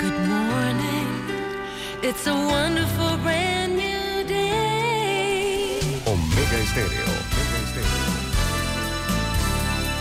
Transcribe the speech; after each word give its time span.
Good 0.00 0.18
morning. 0.26 1.08
It's 2.02 2.26
a 2.26 2.32
wonderful 2.32 3.18
brand 3.18 3.76
new 3.76 4.24
day. 4.26 5.78
Omega 6.06 6.56
Estéreo. 6.56 7.04
Omega 7.04 7.58
Estéreo. 7.66 8.08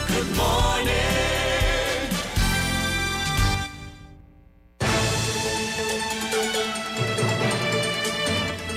Good 0.08 0.32
morning. 0.38 1.00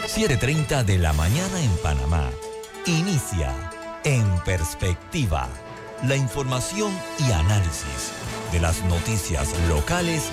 7.30 0.09 0.85
de 0.85 0.99
la 0.99 1.13
mañana 1.13 1.61
en 1.63 1.71
Panamá. 1.85 2.31
Inicia 2.87 3.55
En 4.03 4.27
Perspectiva. 4.45 5.49
La 6.03 6.17
información 6.17 6.93
y 7.21 7.31
análisis 7.31 8.11
de 8.51 8.59
las 8.59 8.83
noticias 8.87 9.55
locales 9.69 10.33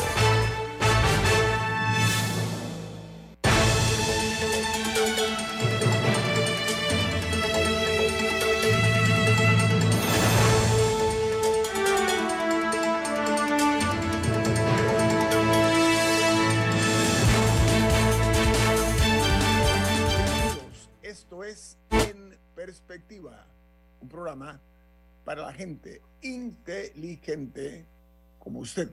Usted. 28.71 28.89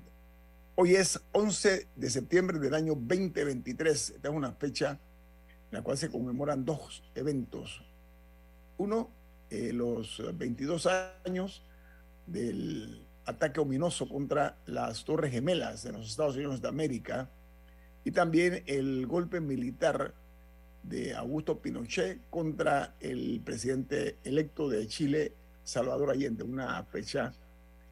Hoy 0.74 0.96
es 0.96 1.20
11 1.30 1.86
de 1.94 2.10
septiembre 2.10 2.58
del 2.58 2.74
año 2.74 2.96
2023. 2.96 4.10
Esta 4.10 4.28
es 4.28 4.34
una 4.34 4.50
fecha 4.50 4.98
en 5.70 5.78
la 5.78 5.82
cual 5.82 5.96
se 5.96 6.10
conmemoran 6.10 6.64
dos 6.64 7.04
eventos. 7.14 7.84
Uno, 8.76 9.08
eh, 9.50 9.72
los 9.72 10.20
22 10.36 10.88
años 11.24 11.62
del 12.26 13.06
ataque 13.24 13.60
ominoso 13.60 14.08
contra 14.08 14.56
las 14.66 15.04
Torres 15.04 15.30
Gemelas 15.30 15.84
de 15.84 15.92
los 15.92 16.08
Estados 16.08 16.34
Unidos 16.34 16.60
de 16.60 16.66
América 16.66 17.30
y 18.02 18.10
también 18.10 18.64
el 18.66 19.06
golpe 19.06 19.40
militar 19.40 20.12
de 20.82 21.14
Augusto 21.14 21.60
Pinochet 21.60 22.18
contra 22.30 22.96
el 22.98 23.40
presidente 23.44 24.16
electo 24.24 24.68
de 24.68 24.88
Chile, 24.88 25.34
Salvador 25.62 26.10
Allende, 26.10 26.42
una 26.42 26.82
fecha 26.82 27.32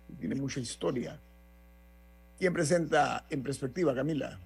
que 0.09 0.15
tiene 0.15 0.35
mucha 0.35 0.59
historia. 0.59 1.21
¿Quién 2.39 2.53
presenta 2.53 3.25
en 3.31 3.43
perspectiva, 3.43 3.95
Camila? 3.95 4.39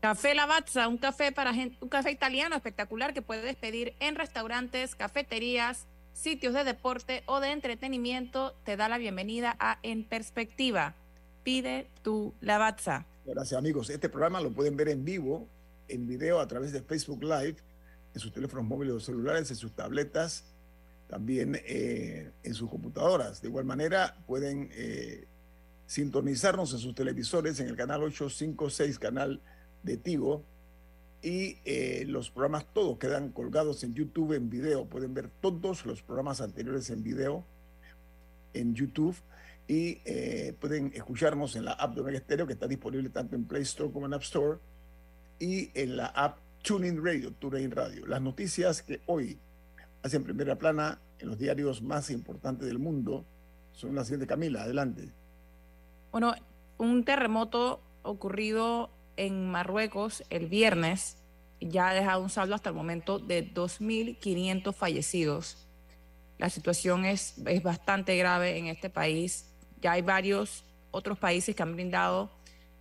Café 0.00 0.34
Lavazza, 0.34 0.88
un 0.88 0.98
café 0.98 1.32
para 1.32 1.52
gente, 1.54 1.76
un 1.80 1.88
café 1.88 2.10
italiano 2.10 2.54
espectacular 2.56 3.14
que 3.14 3.22
puedes 3.22 3.56
pedir 3.56 3.94
en 4.00 4.14
restaurantes, 4.14 4.94
cafeterías, 4.94 5.86
sitios 6.12 6.54
de 6.54 6.64
deporte 6.64 7.22
o 7.26 7.40
de 7.40 7.50
entretenimiento. 7.50 8.54
Te 8.64 8.76
da 8.76 8.88
la 8.88 8.98
bienvenida 8.98 9.56
a 9.58 9.78
En 9.82 10.04
Perspectiva. 10.04 10.94
Pide 11.42 11.88
tu 12.02 12.34
Lavazza. 12.40 13.06
Gracias, 13.24 13.58
amigos. 13.58 13.90
Este 13.90 14.08
programa 14.08 14.40
lo 14.40 14.52
pueden 14.52 14.76
ver 14.76 14.88
en 14.88 15.04
vivo, 15.04 15.48
en 15.88 16.06
video, 16.06 16.40
a 16.40 16.46
través 16.46 16.72
de 16.72 16.82
Facebook 16.82 17.22
Live, 17.22 17.56
en 18.14 18.20
sus 18.20 18.32
teléfonos 18.32 18.64
móviles 18.64 18.94
o 18.94 19.00
celulares, 19.00 19.50
en 19.50 19.56
sus 19.56 19.72
tabletas 19.72 20.44
también 21.08 21.60
eh, 21.64 22.30
en 22.42 22.54
sus 22.54 22.70
computadoras. 22.70 23.42
De 23.42 23.48
igual 23.48 23.64
manera, 23.64 24.16
pueden 24.26 24.70
eh, 24.72 25.26
sintonizarnos 25.88 26.72
en 26.72 26.78
sus 26.78 26.94
televisores 26.94 27.58
en 27.58 27.66
el 27.66 27.74
canal 27.74 28.04
856, 28.04 29.00
canal 29.00 29.40
de 29.82 29.96
Tigo. 29.96 30.44
Y 31.20 31.58
eh, 31.64 32.04
los 32.06 32.30
programas 32.30 32.64
todos 32.72 32.96
quedan 32.98 33.32
colgados 33.32 33.82
en 33.82 33.94
YouTube 33.94 34.34
en 34.34 34.48
video. 34.48 34.84
Pueden 34.84 35.14
ver 35.14 35.28
todos 35.40 35.84
los 35.84 36.00
programas 36.00 36.40
anteriores 36.40 36.88
en 36.90 37.02
video 37.02 37.44
en 38.54 38.76
YouTube. 38.76 39.16
Y 39.66 39.96
pueden 40.60 40.92
escucharnos 40.94 41.54
en 41.54 41.66
la 41.66 41.72
app 41.72 41.94
de 41.94 42.00
Omega 42.00 42.18
Stereo, 42.20 42.46
que 42.46 42.54
está 42.54 42.66
disponible 42.66 43.10
tanto 43.10 43.36
en 43.36 43.44
Play 43.44 43.64
Store 43.64 43.92
como 43.92 44.06
en 44.06 44.14
App 44.14 44.22
Store. 44.22 44.60
Y 45.40 45.70
en 45.74 45.96
la 45.98 46.06
app 46.06 46.38
Tuning 46.62 47.04
Radio, 47.04 47.32
TuneIn 47.32 47.70
Radio. 47.72 48.06
Las 48.06 48.22
noticias 48.22 48.82
que 48.82 49.00
hoy 49.06 49.38
en 50.14 50.24
primera 50.24 50.56
plana 50.56 51.00
en 51.18 51.28
los 51.28 51.38
diarios 51.38 51.82
más 51.82 52.10
importantes 52.10 52.66
del 52.66 52.78
mundo 52.78 53.24
son 53.72 53.94
las 53.94 54.06
siguientes. 54.06 54.28
Camila, 54.28 54.62
adelante. 54.62 55.10
Bueno, 56.10 56.34
un 56.78 57.04
terremoto 57.04 57.82
ocurrido 58.02 58.90
en 59.16 59.50
Marruecos 59.50 60.22
el 60.30 60.46
viernes 60.46 61.18
ya 61.60 61.88
ha 61.88 61.94
dejado 61.94 62.22
un 62.22 62.30
saldo 62.30 62.54
hasta 62.54 62.70
el 62.70 62.76
momento 62.76 63.18
de 63.18 63.52
2.500 63.52 64.72
fallecidos. 64.72 65.66
La 66.38 66.50
situación 66.50 67.04
es, 67.04 67.36
es 67.46 67.62
bastante 67.62 68.16
grave 68.16 68.58
en 68.58 68.68
este 68.68 68.90
país. 68.90 69.52
Ya 69.80 69.92
hay 69.92 70.02
varios 70.02 70.64
otros 70.92 71.18
países 71.18 71.54
que 71.54 71.62
han 71.62 71.74
brindado 71.74 72.30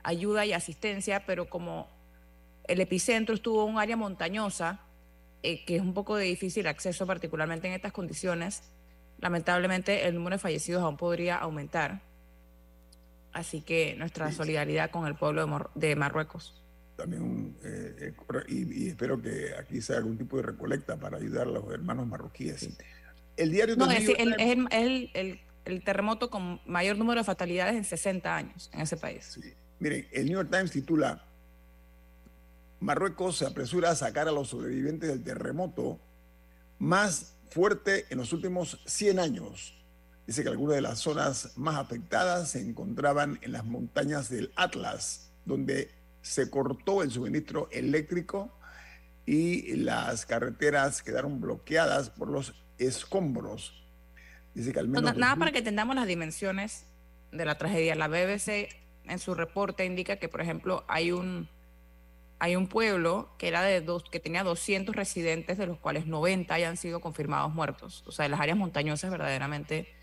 ayuda 0.03 0.45
y 0.45 0.53
asistencia, 0.53 1.25
pero 1.25 1.49
como 1.49 1.87
el 2.65 2.79
epicentro 2.79 3.35
estuvo 3.35 3.67
en 3.67 3.73
un 3.73 3.79
área 3.79 3.97
montañosa, 3.97 4.79
eh, 5.43 5.65
que 5.65 5.77
es 5.77 5.81
un 5.81 5.93
poco 5.93 6.15
de 6.15 6.25
difícil 6.25 6.67
acceso, 6.67 7.05
particularmente 7.07 7.67
en 7.67 7.73
estas 7.73 7.91
condiciones, 7.91 8.63
lamentablemente 9.19 10.07
el 10.07 10.15
número 10.15 10.35
de 10.35 10.39
fallecidos 10.39 10.83
aún 10.83 10.97
podría 10.97 11.37
aumentar. 11.37 12.01
Así 13.33 13.61
que 13.61 13.95
nuestra 13.95 14.31
solidaridad 14.31 14.89
con 14.89 15.05
el 15.07 15.15
pueblo 15.15 15.69
de, 15.75 15.95
Marruecos. 15.95 16.61
También, 16.95 17.55
eh, 17.63 18.13
eh, 18.17 18.43
y, 18.47 18.87
espero 18.87 19.21
que 19.21 19.51
aquí 19.59 19.81
sea 19.81 19.97
algún 19.97 20.17
tipo 20.17 20.37
de 20.37 20.43
recolecta 20.43 20.97
para 20.97 21.17
ayudar 21.17 21.47
a 21.47 21.51
los 21.51 21.71
hermanos 21.71 22.07
marroquíes. 22.07 22.69
El 23.35 23.51
diario 23.51 23.75
no, 23.75 23.91
es, 23.91 24.09
el, 24.09 25.39
el, 25.65 25.83
terremoto 25.83 26.31
con 26.31 26.59
mayor 26.65 26.97
número 26.97 27.21
de 27.21 27.25
fatalidades 27.25 27.75
en 27.75 27.83
60 27.83 28.35
años 28.35 28.71
en 28.73 28.81
ese 28.81 28.97
país. 28.97 29.39
Miren, 29.79 30.07
el 30.11 30.25
New 30.25 30.33
York 30.33 30.49
Times 30.49 30.71
titula 30.71 31.23
Marruecos 32.79 33.37
se 33.37 33.45
apresura 33.45 33.91
a 33.91 33.95
sacar 33.95 34.27
a 34.27 34.31
los 34.31 34.49
sobrevivientes 34.49 35.09
del 35.09 35.23
terremoto 35.23 35.99
más 36.79 37.35
fuerte 37.49 38.05
en 38.09 38.19
los 38.19 38.33
últimos 38.33 38.79
100 38.85 39.19
años. 39.19 39.73
Dice 40.27 40.43
que 40.43 40.49
algunas 40.49 40.75
de 40.75 40.81
las 40.81 40.99
zonas 40.99 41.57
más 41.57 41.77
afectadas 41.77 42.51
se 42.51 42.59
encontraban 42.59 43.39
en 43.41 43.53
las 43.53 43.63
montañas 43.63 44.29
del 44.29 44.51
Atlas, 44.57 45.31
donde 45.45 45.89
se 46.21 46.49
cortó 46.49 47.01
el 47.01 47.11
suministro 47.11 47.69
eléctrico 47.71 48.51
y 49.25 49.73
las 49.77 50.25
carreteras 50.25 51.01
quedaron 51.01 51.39
bloqueadas 51.39 52.09
por 52.09 52.27
los 52.27 52.53
escombros. 52.77 53.85
Dice 54.53 54.73
que 54.73 54.79
al 54.79 54.89
menos... 54.89 55.15
nada 55.15 55.37
para 55.37 55.53
que 55.53 55.59
entendamos 55.59 55.95
las 55.95 56.07
dimensiones 56.07 56.85
de 57.31 57.45
la 57.45 57.57
tragedia. 57.57 57.95
La 57.95 58.09
BBC 58.09 58.67
en 59.05 59.19
su 59.19 59.33
reporte 59.33 59.85
indica 59.85 60.17
que, 60.17 60.27
por 60.27 60.41
ejemplo, 60.41 60.83
hay 60.89 61.13
un 61.13 61.47
hay 62.39 62.55
un 62.55 62.67
pueblo 62.67 63.29
que 63.39 63.47
era 63.47 63.63
de 63.63 63.81
dos, 63.81 64.03
que 64.11 64.19
tenía 64.19 64.43
200 64.43 64.95
residentes, 64.95 65.57
de 65.57 65.65
los 65.65 65.79
cuales 65.79 66.05
90 66.05 66.53
hayan 66.53 66.77
sido 66.77 66.99
confirmados 66.99 67.51
muertos. 67.53 68.03
O 68.05 68.11
sea, 68.11 68.27
las 68.27 68.39
áreas 68.39 68.57
montañosas 68.57 69.09
verdaderamente 69.09 69.96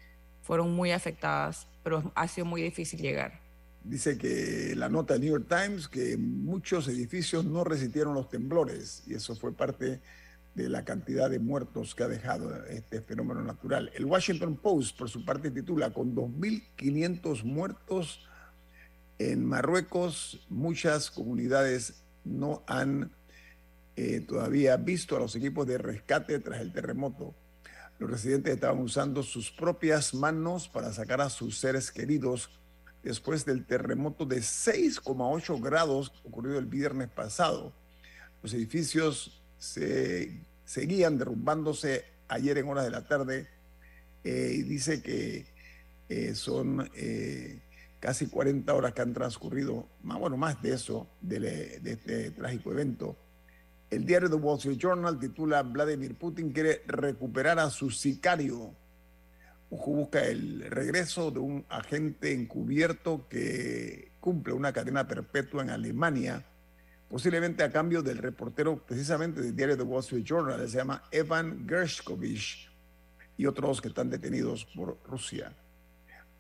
fueron 0.45 0.73
muy 0.75 0.93
afectadas, 0.93 1.67
pero 1.83 2.13
ha 2.15 2.29
sido 2.29 2.45
muy 2.45 2.63
difícil 2.63 3.01
llegar. 3.01 3.41
Dice 3.83 4.17
que 4.17 4.75
la 4.77 4.89
nota 4.89 5.19
New 5.19 5.31
York 5.31 5.47
Times 5.49 5.89
que 5.89 6.17
muchos 6.17 6.87
edificios 6.89 7.45
no 7.45 7.65
resistieron 7.65 8.15
los 8.15 8.29
temblores 8.29 9.03
y 9.07 9.15
eso 9.15 9.35
fue 9.35 9.53
parte 9.53 10.01
de 10.55 10.69
la 10.69 10.85
cantidad 10.85 11.29
de 11.29 11.39
muertos 11.39 11.95
que 11.95 12.05
ha 12.05 12.09
dejado 12.09 12.65
este 12.67 13.01
fenómeno 13.01 13.43
natural. 13.43 13.91
El 13.95 14.05
Washington 14.05 14.57
Post, 14.57 14.97
por 14.97 15.09
su 15.11 15.25
parte, 15.25 15.51
titula 15.51 15.91
con 15.91 16.15
2.500 16.15 17.43
muertos 17.43 18.21
en 19.19 19.45
Marruecos, 19.45 20.45
muchas 20.49 21.11
comunidades 21.11 22.03
no 22.25 22.63
han 22.67 23.11
eh, 23.97 24.21
todavía 24.21 24.77
visto 24.77 25.17
a 25.17 25.21
los 25.21 25.35
equipos 25.37 25.67
de 25.67 25.79
rescate 25.79 26.39
tras 26.39 26.61
el 26.61 26.73
terremoto. 26.73 27.35
Los 28.05 28.11
residentes 28.11 28.53
estaban 28.53 28.81
usando 28.81 29.23
sus 29.23 29.51
propias 29.51 30.13
manos 30.13 30.69
para 30.69 30.93
sacar 30.93 31.23
a 31.23 31.31
sus 31.31 31.57
seres 31.57 31.91
queridos 31.91 32.51
después 33.03 33.47
del 33.47 33.65
terremoto 33.65 34.27
de 34.27 34.41
6,8 34.41 35.59
grados 35.63 36.13
ocurrido 36.23 36.59
el 36.59 36.67
viernes 36.67 37.09
pasado. 37.09 37.73
Los 38.43 38.53
edificios 38.53 39.43
se 39.57 40.39
seguían 40.67 41.17
derrumbándose 41.17 42.05
ayer 42.29 42.59
en 42.59 42.69
horas 42.69 42.85
de 42.85 42.91
la 42.91 43.09
tarde 43.09 43.49
eh, 44.23 44.53
y 44.55 44.63
dice 44.65 45.01
que 45.01 45.47
eh, 46.11 46.35
son 46.35 46.87
eh, 46.95 47.63
casi 48.01 48.27
40 48.27 48.75
horas 48.75 48.93
que 48.93 49.01
han 49.01 49.15
transcurrido, 49.15 49.89
más, 50.03 50.19
bueno, 50.19 50.37
más 50.37 50.61
de 50.61 50.75
eso, 50.75 51.09
de, 51.23 51.41
de 51.81 51.93
este 51.93 52.33
trágico 52.33 52.71
evento. 52.71 53.17
El 53.91 54.05
diario 54.05 54.29
The 54.29 54.37
Wall 54.37 54.59
Street 54.59 54.79
Journal 54.79 55.19
titula 55.19 55.63
Vladimir 55.63 56.17
Putin 56.17 56.53
quiere 56.53 56.83
recuperar 56.87 57.59
a 57.59 57.71
su 57.71 57.91
sicario. 57.91 58.75
Busca 59.71 60.25
el 60.25 60.71
regreso 60.71 61.31
de 61.31 61.41
un 61.41 61.65
agente 61.69 62.33
encubierto 62.33 63.29
que 63.29 64.13
cumple 64.21 64.53
una 64.53 64.73
cadena 64.73 65.07
perpetua 65.07 65.63
en 65.63 65.71
Alemania, 65.71 66.45
posiblemente 67.09 67.63
a 67.65 67.73
cambio 67.73 68.03
del 68.03 68.19
reportero 68.19 68.85
precisamente 68.85 69.41
del 69.41 69.55
diario 69.55 69.77
The 69.77 69.83
Wall 69.83 70.01
Street 70.01 70.25
Journal, 70.25 70.69
se 70.69 70.77
llama 70.77 71.03
Evan 71.11 71.67
Gershkovich, 71.69 72.71
y 73.37 73.47
otros 73.47 73.81
que 73.81 73.89
están 73.89 74.11
detenidos 74.11 74.65
por 74.65 74.99
Rusia. 75.05 75.53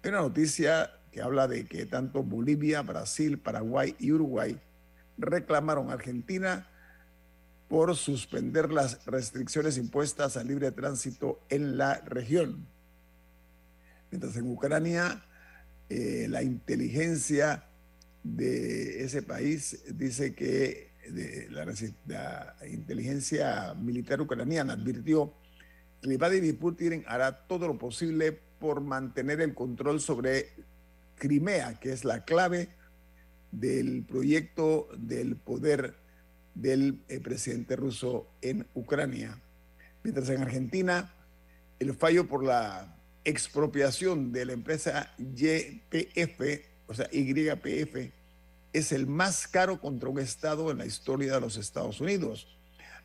Hay 0.02 0.10
una 0.10 0.20
noticia 0.20 0.90
que 1.10 1.22
habla 1.22 1.48
de 1.48 1.64
que 1.66 1.86
tanto 1.86 2.22
Bolivia, 2.22 2.82
Brasil, 2.82 3.38
Paraguay 3.38 3.96
y 3.98 4.12
Uruguay 4.12 4.58
reclamaron 5.16 5.90
a 5.90 5.94
Argentina 5.94 6.68
por 7.68 7.96
suspender 7.96 8.70
las 8.70 9.04
restricciones 9.06 9.78
impuestas 9.78 10.36
al 10.36 10.48
libre 10.48 10.70
tránsito 10.72 11.40
en 11.48 11.76
la 11.76 12.00
región. 12.00 12.66
Mientras 14.10 14.36
en 14.36 14.50
Ucrania 14.50 15.24
eh, 15.88 16.26
la 16.28 16.42
inteligencia 16.42 17.64
de 18.22 19.04
ese 19.04 19.22
país 19.22 19.82
dice 19.88 20.34
que 20.34 20.92
de 21.08 21.48
la, 21.50 21.66
la 22.06 22.56
inteligencia 22.66 23.74
militar 23.74 24.20
ucraniana 24.20 24.72
advirtió 24.72 25.34
que 26.00 26.16
Vladimir 26.16 26.58
Putin 26.58 27.04
hará 27.06 27.46
todo 27.46 27.66
lo 27.66 27.78
posible 27.78 28.38
por 28.58 28.80
mantener 28.80 29.40
el 29.40 29.54
control 29.54 30.00
sobre 30.00 30.48
Crimea, 31.16 31.78
que 31.80 31.92
es 31.92 32.04
la 32.04 32.24
clave 32.24 32.68
del 33.52 34.04
proyecto 34.04 34.88
del 34.96 35.36
poder 35.36 35.94
del 36.54 37.00
eh, 37.08 37.20
presidente 37.20 37.76
ruso 37.76 38.28
en 38.40 38.66
Ucrania. 38.74 39.40
Mientras 40.02 40.28
en 40.28 40.42
Argentina, 40.42 41.14
el 41.78 41.94
fallo 41.94 42.28
por 42.28 42.44
la 42.44 42.96
expropiación 43.24 44.32
de 44.32 44.44
la 44.44 44.52
empresa 44.52 45.14
YPF, 45.18 46.40
o 46.86 46.94
sea, 46.94 47.08
YPF, 47.10 48.12
es 48.72 48.92
el 48.92 49.06
más 49.06 49.48
caro 49.48 49.80
contra 49.80 50.08
un 50.08 50.18
Estado 50.18 50.70
en 50.70 50.78
la 50.78 50.86
historia 50.86 51.34
de 51.34 51.40
los 51.40 51.56
Estados 51.56 52.00
Unidos. 52.00 52.48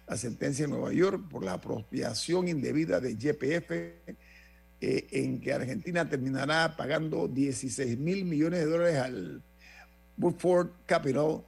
La 0.07 0.17
sentencia 0.17 0.65
en 0.65 0.71
Nueva 0.71 0.91
York 0.91 1.29
por 1.29 1.43
la 1.43 1.53
apropiación 1.53 2.47
indebida 2.47 2.99
de 2.99 3.13
YPF, 3.13 3.71
eh, 4.81 5.07
en 5.11 5.39
que 5.39 5.53
Argentina 5.53 6.09
terminará 6.09 6.75
pagando 6.75 7.27
16 7.27 7.97
mil 7.99 8.25
millones 8.25 8.61
de 8.61 8.65
dólares 8.65 8.97
al 8.97 9.43
Woodford 10.17 10.69
Capital, 10.85 11.43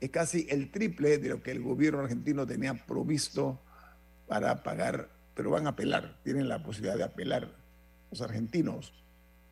es 0.00 0.10
casi 0.10 0.46
el 0.50 0.70
triple 0.70 1.18
de 1.18 1.30
lo 1.30 1.42
que 1.42 1.52
el 1.52 1.62
gobierno 1.62 2.00
argentino 2.00 2.46
tenía 2.46 2.74
provisto 2.86 3.60
para 4.26 4.62
pagar, 4.62 5.08
pero 5.34 5.50
van 5.50 5.66
a 5.66 5.70
apelar, 5.70 6.18
tienen 6.22 6.48
la 6.48 6.62
posibilidad 6.62 6.96
de 6.96 7.04
apelar 7.04 7.50
los 8.10 8.20
argentinos. 8.20 8.92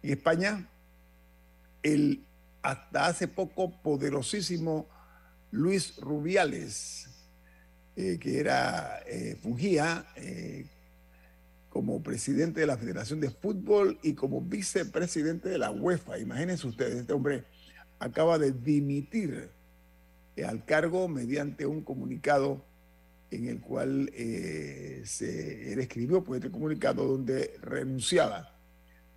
En 0.03 0.11
España, 0.11 0.69
el 1.83 2.25
hasta 2.63 3.07
hace 3.07 3.29
poco 3.29 3.83
poderosísimo 3.83 4.89
Luis 5.51 5.97
Rubiales, 5.99 7.09
eh, 7.95 8.19
que 8.19 8.41
era, 8.41 9.01
eh, 9.07 9.39
fungía 9.41 10.07
eh, 10.17 10.67
como 11.69 12.03
presidente 12.03 12.61
de 12.61 12.67
la 12.67 12.79
Federación 12.79 13.21
de 13.21 13.31
Fútbol 13.31 13.99
y 14.03 14.15
como 14.15 14.41
vicepresidente 14.41 15.49
de 15.49 15.59
la 15.59 15.71
UEFA. 15.71 16.19
Imagínense 16.19 16.67
ustedes, 16.67 16.97
este 16.97 17.13
hombre 17.13 17.45
acaba 17.99 18.39
de 18.39 18.53
dimitir 18.53 19.51
al 20.43 20.65
cargo 20.65 21.09
mediante 21.09 21.67
un 21.67 21.83
comunicado 21.83 22.65
en 23.31 23.49
el 23.49 23.61
cual 23.61 24.11
eh, 24.15 25.03
se, 25.05 25.73
él 25.73 25.81
escribió 25.81 26.23
pues, 26.23 26.39
este 26.39 26.51
comunicado 26.51 27.07
donde 27.07 27.57
renunciaba 27.63 28.55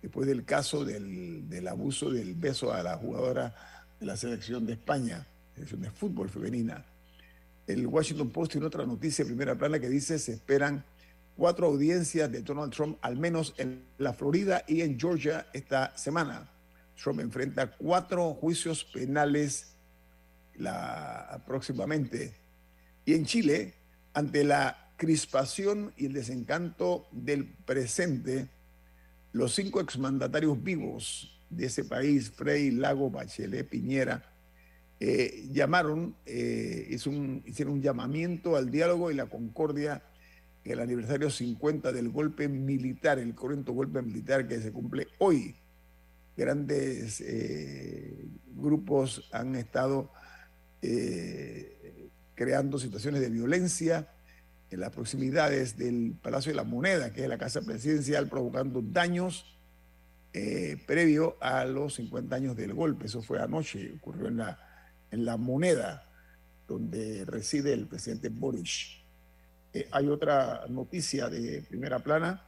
después 0.02 0.26
del 0.26 0.44
caso 0.44 0.84
del, 0.84 1.48
del 1.48 1.68
abuso 1.68 2.10
del 2.10 2.34
beso 2.34 2.72
a 2.72 2.82
la 2.82 2.96
jugadora 2.96 3.54
de 3.98 4.06
la 4.06 4.16
selección 4.16 4.66
de 4.66 4.74
España, 4.74 5.26
selección 5.54 5.82
de 5.82 5.90
fútbol 5.90 6.28
femenina. 6.28 6.84
El 7.66 7.86
Washington 7.86 8.30
Post 8.30 8.52
tiene 8.52 8.66
otra 8.66 8.86
noticia 8.86 9.24
de 9.24 9.30
primera 9.30 9.56
plana 9.56 9.78
que 9.78 9.88
dice 9.88 10.18
se 10.18 10.32
esperan 10.32 10.84
cuatro 11.36 11.66
audiencias 11.66 12.30
de 12.30 12.42
Donald 12.42 12.72
Trump, 12.72 12.98
al 13.02 13.16
menos 13.16 13.54
en 13.58 13.84
la 13.98 14.12
Florida 14.12 14.64
y 14.66 14.80
en 14.80 14.98
Georgia 14.98 15.46
esta 15.52 15.96
semana. 15.96 16.50
Trump 17.00 17.20
enfrenta 17.20 17.70
cuatro 17.76 18.34
juicios 18.34 18.84
penales 18.84 19.76
la, 20.58 21.42
próximamente. 21.46 22.34
Y 23.04 23.14
en 23.14 23.24
Chile, 23.24 23.74
ante 24.12 24.44
la 24.44 24.92
crispación 24.96 25.92
y 25.96 26.06
el 26.06 26.12
desencanto 26.12 27.08
del 27.12 27.46
presente, 27.46 28.48
los 29.32 29.54
cinco 29.54 29.80
exmandatarios 29.80 30.62
vivos 30.62 31.40
de 31.50 31.66
ese 31.66 31.84
país, 31.84 32.30
Frei, 32.30 32.70
Lago, 32.70 33.10
Bachelet, 33.10 33.68
Piñera, 33.68 34.24
eh, 35.00 35.48
llamaron, 35.52 36.16
eh, 36.26 36.98
un- 37.06 37.42
hicieron 37.46 37.74
un 37.74 37.82
llamamiento 37.82 38.56
al 38.56 38.70
diálogo 38.70 39.10
y 39.10 39.14
la 39.14 39.26
concordia 39.26 40.02
en 40.64 40.72
el 40.72 40.80
aniversario 40.80 41.30
50 41.30 41.92
del 41.92 42.08
golpe 42.10 42.48
militar, 42.48 43.18
el 43.20 43.34
corriente 43.34 43.70
golpe 43.70 44.02
militar 44.02 44.48
que 44.48 44.60
se 44.60 44.72
cumple 44.72 45.06
hoy. 45.18 45.54
Grandes 46.36 47.20
eh, 47.20 48.26
grupos 48.56 49.28
han 49.32 49.54
estado 49.54 50.10
eh, 50.82 52.08
creando 52.34 52.78
situaciones 52.78 53.20
de 53.20 53.30
violencia 53.30 54.08
en 54.70 54.80
las 54.80 54.90
proximidades 54.90 55.76
del 55.76 56.14
Palacio 56.22 56.52
de 56.52 56.56
la 56.56 56.64
Moneda, 56.64 57.12
que 57.12 57.22
es 57.22 57.28
la 57.28 57.38
casa 57.38 57.62
presidencial, 57.62 58.28
provocando 58.28 58.82
daños 58.82 59.58
eh, 60.32 60.76
previo 60.86 61.36
a 61.40 61.64
los 61.64 61.94
50 61.94 62.36
años 62.36 62.56
del 62.56 62.74
golpe. 62.74 63.06
Eso 63.06 63.22
fue 63.22 63.40
anoche, 63.40 63.94
ocurrió 63.96 64.28
en 64.28 64.36
la, 64.36 64.58
en 65.10 65.24
la 65.24 65.36
Moneda, 65.36 66.04
donde 66.66 67.24
reside 67.24 67.72
el 67.72 67.86
presidente 67.86 68.28
Boris. 68.28 68.98
Eh, 69.72 69.88
hay 69.90 70.08
otra 70.08 70.66
noticia 70.68 71.28
de 71.28 71.62
primera 71.62 71.98
plana 71.98 72.44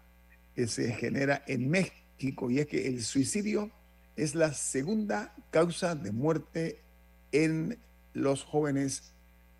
que 0.55 0.67
se 0.67 0.93
genera 0.93 1.43
en 1.46 1.70
México 1.70 2.51
y 2.51 2.58
es 2.58 2.67
que 2.67 2.87
el 2.87 3.03
suicidio 3.03 3.70
es 4.17 4.34
la 4.34 4.53
segunda 4.53 5.34
causa 5.51 5.94
de 5.94 6.13
muerte 6.13 6.81
en 7.32 7.79
los 8.20 8.44
jóvenes 8.44 9.12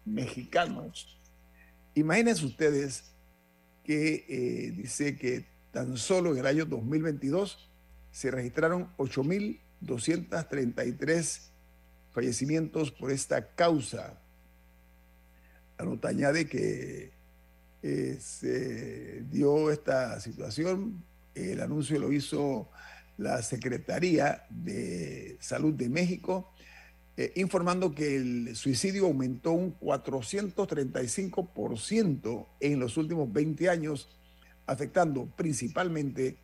mexicanos. 0.05 1.19
Imagínense 1.95 2.47
ustedes 2.47 3.11
que 3.85 4.25
eh, 4.29 4.73
dice 4.73 5.17
que 5.17 5.47
tan 5.73 5.97
solo 5.97 6.33
en 6.33 6.39
el 6.39 6.47
año 6.47 6.65
2022 6.65 7.71
se 8.11 8.31
registraron 8.31 8.91
8.233 8.97 11.51
fallecimientos 12.13 12.91
por 12.91 13.11
esta 13.11 13.55
causa. 13.55 14.19
La 15.79 15.85
nota 15.85 16.09
añade 16.09 16.49
que 16.49 17.13
eh, 17.83 18.19
se 18.21 19.23
dio 19.31 19.71
esta 19.71 20.21
situación, 20.21 21.05
el 21.35 21.61
anuncio 21.61 21.99
lo 21.99 22.13
hizo 22.13 22.69
la 23.17 23.43
Secretaría 23.43 24.47
de 24.51 25.37
Salud 25.41 25.75
de 25.75 25.89
México, 25.89 26.53
eh, 27.21 27.33
informando 27.37 27.95
que 27.95 28.17
el 28.17 28.57
suicidio 28.57 29.05
aumentó 29.05 29.53
un 29.53 29.79
435% 29.79 32.47
en 32.61 32.81
los 32.81 32.97
últimos 32.97 33.31
20 33.31 33.69
años, 33.69 34.09
afectando 34.65 35.27
principalmente 35.37 36.39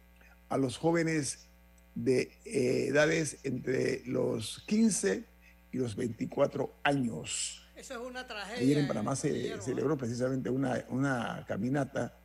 a 0.50 0.58
los 0.58 0.76
jóvenes 0.76 1.48
de 1.94 2.30
eh, 2.44 2.88
edades 2.88 3.38
entre 3.42 4.02
los 4.04 4.62
15 4.66 5.24
y 5.72 5.78
los 5.78 5.96
24 5.96 6.74
años. 6.84 7.66
Eso 7.74 7.94
es 7.94 8.00
una 8.06 8.26
tragedia. 8.26 8.60
Ayer 8.60 8.76
en 8.76 8.86
Panamá 8.86 9.16
se 9.16 9.54
¿eh? 9.54 9.56
celebró 9.62 9.96
precisamente 9.96 10.50
una, 10.50 10.84
una 10.90 11.42
caminata 11.48 12.18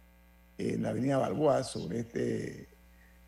en 0.58 0.84
la 0.84 0.90
avenida 0.90 1.18
Balboa 1.18 1.64
sobre 1.64 2.02
este, 2.02 2.68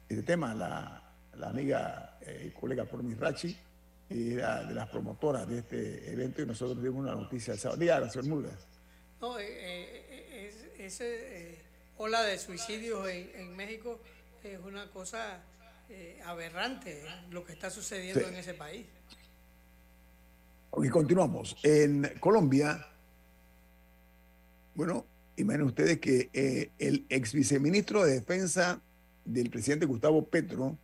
este 0.09 0.23
tema. 0.23 0.53
La, 0.53 1.15
la 1.37 1.47
amiga 1.47 2.17
eh, 2.19 2.49
y 2.49 2.59
colega 2.59 2.83
Pormi 2.83 3.13
Rachi 3.13 3.57
era 4.13 4.63
de 4.63 4.73
las 4.73 4.89
promotoras 4.89 5.47
de 5.47 5.59
este 5.59 6.11
evento 6.11 6.41
y 6.41 6.45
nosotros 6.45 6.81
dimos 6.83 7.01
una 7.01 7.15
noticia 7.15 7.53
el 7.53 7.59
sábado. 7.59 7.79
Diga, 7.79 8.09
señor 8.09 8.27
Murgas. 8.27 8.67
No, 9.21 9.39
eh, 9.39 9.45
eh, 9.47 10.49
es- 10.49 10.79
ese 10.79 11.51
eh, 11.53 11.61
ola 11.97 12.21
de 12.23 12.37
suicidios 12.37 13.07
en, 13.07 13.29
en 13.35 13.55
México 13.55 13.99
es 14.43 14.59
una 14.59 14.89
cosa 14.91 15.41
eh, 15.89 16.19
aberrante 16.25 17.01
¿eh? 17.01 17.09
lo 17.31 17.43
que 17.45 17.53
está 17.53 17.69
sucediendo 17.69 18.19
Sí. 18.21 18.25
en 18.27 18.35
ese 18.35 18.53
país. 18.53 18.85
Ok, 20.71 20.89
continuamos. 20.89 21.55
En 21.63 22.11
Colombia, 22.19 22.85
bueno, 24.75 25.05
Imaginen 25.35 25.65
ustedes 25.65 25.99
que 25.99 26.29
el 26.77 27.07
ex 27.09 27.33
viceministro 27.33 28.03
de 28.05 28.13
Defensa 28.13 28.79
del 29.25 29.49
presidente 29.49 29.87
Gustavo 29.87 30.23
Petro, 30.27 30.77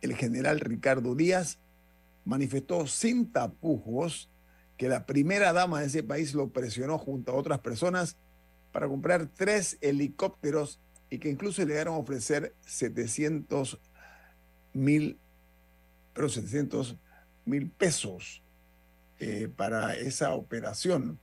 el 0.00 0.16
general 0.16 0.60
Ricardo 0.60 1.14
Díaz, 1.14 1.58
manifestó 2.24 2.86
sin 2.86 3.30
tapujos 3.30 4.30
que 4.76 4.88
la 4.88 5.04
primera 5.04 5.52
dama 5.52 5.80
de 5.80 5.86
ese 5.86 6.02
país 6.02 6.34
lo 6.34 6.48
presionó 6.48 6.98
junto 6.98 7.32
a 7.32 7.34
otras 7.34 7.60
personas 7.60 8.16
para 8.72 8.88
comprar 8.88 9.28
tres 9.36 9.76
helicópteros 9.80 10.80
y 11.10 11.18
que 11.18 11.28
incluso 11.28 11.62
le 11.62 11.68
llegaron 11.68 11.94
a 11.94 11.98
ofrecer 11.98 12.54
700 12.64 13.78
mil, 14.72 15.18
pero 16.14 16.28
700 16.28 16.96
mil 17.44 17.68
pesos 17.70 18.42
eh, 19.18 19.48
para 19.54 19.94
esa 19.96 20.34
operación. 20.34 21.18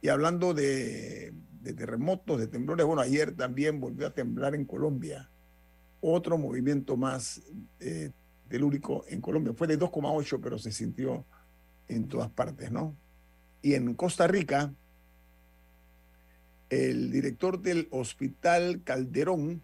Y 0.00 0.08
hablando 0.08 0.54
de, 0.54 1.34
de 1.60 1.72
terremotos, 1.72 2.38
de 2.38 2.46
temblores, 2.46 2.86
bueno, 2.86 3.02
ayer 3.02 3.34
también 3.34 3.80
volvió 3.80 4.06
a 4.06 4.14
temblar 4.14 4.54
en 4.54 4.64
Colombia. 4.64 5.30
Otro 6.00 6.38
movimiento 6.38 6.96
más 6.96 7.42
eh, 7.80 8.12
telúrico 8.48 9.04
en 9.08 9.20
Colombia. 9.20 9.52
Fue 9.54 9.66
de 9.66 9.78
2,8, 9.78 10.40
pero 10.42 10.58
se 10.58 10.72
sintió 10.72 11.24
en 11.88 12.08
todas 12.08 12.30
partes, 12.30 12.70
¿no? 12.70 12.94
Y 13.62 13.74
en 13.74 13.94
Costa 13.94 14.26
Rica, 14.26 14.72
el 16.70 17.10
director 17.10 17.60
del 17.60 17.88
Hospital 17.90 18.82
Calderón 18.84 19.62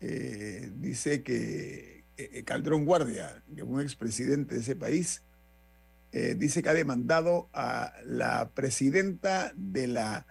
eh, 0.00 0.70
dice 0.76 1.22
que 1.22 2.04
eh, 2.16 2.42
Calderón 2.44 2.84
Guardia, 2.84 3.42
que 3.54 3.62
un 3.62 3.80
expresidente 3.80 4.54
de 4.54 4.60
ese 4.60 4.76
país, 4.76 5.22
eh, 6.12 6.34
dice 6.36 6.62
que 6.62 6.68
ha 6.68 6.74
demandado 6.74 7.48
a 7.52 7.94
la 8.04 8.50
presidenta 8.50 9.52
de 9.56 9.86
la 9.86 10.26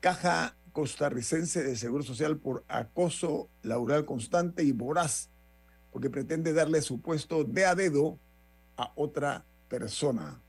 Caja 0.00 0.56
Costarricense 0.72 1.62
de 1.62 1.76
Seguro 1.76 2.02
Social 2.02 2.38
por 2.38 2.64
acoso 2.66 3.48
laboral 3.62 4.04
constante 4.04 4.64
y 4.64 4.72
voraz, 4.72 5.30
porque 5.92 6.10
pretende 6.10 6.52
darle 6.52 6.82
su 6.82 7.00
puesto 7.00 7.44
de 7.44 7.66
a 7.66 7.74
dedo 7.74 8.18
a 8.76 8.92
otra 8.96 9.44
persona. 9.68 10.40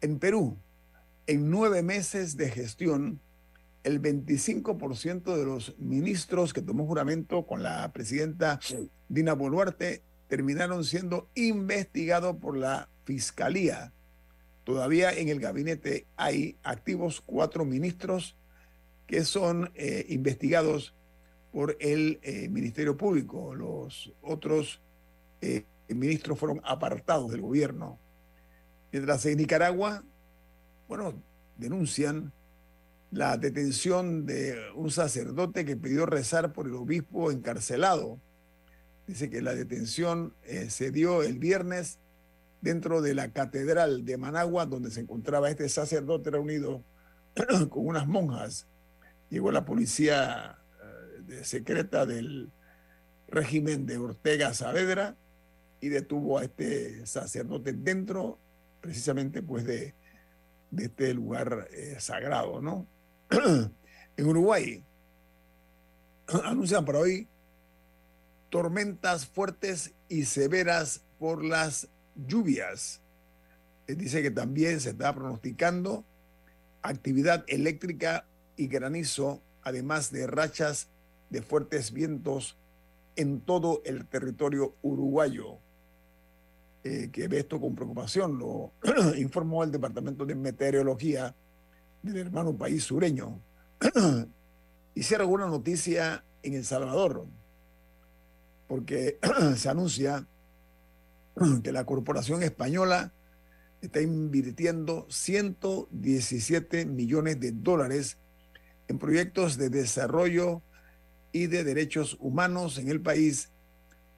En 0.00 0.18
Perú, 0.18 0.56
en 1.26 1.50
nueve 1.50 1.82
meses 1.82 2.36
de 2.36 2.50
gestión, 2.50 3.20
el 3.84 4.02
25% 4.02 5.36
de 5.36 5.44
los 5.44 5.78
ministros 5.78 6.52
que 6.52 6.62
tomó 6.62 6.86
juramento 6.86 7.46
con 7.46 7.62
la 7.62 7.92
presidenta 7.92 8.58
Dina 9.08 9.34
Boluarte 9.34 10.02
terminaron 10.28 10.84
siendo 10.84 11.28
investigados 11.34 12.36
por 12.36 12.56
la 12.56 12.88
Fiscalía. 13.04 13.92
Todavía 14.64 15.12
en 15.12 15.28
el 15.28 15.38
gabinete 15.38 16.06
hay 16.16 16.56
activos 16.64 17.22
cuatro 17.24 17.64
ministros 17.64 18.36
que 19.06 19.22
son 19.22 19.70
eh, 19.76 20.04
investigados 20.08 20.94
por 21.56 21.74
el 21.80 22.18
eh, 22.20 22.50
Ministerio 22.50 22.98
Público. 22.98 23.54
Los 23.54 24.12
otros 24.20 24.82
eh, 25.40 25.64
ministros 25.88 26.38
fueron 26.38 26.60
apartados 26.62 27.30
del 27.30 27.40
gobierno. 27.40 27.98
Mientras 28.92 29.24
en 29.24 29.38
Nicaragua, 29.38 30.04
bueno, 30.86 31.14
denuncian 31.56 32.30
la 33.10 33.38
detención 33.38 34.26
de 34.26 34.58
un 34.74 34.90
sacerdote 34.90 35.64
que 35.64 35.78
pidió 35.78 36.04
rezar 36.04 36.52
por 36.52 36.66
el 36.66 36.74
obispo 36.74 37.30
encarcelado. 37.30 38.20
Dice 39.06 39.30
que 39.30 39.40
la 39.40 39.54
detención 39.54 40.34
eh, 40.42 40.68
se 40.68 40.90
dio 40.90 41.22
el 41.22 41.38
viernes 41.38 41.98
dentro 42.60 43.00
de 43.00 43.14
la 43.14 43.32
catedral 43.32 44.04
de 44.04 44.18
Managua, 44.18 44.66
donde 44.66 44.90
se 44.90 45.00
encontraba 45.00 45.48
este 45.48 45.70
sacerdote 45.70 46.30
reunido 46.30 46.84
con 47.70 47.86
unas 47.86 48.06
monjas. 48.06 48.66
Llegó 49.30 49.50
la 49.52 49.64
policía 49.64 50.58
eh, 51.28 51.44
secreta 51.44 52.06
del 52.06 52.50
régimen 53.28 53.86
de 53.86 53.98
Ortega 53.98 54.54
Saavedra 54.54 55.16
y 55.80 55.88
detuvo 55.88 56.38
a 56.38 56.44
este 56.44 57.04
sacerdote 57.06 57.72
dentro 57.72 58.38
precisamente 58.80 59.42
pues 59.42 59.64
de, 59.64 59.94
este 60.76 61.14
lugar 61.14 61.68
eh, 61.72 61.96
sagrado, 61.98 62.60
¿no? 62.60 62.86
en 64.16 64.26
Uruguay 64.26 64.84
anuncian 66.44 66.84
para 66.84 66.98
hoy 66.98 67.28
tormentas 68.50 69.26
fuertes 69.26 69.92
y 70.08 70.24
severas 70.24 71.02
por 71.18 71.44
las 71.44 71.88
lluvias. 72.14 73.00
Dice 73.86 74.22
que 74.22 74.30
también 74.30 74.80
se 74.80 74.90
está 74.90 75.14
pronosticando 75.14 76.04
actividad 76.82 77.44
eléctrica 77.48 78.24
y 78.56 78.66
granizo, 78.66 79.42
además 79.62 80.10
de 80.10 80.26
rachas 80.26 80.88
de 81.30 81.42
fuertes 81.42 81.92
vientos 81.92 82.56
en 83.16 83.40
todo 83.40 83.82
el 83.84 84.06
territorio 84.06 84.74
uruguayo. 84.82 85.58
Eh, 86.84 87.10
que 87.10 87.26
ve 87.26 87.40
esto 87.40 87.60
con 87.60 87.74
preocupación, 87.74 88.38
lo 88.38 88.72
informó 89.18 89.64
el 89.64 89.72
Departamento 89.72 90.24
de 90.24 90.36
Meteorología 90.36 91.34
del 92.02 92.18
hermano 92.18 92.56
país 92.56 92.84
sureño. 92.84 93.40
Hicieron 94.94 95.24
alguna 95.24 95.46
noticia 95.46 96.24
en 96.42 96.54
El 96.54 96.64
Salvador, 96.64 97.26
porque 98.68 99.18
se 99.56 99.68
anuncia 99.68 100.26
que 101.62 101.72
la 101.72 101.84
corporación 101.84 102.42
española 102.42 103.12
está 103.80 104.00
invirtiendo 104.00 105.06
117 105.10 106.86
millones 106.86 107.40
de 107.40 107.52
dólares 107.52 108.16
en 108.88 108.98
proyectos 108.98 109.56
de 109.58 109.68
desarrollo 109.68 110.62
y 111.36 111.46
de 111.48 111.64
derechos 111.64 112.16
humanos 112.18 112.78
en 112.78 112.88
el 112.88 113.02
país 113.02 113.50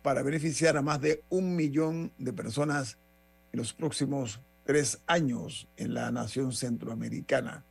para 0.02 0.22
beneficiar 0.22 0.76
a 0.76 0.82
más 0.82 1.00
de 1.00 1.24
un 1.28 1.56
millón 1.56 2.12
de 2.16 2.32
personas 2.32 2.96
en 3.52 3.58
los 3.58 3.72
próximos 3.72 4.40
tres 4.64 5.00
años 5.08 5.66
en 5.76 5.94
la 5.94 6.12
nación 6.12 6.52
centroamericana. 6.52 7.64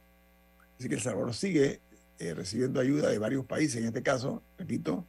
Así 0.78 0.90
que 0.90 0.96
El 0.96 1.02
Salvador 1.02 1.34
sigue 1.34 1.80
eh, 2.20 2.34
recibiendo 2.34 2.82
ayuda 2.82 3.10
de 3.10 3.20
varios 3.20 3.46
países, 3.46 3.78
en 3.78 3.86
este 3.86 4.04
caso, 4.04 4.44
repito, 4.58 5.08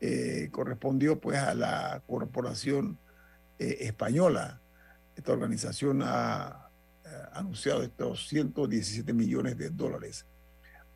eh, 0.00 0.48
correspondió 0.50 1.20
pues 1.20 1.38
a 1.38 1.54
la 1.54 2.02
corporación 2.08 2.98
eh, 3.60 3.76
española. 3.82 4.60
Esta 5.14 5.32
organización 5.32 6.02
ha 6.02 6.68
anunciado 7.32 7.82
estos 7.82 8.26
117 8.28 9.12
millones 9.12 9.56
de 9.56 9.70
dólares. 9.70 10.26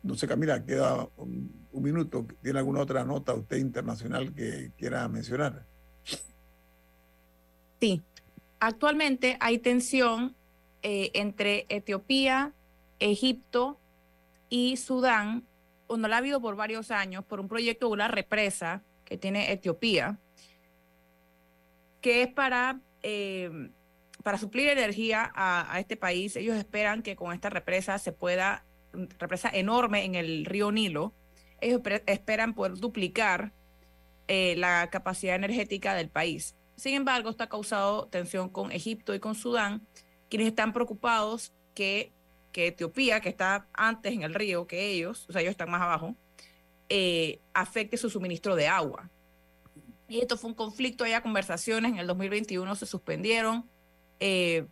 No 0.03 0.15
sé, 0.15 0.27
Camila, 0.27 0.63
queda 0.63 1.07
un, 1.17 1.67
minuto. 1.71 2.25
¿Tiene 2.41 2.59
alguna 2.59 2.81
otra 2.81 3.03
nota 3.03 3.33
usted 3.33 3.57
internacional 3.57 4.33
que 4.33 4.71
quiera 4.77 5.07
mencionar? 5.07 5.65
Sí. 7.79 8.01
Actualmente 8.59 9.37
hay 9.39 9.59
tensión 9.59 10.35
entre 10.81 11.65
Etiopía, 11.69 12.53
Egipto 12.99 13.79
y 14.49 14.77
Sudán, 14.77 15.43
o 15.87 15.97
la 15.97 16.15
ha 16.15 16.19
habido 16.19 16.41
por 16.41 16.55
varios 16.55 16.91
años, 16.91 17.25
por 17.25 17.39
un 17.39 17.47
proyecto 17.47 17.87
de 17.87 17.93
una 17.93 18.07
represa 18.07 18.83
que 19.05 19.17
tiene 19.17 19.51
Etiopía, 19.51 20.19
que 22.01 22.23
es 22.23 22.27
para, 22.27 22.79
eh, 23.03 23.69
para 24.23 24.37
suplir 24.37 24.67
energía 24.67 25.31
a, 25.33 25.79
este 25.79 25.97
país. 25.97 26.35
Ellos 26.35 26.57
esperan 26.57 27.01
que 27.01 27.15
con 27.15 27.33
esta 27.33 27.49
represa 27.49 27.97
se 27.99 28.11
pueda, 28.11 28.65
represa 29.19 29.49
enorme 29.49 30.05
en 30.05 30.15
el 30.15 30.45
río 30.45 30.71
Nilo, 30.71 31.13
ellos 31.61 31.81
esperan 32.05 32.53
poder 32.53 32.75
duplicar 32.75 33.51
eh, 34.27 34.55
la 34.57 34.89
capacidad 34.89 35.35
energética 35.35 35.95
del 35.95 36.09
país. 36.09 36.55
Sin 36.75 36.93
embargo, 36.93 37.29
esto 37.29 37.43
ha 37.43 37.49
causado 37.49 38.07
tensión 38.07 38.49
con 38.49 38.71
Egipto 38.71 39.15
y 39.15 39.19
con 39.19 39.35
Sudán, 39.35 39.85
quienes 40.29 40.47
están 40.47 40.73
preocupados 40.73 41.53
que 41.73 42.11
que 42.57 42.67
Etiopía, 42.67 43.19
que 43.19 43.29
está 43.29 43.67
antes 43.71 44.11
en 44.13 44.23
el 44.23 44.33
río 44.33 44.65
que 44.65 44.87
ellos, 44.87 45.27
o 45.29 45.31
sea, 45.31 45.41
ellos 45.41 45.51
están 45.51 45.69
más 45.69 45.79
abajo, 45.79 46.15
eh, 46.89 47.39
afecte 47.53 47.97
su 47.97 48.09
suministro 48.09 48.55
de 48.55 48.67
agua. 48.67 49.11
Y 50.07 50.21
esto 50.21 50.37
fue 50.37 50.49
un 50.49 50.55
conflicto, 50.55 51.03
había 51.03 51.21
conversaciones, 51.21 51.91
en 51.91 51.99
el 51.99 52.07
2021 52.07 52.75
se 52.75 52.87
suspendieron, 52.87 53.69
eh, 54.19 54.65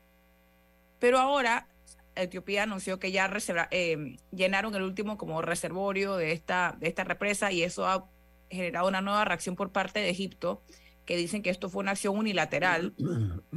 pero 0.97 1.19
ahora 1.19 1.67
Etiopía 2.15 2.63
anunció 2.63 2.99
que 2.99 3.11
ya 3.11 3.31
eh, 3.71 4.17
llenaron 4.31 4.73
el 4.75 4.83
último 4.83 5.17
como 5.17 5.41
reservorio 5.41 6.15
de 6.15 6.31
esta, 6.31 6.75
de 6.79 6.87
esta 6.87 7.03
represa 7.03 7.51
y 7.51 7.63
eso 7.63 7.87
ha 7.87 8.09
generado 8.49 8.87
una 8.87 9.01
nueva 9.01 9.25
reacción 9.25 9.55
por 9.55 9.71
parte 9.71 9.99
de 9.99 10.09
Egipto, 10.09 10.63
que 11.05 11.17
dicen 11.17 11.41
que 11.41 11.49
esto 11.49 11.69
fue 11.69 11.81
una 11.81 11.91
acción 11.91 12.17
unilateral. 12.17 12.93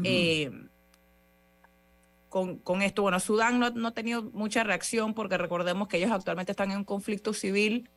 Eh, 0.05 0.51
con, 2.29 2.59
con, 2.59 2.83
esto. 2.83 3.03
Bueno, 3.03 3.21
Sudán 3.21 3.59
no, 3.59 3.71
no, 3.71 3.89
ha 3.89 3.95
tenido 3.95 4.25
mucha 4.33 4.65
reacción 4.65 5.15
porque 5.15 5.39
recordemos 5.39 5.89
que 5.89 5.97
ellos 5.97 6.11
actualmente 6.11 6.53
están 6.53 6.71
en 6.71 6.79
un 6.79 6.85
conflicto 6.85 7.33
civil 7.33 7.89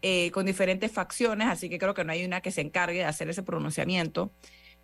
eh, 0.00 0.30
con 0.30 0.46
diferentes 0.46 0.90
facciones, 0.90 1.48
así 1.48 1.68
que 1.68 1.78
creo 1.78 1.92
que 1.92 2.04
no 2.04 2.12
hay 2.12 2.24
una 2.24 2.40
que 2.40 2.50
se 2.50 2.62
encargue 2.62 3.00
de 3.00 3.04
hacer 3.04 3.28
ese 3.28 3.42
pronunciamiento. 3.42 4.32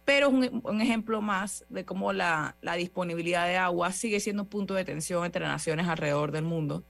Pero 0.04 0.28
es 0.28 0.32
un, 0.50 0.60
un 0.64 0.80
ejemplo 0.80 1.22
más 1.22 1.64
de 1.68 1.84
cómo 1.84 2.12
la, 2.12 2.56
la, 2.60 2.74
disponibilidad 2.74 3.46
de 3.46 3.56
agua 3.56 3.90
sigue 3.92 4.20
siendo 4.20 4.42
un 4.42 4.48
punto 4.48 4.74
de 4.74 4.84
tensión 4.84 5.24
entre 5.24 5.46
naciones 5.46 5.88
alrededor 5.88 6.30
del 6.30 6.44
mundo. 6.44 6.84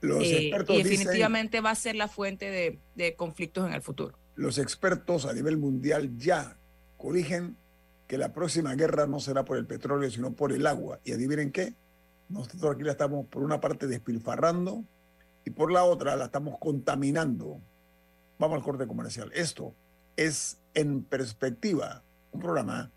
Los 0.00 0.22
eh, 0.24 0.46
expertos 0.48 0.76
y 0.76 0.78
dicen- 0.82 0.98
definitivamente 0.98 1.60
va 1.60 1.70
a 1.70 1.74
ser 1.74 1.96
la 1.96 2.08
fuente 2.08 2.50
de, 2.50 2.78
de 2.94 3.14
conflictos 3.16 3.66
en 3.66 3.74
el 3.74 3.82
futuro. 3.82 4.16
los 4.36 4.56
expertos 4.58 5.26
a 5.26 5.32
nivel 5.32 5.58
mundial 5.58 6.16
ya 6.16 6.56
corrigen 6.96 7.56
que 8.06 8.16
la 8.18 8.32
próxima 8.32 8.74
guerra 8.74 9.06
no 9.06 9.20
será 9.20 9.44
por 9.44 9.56
el 9.58 9.66
petróleo, 9.66 10.10
sino 10.10 10.32
por 10.32 10.52
el 10.52 10.66
agua. 10.66 11.00
Y 11.04 11.12
adivinen 11.12 11.52
qué, 11.52 11.74
nosotros 12.28 12.74
aquí 12.74 12.84
la 12.84 12.92
estamos 12.92 13.26
por 13.26 13.42
una 13.42 13.60
parte 13.60 13.86
despilfarrando 13.86 14.84
y 15.44 15.50
por 15.50 15.70
la 15.70 15.84
otra 15.84 16.16
la 16.16 16.26
estamos 16.26 16.58
contaminando. 16.58 17.60
Vamos 18.38 18.56
al 18.58 18.62
corte 18.64 18.86
comercial. 18.86 19.30
Esto 19.34 19.74
es 20.16 20.58
En 20.74 21.02
Perspectiva, 21.04 22.02
un 22.32 22.40
programa 22.40 22.90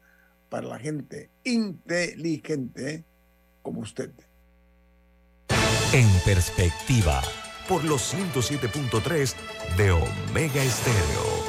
para 0.50 0.68
la 0.68 0.80
gente 0.80 1.30
inteligente 1.44 3.04
como 3.62 3.82
usted. 3.82 4.12
En 5.94 6.10
perspectiva, 6.26 7.22
por 7.68 7.84
los 7.84 8.14
107.3 8.14 9.36
de 9.78 9.92
Omega 9.92 10.64
Estéreo. 10.64 11.44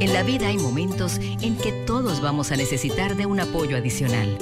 En 0.00 0.12
la 0.12 0.22
vida 0.24 0.48
hay 0.48 0.58
momentos 0.58 1.18
en 1.18 1.56
que 1.56 1.72
todos 1.86 2.20
vamos 2.20 2.52
a 2.52 2.56
necesitar 2.56 3.16
de 3.16 3.26
un 3.26 3.40
apoyo 3.40 3.76
adicional. 3.76 4.36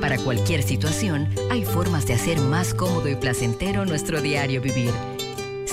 Para 0.00 0.18
cualquier 0.18 0.62
situación, 0.62 1.28
hay 1.50 1.64
formas 1.64 2.06
de 2.06 2.14
hacer 2.14 2.40
más 2.40 2.72
cómodo 2.72 3.08
y 3.08 3.16
placentero 3.16 3.84
nuestro 3.84 4.22
diario 4.22 4.62
vivir. 4.62 4.92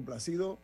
Complacido 0.00 0.58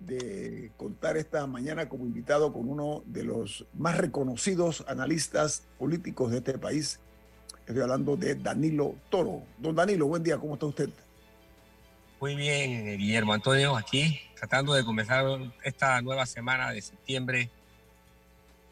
de 0.00 0.70
contar 0.76 1.16
esta 1.16 1.46
mañana 1.46 1.88
como 1.88 2.04
invitado 2.04 2.52
con 2.52 2.68
uno 2.68 3.02
de 3.06 3.24
los 3.24 3.64
más 3.72 3.96
reconocidos 3.96 4.84
analistas 4.86 5.62
políticos 5.78 6.30
de 6.30 6.38
este 6.38 6.58
país. 6.58 7.00
Estoy 7.66 7.80
hablando 7.80 8.16
de 8.16 8.34
Danilo 8.34 8.94
Toro. 9.10 9.42
Don 9.58 9.74
Danilo, 9.74 10.06
buen 10.06 10.22
día, 10.22 10.36
¿cómo 10.36 10.54
está 10.54 10.66
usted? 10.66 10.90
Muy 12.20 12.34
bien, 12.36 12.86
eh, 12.88 12.96
Guillermo 12.98 13.32
Antonio, 13.32 13.76
aquí 13.76 14.20
tratando 14.38 14.74
de 14.74 14.84
comenzar 14.84 15.24
esta 15.64 16.00
nueva 16.02 16.26
semana 16.26 16.70
de 16.72 16.82
septiembre 16.82 17.50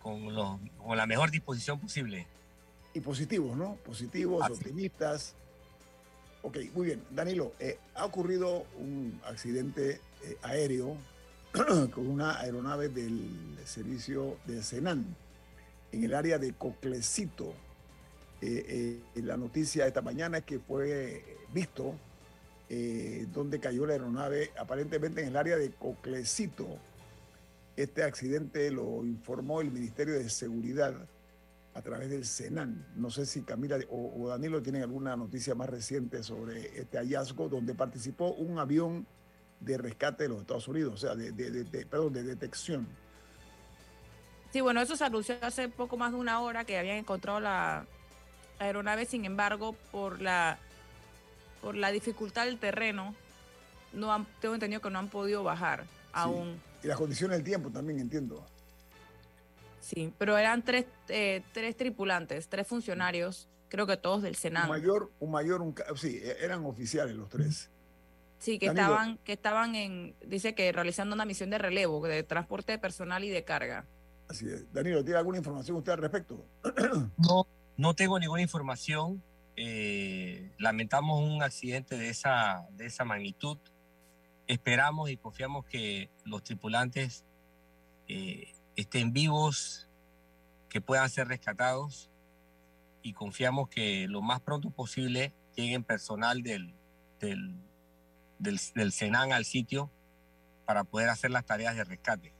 con, 0.02 0.34
los- 0.34 0.58
con 0.76 0.96
la 0.96 1.06
mejor 1.06 1.30
disposición 1.30 1.80
posible. 1.80 2.26
Y 2.92 3.00
positivos, 3.00 3.56
¿no? 3.56 3.76
Positivos, 3.76 4.42
Así. 4.44 4.52
optimistas. 4.52 5.34
Ok, 6.44 6.58
muy 6.74 6.88
bien. 6.88 7.02
Danilo, 7.10 7.54
eh, 7.58 7.78
ha 7.94 8.04
ocurrido 8.04 8.66
un 8.78 9.18
accidente 9.24 10.02
eh, 10.22 10.36
aéreo 10.42 10.94
con 11.90 12.06
una 12.06 12.38
aeronave 12.38 12.90
del 12.90 13.56
servicio 13.64 14.36
de 14.44 14.62
Senan 14.62 15.06
en 15.90 16.04
el 16.04 16.12
área 16.12 16.38
de 16.38 16.52
Coclecito. 16.52 17.54
Eh, 18.42 19.00
la 19.14 19.38
noticia 19.38 19.86
esta 19.86 20.02
mañana 20.02 20.38
es 20.38 20.44
que 20.44 20.58
fue 20.58 21.24
visto 21.54 21.94
donde 23.32 23.60
cayó 23.60 23.86
la 23.86 23.92
aeronave, 23.92 24.50
aparentemente 24.58 25.22
en 25.22 25.28
el 25.28 25.36
área 25.36 25.56
de 25.56 25.70
Coclecito. 25.70 26.66
Este 27.76 28.02
accidente 28.02 28.70
lo 28.70 29.04
informó 29.04 29.62
el 29.62 29.70
Ministerio 29.70 30.14
de 30.14 30.28
Seguridad 30.28 30.94
a 31.74 31.82
través 31.82 32.08
del 32.10 32.24
Senan. 32.24 32.86
No 32.96 33.10
sé 33.10 33.26
si 33.26 33.42
Camila 33.42 33.78
o, 33.90 34.22
o 34.24 34.28
Danilo 34.28 34.62
tienen 34.62 34.82
alguna 34.82 35.16
noticia 35.16 35.54
más 35.54 35.68
reciente 35.68 36.22
sobre 36.22 36.78
este 36.78 36.98
hallazgo 36.98 37.48
donde 37.48 37.74
participó 37.74 38.32
un 38.32 38.58
avión 38.58 39.06
de 39.60 39.78
rescate 39.78 40.24
de 40.24 40.28
los 40.28 40.40
Estados 40.40 40.68
Unidos, 40.68 40.94
o 40.94 40.96
sea, 40.96 41.14
de, 41.14 41.32
de- 41.32 41.50
de- 41.50 41.64
de- 41.64 41.86
perdón, 41.86 42.12
de 42.12 42.22
detección. 42.22 42.86
Sí, 44.52 44.60
bueno, 44.60 44.80
eso 44.80 44.94
se 44.96 45.04
anunció 45.04 45.36
hace 45.42 45.68
poco 45.68 45.96
más 45.96 46.12
de 46.12 46.18
una 46.18 46.40
hora 46.40 46.64
que 46.64 46.78
habían 46.78 46.96
encontrado 46.98 47.40
la 47.40 47.86
aeronave, 48.60 49.04
sin 49.06 49.24
embargo, 49.24 49.74
por 49.90 50.20
la 50.20 50.58
por 51.60 51.74
la 51.76 51.90
dificultad 51.90 52.44
del 52.44 52.58
terreno, 52.58 53.14
no 53.94 54.12
han, 54.12 54.26
tengo 54.40 54.52
entendido 54.54 54.82
que 54.82 54.90
no 54.90 54.98
han 54.98 55.08
podido 55.08 55.42
bajar 55.42 55.84
aún. 56.12 56.60
Y 56.82 56.86
las 56.88 56.98
condiciones 56.98 57.38
del 57.38 57.44
tiempo 57.44 57.70
también, 57.70 57.98
entiendo. 58.00 58.44
Sí, 59.84 60.10
pero 60.16 60.38
eran 60.38 60.62
tres, 60.64 60.86
eh, 61.08 61.42
tres 61.52 61.76
tripulantes, 61.76 62.48
tres 62.48 62.66
funcionarios, 62.66 63.50
creo 63.68 63.86
que 63.86 63.98
todos 63.98 64.22
del 64.22 64.30
Un 64.32 64.36
Senado. 64.36 64.68
mayor, 64.68 65.12
un 65.20 65.30
mayor, 65.30 65.60
un 65.60 65.74
sí, 65.96 66.20
e- 66.22 66.42
eran 66.42 66.64
oficiales 66.64 67.14
los 67.14 67.28
tres. 67.28 67.70
Sí, 68.38 68.58
que 68.58 68.68
Danilo. 68.68 68.82
estaban, 68.86 69.18
que 69.18 69.32
estaban 69.34 69.74
en, 69.74 70.14
dice 70.26 70.54
que 70.54 70.72
realizando 70.72 71.14
una 71.14 71.26
misión 71.26 71.50
de 71.50 71.58
relevo, 71.58 72.00
de 72.06 72.22
transporte 72.22 72.72
de 72.72 72.78
personal 72.78 73.24
y 73.24 73.28
de 73.28 73.44
carga. 73.44 73.84
Así 74.26 74.46
es. 74.48 74.72
Danilo, 74.72 75.04
¿tiene 75.04 75.18
alguna 75.18 75.36
información 75.36 75.76
usted 75.76 75.92
al 75.92 75.98
respecto? 75.98 76.42
No, 77.18 77.46
no 77.76 77.94
tengo 77.94 78.18
ninguna 78.18 78.40
información. 78.40 79.22
eh, 79.56 80.50
lamentamos 80.58 81.20
un 81.22 81.42
accidente 81.42 81.96
de 81.98 82.08
esa, 82.08 82.66
de 82.72 82.86
esa 82.86 83.04
magnitud. 83.04 83.58
Esperamos 84.46 85.10
y 85.10 85.16
confiamos 85.18 85.64
que 85.66 86.08
los 86.24 86.42
tripulantes 86.42 87.24
eh, 88.08 88.52
estén 88.76 89.12
vivos, 89.12 89.88
que 90.68 90.80
puedan 90.80 91.08
ser 91.08 91.28
rescatados 91.28 92.10
y 93.02 93.12
confiamos 93.12 93.68
que 93.68 94.06
lo 94.08 94.22
más 94.22 94.40
pronto 94.40 94.70
posible 94.70 95.32
lleguen 95.54 95.84
personal 95.84 96.42
del, 96.42 96.74
del, 97.20 97.54
del, 98.38 98.58
del 98.74 98.92
Senan 98.92 99.32
al 99.32 99.44
sitio 99.44 99.90
para 100.66 100.82
poder 100.84 101.10
hacer 101.10 101.30
las 101.30 101.44
tareas 101.44 101.76
de 101.76 101.84
rescate. 101.84 102.32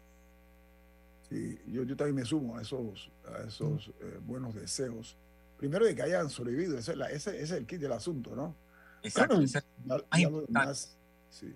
Sí, 1.29 1.59
yo, 1.67 1.83
yo 1.85 1.97
también 1.97 2.17
me 2.17 2.25
sumo 2.25 2.57
a 2.59 2.63
esos, 2.63 3.11
a 3.33 3.47
esos 3.47 3.89
eh, 4.01 4.19
buenos 4.23 4.55
deseos. 4.55 5.17
Primero 5.57 5.85
de 5.87 5.95
que 5.95 6.03
hayan 6.03 6.29
sobrevivido, 6.31 6.77
ese, 6.79 6.93
es 6.93 6.99
la- 6.99 7.11
ese- 7.11 7.35
ese 7.37 7.43
es 7.43 7.51
el 7.53 7.67
kit 7.67 7.81
del 7.81 7.93
asunto, 7.93 8.35
¿no? 8.35 8.55
Exacto. 9.03 9.41
ese- 9.41 9.63
Ya- 9.85 9.97
Ay, 10.11 10.23
ya 10.23 10.31
lo 10.31 10.41
demás, 10.43 10.97
sí. 11.31 11.55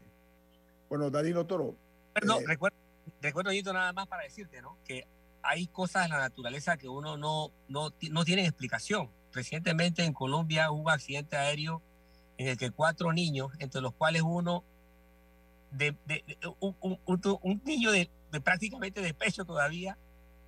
Bueno, 0.88 1.10
Danilo 1.10 1.46
Toro. 1.46 1.76
Perdón, 2.14 2.42
eh, 2.42 2.46
recuerdo, 2.46 2.76
recuerdo, 3.22 3.50
Nito, 3.50 3.72
nada 3.72 3.92
más 3.92 4.06
para 4.06 4.22
decirte, 4.24 4.62
¿no? 4.62 4.76
Que 4.84 5.06
hay 5.42 5.66
cosas 5.68 6.04
en 6.04 6.10
la 6.12 6.18
naturaleza 6.18 6.76
que 6.76 6.88
uno 6.88 7.16
no, 7.16 7.50
no, 7.68 7.92
no 8.10 8.24
tiene 8.24 8.42
explicación. 8.44 9.10
Recientemente 9.32 10.04
en 10.04 10.12
Colombia 10.12 10.70
hubo 10.70 10.82
un 10.82 10.90
accidente 10.90 11.36
aéreo 11.36 11.82
en 12.38 12.48
el 12.48 12.56
que 12.56 12.70
cuatro 12.70 13.12
niños, 13.12 13.52
entre 13.58 13.80
los 13.80 13.92
cuales 13.94 14.22
uno, 14.22 14.64
de, 15.70 15.94
de- 16.06 16.24
de- 16.26 16.38
un, 16.60 16.76
un- 16.80 16.98
un- 17.04 17.38
un 17.42 17.62
niño 17.64 17.90
de, 17.92 18.10
de 18.32 18.40
prácticamente 18.40 19.00
de 19.02 19.12
pecho 19.14 19.44
todavía, 19.44 19.98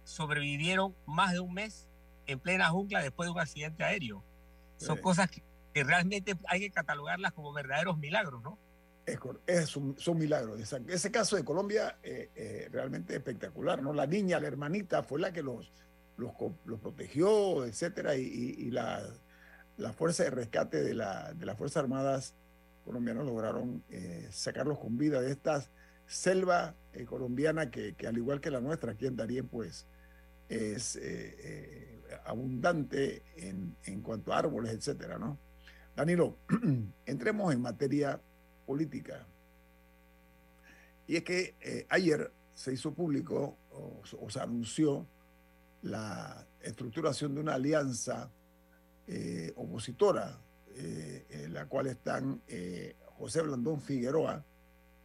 sobrevivieron 0.05 0.95
más 1.07 1.33
de 1.33 1.41
un 1.41 1.53
mes 1.53 1.89
en 2.27 2.39
plena 2.41 2.69
jungla 2.71 3.03
después 3.03 3.27
de 3.27 3.33
un 3.33 3.41
accidente 3.41 3.85
aéreo. 3.85 4.25
Son 4.77 4.97
Sí. 4.97 5.03
cosas 5.03 5.31
que, 5.31 5.43
que 5.75 5.85
realmente 5.85 6.35
hay 6.49 6.61
que 6.61 6.71
catalogarlas 6.71 7.33
como 7.33 7.53
verdaderos 7.53 7.99
milagros, 7.99 8.43
¿no? 8.43 8.59
Es, 9.07 9.19
es 9.47 9.69
son 9.71 10.19
milagros. 10.19 10.61
Ese 10.89 11.11
caso 11.11 11.37
de 11.37 11.45
Colombia 11.45 11.99
eh, 12.03 12.31
eh, 12.35 12.69
realmente 12.71 13.15
espectacular, 13.17 13.83
¿no? 13.83 13.93
La 13.93 14.07
niña, 14.07 14.39
la 14.39 14.47
hermanita, 14.49 15.03
fue 15.03 15.19
la 15.21 15.33
que 15.33 15.43
los, 15.43 15.73
los, 16.17 16.33
protegió, 16.81 17.65
etcétera, 17.65 18.15
y, 18.17 18.23
y- 18.23 18.67
y 18.67 18.71
la, 18.71 19.03
fuerza 19.97 20.25
de 20.25 20.31
rescate 20.31 20.83
de, 20.83 20.95
la, 20.95 21.33
de 21.33 21.47
las 21.47 21.57
Fuerzas 21.57 21.83
Armadas 21.83 22.35
colombianas 22.85 23.25
lograron 23.25 23.83
eh, 23.91 24.29
sacarlos 24.31 24.79
con 24.79 24.97
vida 24.99 25.21
de 25.21 25.31
esta 25.31 25.65
selva 26.07 26.75
eh, 26.93 27.05
colombiana 27.05 27.71
que, 27.71 27.95
que, 27.95 28.07
al 28.07 28.17
igual 28.17 28.41
que 28.41 28.51
la 28.51 28.61
nuestra 28.61 28.93
aquí 28.93 29.07
en 29.07 29.17
Darién, 29.17 29.49
pues 29.49 29.87
es 30.49 30.97
eh, 31.01 32.01
abundante 32.25 33.23
en, 33.37 33.77
en 33.85 34.03
cuanto 34.03 34.33
a 34.33 34.39
árboles, 34.39 34.73
etcétera, 34.73 35.19
¿no? 35.19 35.39
Danilo, 35.97 36.37
entremos 37.07 37.53
en 37.53 37.63
materia 37.63 38.21
política. 38.71 39.27
Y 41.09 41.17
es 41.17 41.25
que 41.25 41.57
eh, 41.61 41.87
ayer 41.89 42.31
se 42.55 42.73
hizo 42.73 42.95
público 42.95 43.59
o, 43.73 44.31
se 44.31 44.39
anunció 44.39 45.09
la 45.83 46.47
estructuración 46.61 47.35
de 47.35 47.41
una 47.41 47.55
alianza 47.55 48.31
eh, 49.09 49.53
opositora, 49.57 50.39
eh, 50.77 51.27
en 51.31 51.53
la 51.53 51.67
cual 51.67 51.89
están 51.89 52.43
José 53.19 53.43
Blandón 53.43 53.81
Figueroa, 53.81 54.45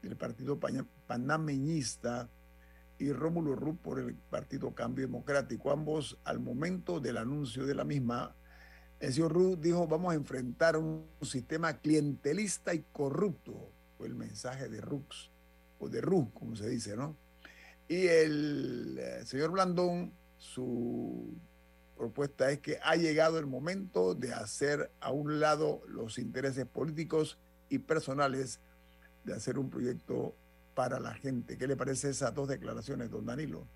del 0.04 0.15
Partido 0.15 0.60
Panameñista, 1.08 2.30
y 2.99 3.12
Rómulo 3.12 3.56
Ruz 3.56 3.78
por 3.82 3.99
el 3.99 4.13
Partido 4.13 4.75
Cambio 4.75 5.08
Democrático. 5.08 5.71
Ambos, 5.71 6.19
al 6.23 6.39
momento 6.39 6.99
del 6.99 7.17
anuncio 7.17 7.65
de 7.65 7.73
la 7.73 7.84
misma, 7.84 8.36
el 9.06 9.13
señor 9.13 9.34
Ruz 9.34 9.62
dijo, 9.62 9.88
vamos 9.88 10.13
a 10.13 10.15
enfrentar 10.15 10.78
un 10.78 11.06
sistema 11.22 11.78
clientelista 11.78 12.74
y 12.74 12.84
corrupto. 12.91 13.70
Fue 14.00 14.08
el 14.08 14.15
mensaje 14.15 14.68
de 14.68 14.82
Rux, 14.82 15.30
o 15.78 15.88
de 15.89 16.02
Ruz, 16.02 16.28
como 16.34 16.56
se 16.56 16.68
dice, 16.68 16.96
¿no? 16.98 17.15
Y 17.88 18.08
el 18.08 18.98
eh, 19.00 19.26
señor 19.26 19.52
Blandón, 19.52 20.12
su 20.38 21.38
propuesta 21.96 22.50
es 22.50 22.60
que 22.60 22.80
ha 22.84 22.96
llegado 22.96 23.38
el 23.38 23.46
momento 23.46 24.15
de 24.15 24.34
hacer 24.34 24.91
a 25.00 25.12
un 25.12 25.39
lado 25.39 25.84
los 25.88 26.18
intereses 26.18 26.65
políticos 26.65 27.38
y 27.70 27.78
personales, 27.78 28.60
de 29.24 29.36
hacer 29.36 29.60
un 29.60 29.70
proyecto 29.70 30.36
para 30.74 31.00
la 31.00 31.13
gente. 31.13 31.60
¿Qué 31.60 31.68
le 31.68 31.76
parece 31.76 32.10
esas 32.10 32.34
dos 32.34 32.48
declaraciones, 32.48 33.12
don 33.12 33.28
Danilo? 33.28 33.68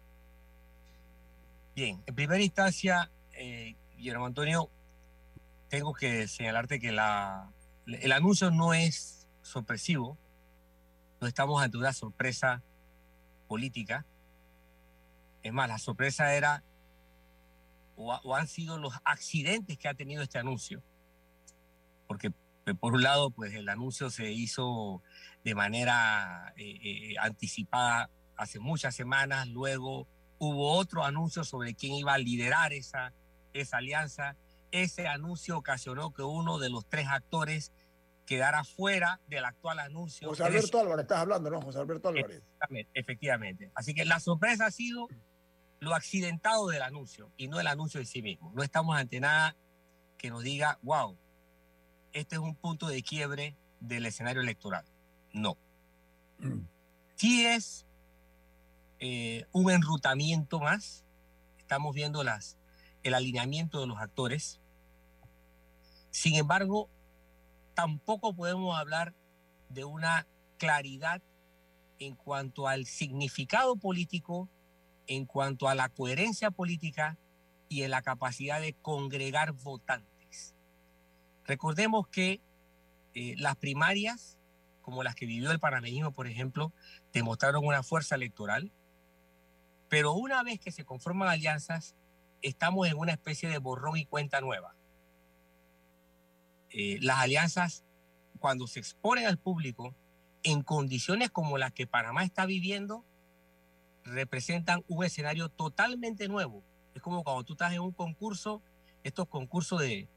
Bien, 1.76 2.02
en 2.08 2.16
primera 2.16 2.42
instancia, 2.42 3.12
eh, 3.34 3.76
Guillermo 3.96 4.26
Antonio, 4.26 4.72
tengo 5.70 5.94
que 5.94 6.28
señalarte 6.28 6.80
que 6.80 6.92
la, 6.92 7.52
el 7.86 8.12
anuncio 8.12 8.52
no 8.52 8.74
es 8.74 9.28
sorpresivo, 9.42 10.18
no 11.22 11.28
estamos 11.28 11.62
ante 11.62 11.78
una 11.78 11.94
sorpresa 11.94 12.62
política. 13.48 14.06
Es 15.42 15.54
más, 15.54 15.70
la 15.70 15.78
sorpresa 15.78 16.34
era 16.34 16.64
o, 17.96 18.14
o 18.24 18.36
han 18.36 18.48
sido 18.48 18.78
los 18.78 18.94
accidentes 19.04 19.78
que 19.78 19.88
ha 19.88 19.94
tenido 19.94 20.24
este 20.24 20.40
anuncio. 20.40 20.82
Porque 22.08 22.32
eh, 22.70 22.74
por 22.76 22.94
un 22.94 23.04
lado, 23.04 23.32
pues 23.32 23.54
el 23.54 23.68
anuncio 23.70 24.10
se 24.10 24.32
hizo 24.32 25.02
de 25.44 25.56
manera 25.56 26.54
eh, 26.58 26.80
eh, 26.84 27.16
anticipada 27.20 28.10
hace 28.36 28.60
muchas 28.60 28.96
semanas, 28.96 29.48
luego 29.48 30.08
hubo 30.38 30.72
otro 30.74 31.04
anuncio 31.04 31.44
sobre 31.44 31.74
quién 31.74 31.94
iba 31.94 32.14
a 32.14 32.18
liderar 32.18 32.72
esa, 32.74 33.12
esa 33.54 33.78
alianza. 33.78 34.36
Ese 34.72 35.08
anuncio 35.08 35.58
ocasionó 35.58 36.14
que 36.14 36.22
uno 36.22 36.60
de 36.60 36.70
los 36.70 36.86
tres 36.88 37.08
actores 37.08 37.72
quedara 38.30 38.64
fuera 38.64 39.20
del 39.28 39.44
actual 39.44 39.80
anuncio. 39.80 40.30
José 40.30 40.44
Alberto 40.44 40.80
Álvarez, 40.80 41.04
estás 41.04 41.18
hablando, 41.18 41.50
¿no? 41.50 41.62
José 41.62 41.80
Alberto 41.80 42.10
Álvarez. 42.10 42.38
Efectivamente, 42.38 42.92
efectivamente. 42.94 43.72
Así 43.74 43.96
que 43.96 44.06
la 44.06 44.20
sorpresa 44.20 44.68
ha 44.68 44.72
sido 44.72 45.08
lo 45.80 45.96
accidentado 45.96 46.68
del 46.68 46.84
anuncio 46.84 47.32
y 47.38 47.48
no 47.48 47.60
el 47.60 47.66
anuncio 47.66 48.00
en 48.00 48.06
sí 48.06 48.22
mismo. 48.22 48.52
No 48.54 48.62
estamos 48.62 48.96
ante 48.96 49.20
nada 49.20 49.56
que 50.20 50.30
nos 50.30 50.44
diga, 50.44 50.78
wow, 50.84 51.18
este 52.14 52.36
es 52.36 52.42
un 52.42 52.56
punto 52.56 52.88
de 52.88 53.02
quiebre 53.02 53.56
del 53.80 54.06
escenario 54.06 54.44
electoral. 54.44 54.86
No. 55.34 55.58
Sí 57.16 57.48
es 57.48 57.88
eh, 59.00 59.46
un 59.52 59.72
enrutamiento 59.72 60.60
más. 60.60 61.04
Estamos 61.58 61.96
viendo 61.96 62.24
las, 62.24 62.59
el 63.04 63.14
alineamiento 63.14 63.80
de 63.80 63.88
los 63.88 63.98
actores. 63.98 64.60
Sin 66.12 66.36
embargo, 66.36 66.90
tampoco 67.74 68.34
podemos 68.34 68.78
hablar 68.78 69.14
de 69.70 69.86
una 69.86 70.28
claridad 70.58 71.22
en 72.00 72.16
cuanto 72.16 72.68
al 72.68 72.86
significado 72.86 73.76
político, 73.76 74.50
en 75.08 75.26
cuanto 75.26 75.68
a 75.68 75.76
la 75.76 75.90
coherencia 75.90 76.52
política 76.52 77.18
y 77.68 77.84
en 77.84 77.92
la 77.92 78.02
capacidad 78.02 78.60
de 78.60 78.74
congregar 78.74 79.54
votantes. 79.54 80.56
Recordemos 81.46 82.08
que 82.08 82.42
eh, 83.14 83.36
las 83.38 83.56
primarias, 83.56 84.38
como 84.82 85.04
las 85.04 85.16
que 85.16 85.26
vivió 85.26 85.52
el 85.52 85.60
panameñismo, 85.60 86.12
por 86.12 86.28
ejemplo, 86.28 86.72
demostraron 87.14 87.66
una 87.66 87.84
fuerza 87.84 88.16
electoral, 88.16 88.72
pero 89.88 90.14
una 90.14 90.44
vez 90.44 90.60
que 90.60 90.72
se 90.72 90.86
conforman 90.86 91.28
alianzas, 91.28 91.96
estamos 92.42 92.88
en 92.88 92.98
una 92.98 93.12
especie 93.14 93.50
de 93.50 93.58
borrón 93.58 93.98
y 93.98 94.06
cuenta 94.06 94.42
nueva. 94.42 94.76
Eh, 96.72 97.00
las 97.02 97.20
alianzas, 97.20 97.84
cuando 98.40 98.68
se 98.68 98.80
exponen 98.80 99.26
al 99.26 99.38
público, 99.38 99.96
en 100.44 100.62
condiciones 100.62 101.30
como 101.32 101.58
las 101.58 101.72
que 101.74 101.88
Panamá 101.88 102.24
está 102.24 102.46
viviendo, 102.46 103.04
representan 104.04 104.84
un 104.88 105.04
escenario 105.04 105.50
totalmente 105.50 106.28
nuevo. 106.28 106.64
Es 106.94 107.02
como 107.02 107.24
cuando 107.24 107.44
tú 107.44 107.54
estás 107.54 107.74
en 107.74 107.82
un 107.82 107.92
concurso, 107.92 108.62
estos 109.04 109.28
concursos 109.28 109.82
de, 109.82 110.08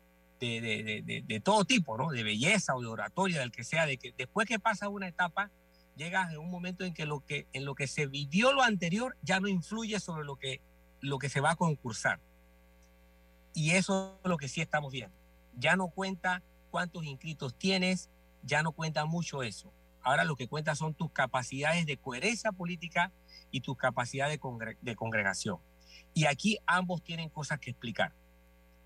de, 0.40 0.60
de- 0.60 1.22
de- 1.26 1.40
todo 1.40 1.64
tipo, 1.64 1.96
¿no? 1.96 2.10
De 2.10 2.22
belleza 2.22 2.74
o 2.74 2.80
de 2.80 2.86
oratoria, 2.88 3.40
del 3.40 3.52
que 3.52 3.64
sea, 3.64 3.86
de 3.86 3.96
que 3.98 4.12
después 4.16 4.46
que 4.46 4.58
pasa 4.58 4.88
una 4.88 5.08
etapa, 5.08 5.50
llegas 5.96 6.32
en 6.32 6.38
un 6.38 6.50
momento 6.50 6.84
en 6.84 6.94
que 6.94 7.06
lo 7.06 7.20
que, 7.20 7.46
en 7.52 7.64
lo 7.64 7.74
que 7.74 7.86
se 7.86 8.06
vivió 8.06 8.52
lo 8.52 8.62
anterior 8.62 9.16
ya 9.22 9.40
no 9.40 9.48
influye 9.48 10.00
sobre 10.00 10.24
lo 10.24 10.36
que, 10.36 10.60
lo 11.02 11.18
que 11.18 11.28
se 11.28 11.40
va 11.40 11.50
a 11.50 11.56
concursar. 11.56 12.18
Y 13.52 13.72
eso 13.72 14.18
es 14.24 14.28
lo 14.30 14.38
que 14.38 14.48
sí 14.48 14.62
estamos 14.62 14.90
viendo. 14.92 15.14
Ya 15.58 15.76
no 15.76 15.88
cuenta 15.88 16.42
cuántos 16.70 17.04
inscritos 17.04 17.54
tienes, 17.54 18.08
ya 18.42 18.62
no 18.62 18.72
cuenta 18.72 19.04
mucho 19.04 19.42
eso. 19.42 19.70
Ahora 20.02 20.24
lo 20.24 20.34
que 20.36 20.48
cuenta 20.48 20.74
son 20.74 20.94
tus 20.94 21.12
capacidades 21.12 21.84
de 21.84 21.96
coherencia 21.98 22.50
política 22.52 23.12
y 23.50 23.60
tus 23.60 23.76
capacidades 23.76 24.32
de, 24.34 24.40
congre- 24.40 24.78
de 24.80 24.96
congregación. 24.96 25.58
Y 26.14 26.24
aquí 26.24 26.58
ambos 26.66 27.02
tienen 27.02 27.28
cosas 27.28 27.58
que 27.58 27.70
explicar. 27.70 28.12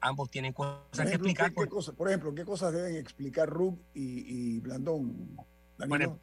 Ambos 0.01 0.29
tienen 0.31 0.53
cosas 0.53 0.83
que 1.07 1.15
explicar. 1.15 1.53
¿qué, 1.55 1.61
qué 1.63 1.69
cosa- 1.69 1.93
por 1.93 2.09
ejemplo, 2.09 2.35
¿qué 2.35 2.45
cosas 2.45 2.73
deben 2.73 2.97
explicar 2.97 3.49
Rub 3.49 3.79
y, 3.95 4.57
y 4.57 4.61
Blandón? 4.61 5.37
Ejemplo, 5.79 6.19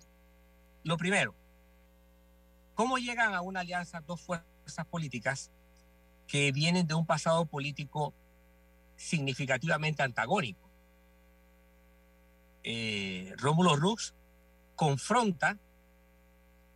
lo 0.83 0.97
primero, 0.97 1.33
¿cómo 2.75 2.97
llegan 2.97 3.33
a 3.33 3.41
una 3.41 3.61
alianza 3.61 4.01
dos 4.01 4.21
fuerzas 4.21 4.85
políticas 4.89 5.49
que 6.27 6.51
vienen 6.51 6.87
de 6.87 6.93
un 6.93 7.05
pasado 7.05 7.45
político 7.45 8.13
significativamente 8.95 10.03
antagónico? 10.03 10.69
Eh, 12.63 13.33
Rómulo 13.37 13.75
Rux 13.75 14.13
confronta 14.75 15.57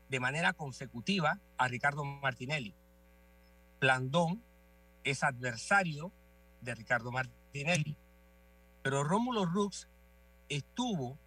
de 0.09 0.19
manera 0.19 0.53
consecutiva 0.53 1.39
a 1.57 1.67
Ricardo 1.67 2.03
Martinelli. 2.03 2.73
Blandón 3.79 4.41
es 5.03 5.23
adversario 5.23 6.11
de 6.61 6.75
Ricardo 6.75 7.11
Martinelli, 7.11 7.95
pero 8.81 9.03
Rómulo 9.03 9.45
Rux 9.45 9.87
estuvo 10.49 11.17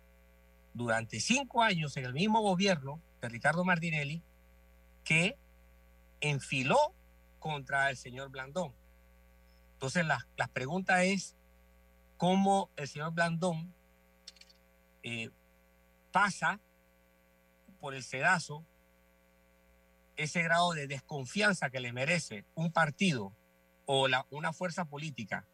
durante 0.74 1.20
cinco 1.20 1.62
años 1.62 1.96
en 1.96 2.04
el 2.04 2.14
mismo 2.14 2.40
gobierno 2.40 3.00
de 3.20 3.28
Ricardo 3.28 3.64
Martinelli 3.64 4.22
que 5.04 5.36
enfiló 6.20 6.78
contra 7.40 7.90
el 7.90 7.96
señor 7.96 8.30
Blandón. 8.30 8.72
Entonces, 9.72 10.06
la, 10.06 10.26
la 10.36 10.46
pregunta 10.46 11.02
es, 11.02 11.34
¿cómo 12.16 12.70
el 12.76 12.86
señor 12.86 13.12
Blandón 13.12 13.74
eh, 15.02 15.30
pasa 16.12 16.60
por 17.80 17.94
el 17.94 18.04
sedazo 18.04 18.64
ese 20.16 20.42
grado 20.42 20.72
de 20.72 20.86
desconfianza 20.86 21.70
que 21.70 21.80
le 21.80 21.92
merece 21.92 22.44
un 22.54 22.70
partido 22.72 23.32
o 23.86 24.06
la, 24.06 24.26
una 24.30 24.52
fuerza 24.52 24.84
política 24.84 25.46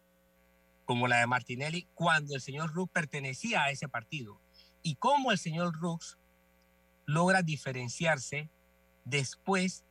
como 0.85 1.07
la 1.09 1.19
de 1.19 1.27
Martinelli 1.27 1.89
cuando 1.95 2.35
el 2.35 2.41
señor 2.41 2.73
Rux 2.73 2.91
pertenecía 2.93 3.63
a 3.63 3.71
ese 3.71 3.89
partido 3.89 4.41
y 4.83 4.97
cómo 4.97 5.31
el 5.31 5.39
señor 5.39 5.75
Rux 5.75 6.19
logra 7.05 7.43
diferenciarse 7.43 8.51
después 9.05 9.85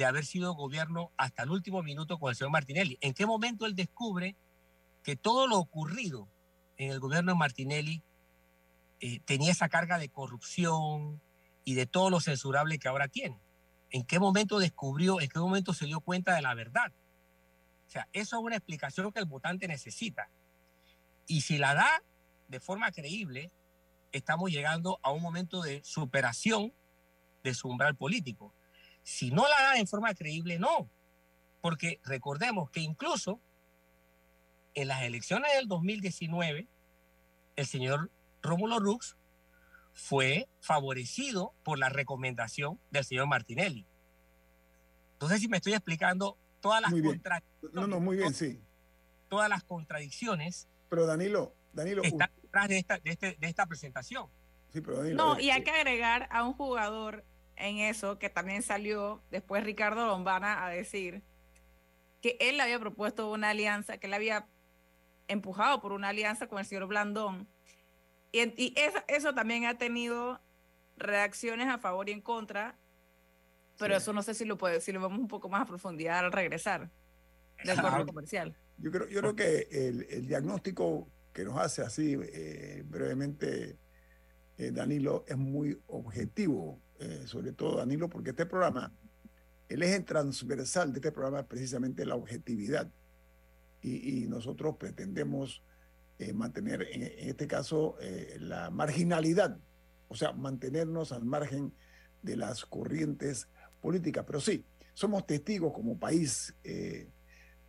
de 0.00 0.06
haber 0.06 0.24
sido 0.24 0.54
gobierno 0.54 1.12
hasta 1.18 1.42
el 1.42 1.50
último 1.50 1.82
minuto 1.82 2.18
con 2.18 2.30
el 2.30 2.34
señor 2.34 2.52
Martinelli. 2.52 2.96
¿En 3.02 3.12
qué 3.12 3.26
momento 3.26 3.66
él 3.66 3.74
descubre 3.74 4.34
que 5.02 5.14
todo 5.14 5.46
lo 5.46 5.58
ocurrido 5.58 6.26
en 6.78 6.90
el 6.90 7.00
gobierno 7.00 7.32
de 7.32 7.38
Martinelli 7.38 8.02
eh, 9.00 9.20
tenía 9.26 9.52
esa 9.52 9.68
carga 9.68 9.98
de 9.98 10.08
corrupción 10.08 11.20
y 11.66 11.74
de 11.74 11.84
todo 11.84 12.08
lo 12.08 12.18
censurable 12.18 12.78
que 12.78 12.88
ahora 12.88 13.08
tiene? 13.08 13.38
¿En 13.90 14.02
qué 14.02 14.18
momento 14.18 14.58
descubrió, 14.58 15.20
en 15.20 15.28
qué 15.28 15.38
momento 15.38 15.74
se 15.74 15.84
dio 15.84 16.00
cuenta 16.00 16.34
de 16.34 16.40
la 16.40 16.54
verdad? 16.54 16.90
O 17.86 17.90
sea, 17.90 18.08
eso 18.14 18.38
es 18.38 18.42
una 18.42 18.56
explicación 18.56 19.12
que 19.12 19.20
el 19.20 19.26
votante 19.26 19.68
necesita. 19.68 20.30
Y 21.26 21.42
si 21.42 21.58
la 21.58 21.74
da 21.74 22.02
de 22.48 22.58
forma 22.58 22.90
creíble, 22.90 23.52
estamos 24.12 24.50
llegando 24.50 24.98
a 25.02 25.10
un 25.10 25.20
momento 25.20 25.60
de 25.60 25.84
superación 25.84 26.72
de 27.44 27.52
su 27.52 27.68
umbral 27.68 27.96
político. 27.96 28.54
Si 29.10 29.32
no 29.32 29.42
la 29.48 29.60
da 29.60 29.76
en 29.76 29.88
forma 29.88 30.14
creíble, 30.14 30.60
no. 30.60 30.88
Porque 31.60 32.00
recordemos 32.04 32.70
que 32.70 32.78
incluso 32.78 33.40
en 34.74 34.86
las 34.86 35.02
elecciones 35.02 35.52
del 35.56 35.66
2019, 35.66 36.68
el 37.56 37.66
señor 37.66 38.08
Rómulo 38.40 38.78
Rux 38.78 39.16
fue 39.94 40.48
favorecido 40.60 41.52
por 41.64 41.80
la 41.80 41.88
recomendación 41.88 42.78
del 42.92 43.04
señor 43.04 43.26
Martinelli. 43.26 43.84
Entonces, 45.14 45.40
si 45.40 45.48
me 45.48 45.56
estoy 45.56 45.72
explicando 45.72 46.38
todas 46.60 46.80
las 46.80 46.92
contradicciones. 46.92 47.74
No, 47.74 47.88
no, 47.88 47.98
muy 47.98 48.16
bien, 48.16 48.32
sí. 48.32 48.62
Todas 49.28 49.48
las 49.48 49.64
contradicciones. 49.64 50.68
Pero 50.88 51.04
Danilo, 51.04 51.52
Danilo. 51.72 52.04
Están 52.04 52.30
detrás 52.40 52.68
de 52.68 52.78
esta, 52.78 52.98
de, 53.00 53.10
este, 53.10 53.36
de 53.40 53.48
esta 53.48 53.66
presentación. 53.66 54.28
Sí, 54.72 54.80
pero 54.80 54.98
Danilo, 54.98 55.16
No, 55.16 55.36
eh, 55.36 55.42
y 55.42 55.50
hay 55.50 55.64
que 55.64 55.72
agregar 55.72 56.28
a 56.30 56.44
un 56.44 56.52
jugador 56.52 57.24
en 57.60 57.78
eso 57.78 58.18
que 58.18 58.30
también 58.30 58.62
salió 58.62 59.22
después 59.30 59.64
Ricardo 59.64 60.06
Lombana 60.06 60.64
a 60.64 60.70
decir 60.70 61.22
que 62.20 62.36
él 62.40 62.60
había 62.60 62.78
propuesto 62.78 63.30
una 63.30 63.50
alianza, 63.50 63.98
que 63.98 64.06
él 64.06 64.14
había 64.14 64.46
empujado 65.28 65.80
por 65.80 65.92
una 65.92 66.08
alianza 66.08 66.48
con 66.48 66.58
el 66.58 66.64
señor 66.64 66.86
Blandón. 66.86 67.48
Y, 68.32 68.40
y 68.62 68.74
eso, 68.76 68.98
eso 69.08 69.34
también 69.34 69.64
ha 69.64 69.78
tenido 69.78 70.40
reacciones 70.96 71.68
a 71.68 71.78
favor 71.78 72.08
y 72.08 72.12
en 72.12 72.20
contra, 72.20 72.76
pero 73.78 73.94
Sí. 73.94 74.02
eso 74.02 74.12
no 74.12 74.22
sé 74.22 74.34
si 74.34 74.44
lo 74.44 74.58
puede, 74.58 74.80
si 74.80 74.92
lo 74.92 75.00
vamos 75.00 75.18
un 75.18 75.28
poco 75.28 75.48
más 75.48 75.62
a 75.62 75.66
profundidad 75.66 76.18
al 76.18 76.32
regresar 76.32 76.90
del 77.64 77.80
correo 77.80 78.06
comercial. 78.06 78.56
Yo 78.76 78.90
creo, 78.90 79.08
yo 79.08 79.20
creo 79.20 79.36
que 79.36 79.68
el, 79.70 80.06
el 80.10 80.26
diagnóstico 80.26 81.08
que 81.32 81.44
nos 81.44 81.58
hace 81.58 81.82
así 81.82 82.18
eh, 82.20 82.82
brevemente 82.86 83.78
eh, 84.58 84.70
Danilo 84.72 85.24
es 85.26 85.36
muy 85.36 85.78
objetivo, 85.86 86.80
eh, 87.00 87.22
sobre 87.24 87.52
todo 87.52 87.78
Danilo, 87.78 88.10
porque 88.10 88.30
este 88.30 88.44
programa, 88.44 88.92
el 89.70 89.82
eje 89.82 90.00
transversal 90.00 90.92
de 90.92 90.98
este 90.98 91.10
programa 91.12 91.40
es 91.40 91.46
precisamente 91.46 92.04
la 92.04 92.14
objetividad. 92.14 92.90
Y, 93.82 94.26
nosotros 94.28 94.76
pretendemos 94.76 95.62
eh, 96.18 96.34
mantener, 96.34 96.86
en, 96.92 97.02
este 97.30 97.46
caso, 97.46 97.96
eh, 98.02 98.36
la 98.38 98.68
marginalidad, 98.68 99.56
o 100.08 100.14
sea, 100.14 100.32
mantenernos 100.32 101.12
al 101.12 101.24
margen 101.24 101.72
de 102.20 102.36
las 102.36 102.66
corrientes 102.66 103.48
políticas. 103.80 104.26
Pero 104.26 104.38
sí, 104.38 104.66
somos 104.92 105.26
testigos 105.26 105.72
como 105.72 105.98
país. 105.98 106.54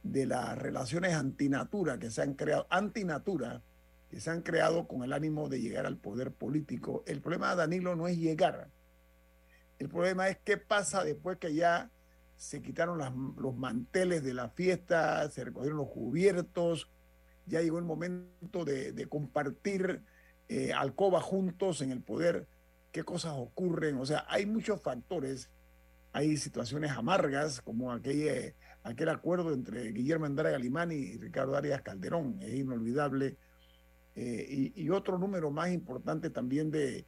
de 0.04 0.26
las 0.26 0.58
relaciones 0.58 1.14
antinatura 1.14 2.00
que 2.00 2.10
se 2.10 2.24
han 2.24 2.34
creado, 2.34 2.66
antinatura, 2.72 3.62
que 4.10 4.20
se 4.20 4.32
han 4.32 4.42
creado 4.42 4.88
con 4.88 5.04
el 5.04 5.14
ánimo 5.14 5.48
de 5.48 5.62
llegar 5.62 5.86
al 5.86 5.98
poder 5.98 6.32
político. 6.32 7.04
El 7.06 7.22
problema, 7.22 7.56
Danilo, 7.56 7.96
no 7.96 8.08
es 8.08 8.18
llegar. 8.18 8.72
El 9.82 9.90
problema 9.90 10.30
es 10.30 10.38
qué 10.44 10.58
pasa 10.58 11.04
después 11.04 11.40
que 11.40 11.56
ya 11.56 11.90
se 12.36 12.62
quitaron 12.62 13.00
los 13.36 13.56
manteles 13.56 14.24
de 14.24 14.36
la 14.36 14.50
fiesta, 14.50 15.28
se 15.32 15.44
recogieron 15.44 15.80
los 15.80 15.90
cubiertos, 15.90 16.92
ya 17.48 17.62
llegó 17.62 17.80
el 17.80 17.86
momento 17.86 18.64
de, 18.64 19.08
compartir 19.10 20.04
eh, 20.50 20.72
alcoba 20.72 21.20
juntos 21.20 21.82
en 21.82 21.92
el 21.92 22.00
poder, 22.00 22.46
qué 22.92 23.04
cosas 23.04 23.34
ocurren. 23.36 23.98
O 23.98 24.06
sea, 24.06 24.24
hay 24.30 24.46
muchos 24.46 24.80
factores, 24.84 25.50
hay 26.14 26.38
situaciones 26.38 26.92
amargas 26.92 27.60
como 27.60 27.92
aquella 27.92 28.54
aquel 28.84 29.10
acuerdo 29.10 29.52
entre 29.52 29.92
Guillermo 29.92 30.28
Andrade 30.28 30.52
Galimán 30.52 30.92
y 30.92 31.18
Ricardo 31.18 31.56
Arias 31.56 31.82
Calderón, 31.82 32.38
es 32.40 32.54
inolvidable. 32.54 33.36
Eh, 34.14 34.74
y 34.76 34.90
otro 34.92 35.18
número 35.18 35.50
más 35.50 35.72
importante 35.72 36.30
también 36.30 36.70
de, 36.70 37.08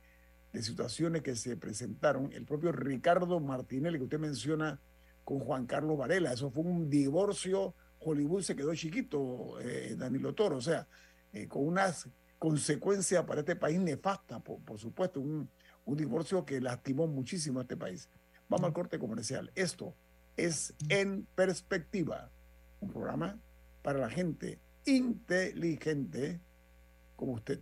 de 0.54 0.62
situaciones 0.62 1.24
que 1.24 1.36
se 1.36 1.58
presentaron, 1.58 2.32
el 2.32 2.46
propio 2.46 2.72
Ricardo 2.72 3.40
Martinelli 3.40 3.98
que 3.98 4.04
usted 4.04 4.20
menciona 4.20 4.80
con 5.24 5.40
Juan 5.40 5.66
Carlos 5.66 5.98
Varela, 5.98 6.32
eso 6.32 6.52
fue 6.52 6.64
un 6.64 6.90
divorcio, 6.90 7.76
Hollywood 8.00 8.44
se 8.44 8.56
quedó 8.56 8.74
chiquito, 8.76 9.60
eh, 9.60 9.96
Danilo 9.98 10.34
Toro, 10.34 10.58
o 10.58 10.62
sea, 10.62 10.88
eh, 11.32 11.48
con 11.48 11.66
unas 11.66 12.08
consecuencias 12.38 13.24
para 13.26 13.40
este 13.40 13.56
país 13.56 13.80
nefastas, 13.80 14.42
por, 14.42 14.62
por 14.62 14.78
supuesto, 14.80 15.20
un, 15.20 15.50
un 15.86 15.98
divorcio 15.98 16.46
que 16.46 16.62
lastimó 16.62 17.08
muchísimo 17.08 17.60
a 17.60 17.64
este 17.64 17.78
país. 17.78 18.10
Vamos 18.48 18.68
al 18.68 18.74
corte 18.74 19.00
comercial. 19.00 19.52
Esto 19.56 19.96
es 20.38 20.76
En 20.90 21.26
Perspectiva, 21.36 22.32
un 22.80 22.90
programa 22.90 23.40
para 23.82 24.00
la 24.00 24.10
gente 24.10 24.60
inteligente 24.86 26.42
como 27.16 27.34
usted. 27.34 27.62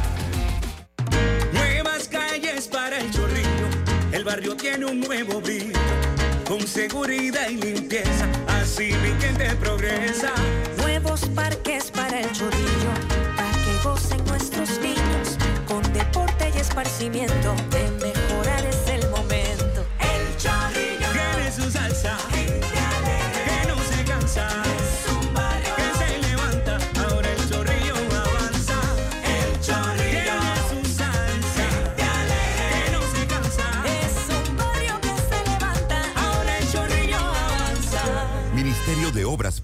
El 4.21 4.25
barrio 4.25 4.55
tiene 4.55 4.85
un 4.85 4.99
nuevo 4.99 5.41
brillo, 5.41 5.79
con 6.47 6.61
seguridad 6.67 7.49
y 7.49 7.55
limpieza, 7.55 8.27
así 8.61 8.93
mi 9.01 9.19
gente 9.19 9.55
progresa. 9.55 10.31
Nuevos 10.77 11.21
parques 11.33 11.89
para 11.89 12.19
el 12.19 12.31
chorrillo, 12.31 12.91
para 13.35 13.51
que 13.51 13.83
gocen 13.83 14.23
nuestros 14.25 14.79
niños, 14.79 15.39
con 15.67 15.81
deporte 15.91 16.51
y 16.55 16.59
esparcimiento, 16.59 17.55
de 17.71 17.89
mejorar 17.93 18.20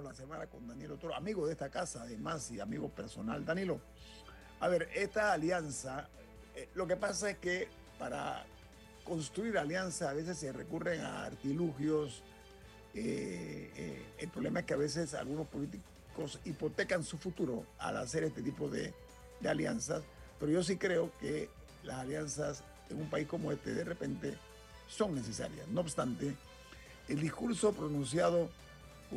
La 0.00 0.14
semana 0.14 0.46
con 0.46 0.66
Danilo 0.66 0.96
Toro, 0.96 1.14
amigo 1.14 1.44
de 1.46 1.52
esta 1.52 1.68
casa, 1.68 2.02
además, 2.02 2.50
y 2.50 2.60
amigo 2.60 2.88
personal. 2.88 3.44
Danilo, 3.44 3.80
a 4.60 4.68
ver, 4.68 4.88
esta 4.94 5.32
alianza, 5.32 6.08
eh, 6.54 6.68
lo 6.74 6.86
que 6.86 6.96
pasa 6.96 7.30
es 7.30 7.38
que 7.38 7.68
para 7.98 8.46
construir 9.04 9.58
alianza 9.58 10.08
a 10.08 10.12
veces 10.14 10.38
se 10.38 10.52
recurren 10.52 11.00
a 11.00 11.24
artilugios. 11.24 12.22
eh, 12.94 13.70
eh, 13.76 14.06
el 14.18 14.28
problema 14.28 14.60
es 14.60 14.66
que 14.66 14.74
a 14.74 14.76
veces 14.76 15.14
algunos 15.14 15.48
políticos 15.48 16.38
hipotecan 16.44 17.02
su 17.02 17.18
futuro 17.18 17.66
al 17.78 17.96
hacer 17.96 18.22
este 18.22 18.42
tipo 18.42 18.68
de, 18.68 18.94
de 19.40 19.48
alianzas, 19.48 20.04
pero 20.38 20.52
yo 20.52 20.62
sí 20.62 20.76
creo 20.76 21.10
que 21.18 21.48
las 21.82 21.98
alianzas 21.98 22.62
en 22.90 23.00
un 23.00 23.10
país 23.10 23.26
como 23.26 23.50
este 23.50 23.74
de 23.74 23.84
repente 23.84 24.38
son 24.88 25.14
necesarias. 25.14 25.66
No 25.68 25.80
obstante, 25.80 26.36
el 27.08 27.20
discurso 27.20 27.72
pronunciado 27.72 28.50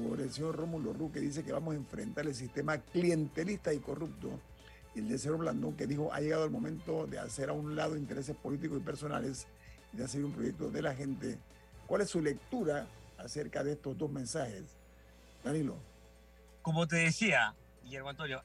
por 0.03 0.19
el 0.19 0.31
señor 0.31 0.55
Rómulo 0.57 0.93
Ru, 0.93 1.11
que 1.11 1.19
dice 1.19 1.43
que 1.43 1.51
vamos 1.51 1.73
a 1.73 1.77
enfrentar 1.77 2.25
el 2.25 2.35
sistema 2.35 2.77
clientelista 2.77 3.73
y 3.73 3.79
corrupto, 3.79 4.39
y 4.93 4.99
el 4.99 5.09
de 5.09 5.17
señor 5.17 5.37
Blandón, 5.37 5.75
que 5.75 5.87
dijo 5.87 6.11
ha 6.13 6.19
llegado 6.19 6.45
el 6.45 6.51
momento 6.51 7.07
de 7.07 7.19
hacer 7.19 7.49
a 7.49 7.53
un 7.53 7.75
lado 7.75 7.95
intereses 7.97 8.35
políticos 8.35 8.79
y 8.79 8.83
personales 8.83 9.47
y 9.93 9.97
de 9.97 10.03
hacer 10.05 10.23
un 10.23 10.31
proyecto 10.33 10.69
de 10.69 10.81
la 10.81 10.93
gente. 10.93 11.37
¿Cuál 11.87 12.01
es 12.01 12.09
su 12.09 12.21
lectura 12.21 12.87
acerca 13.17 13.63
de 13.63 13.73
estos 13.73 13.97
dos 13.97 14.11
mensajes? 14.11 14.63
Danilo. 15.43 15.75
Como 16.61 16.87
te 16.87 16.97
decía, 16.97 17.53
Guillermo 17.83 18.09
Antonio, 18.09 18.43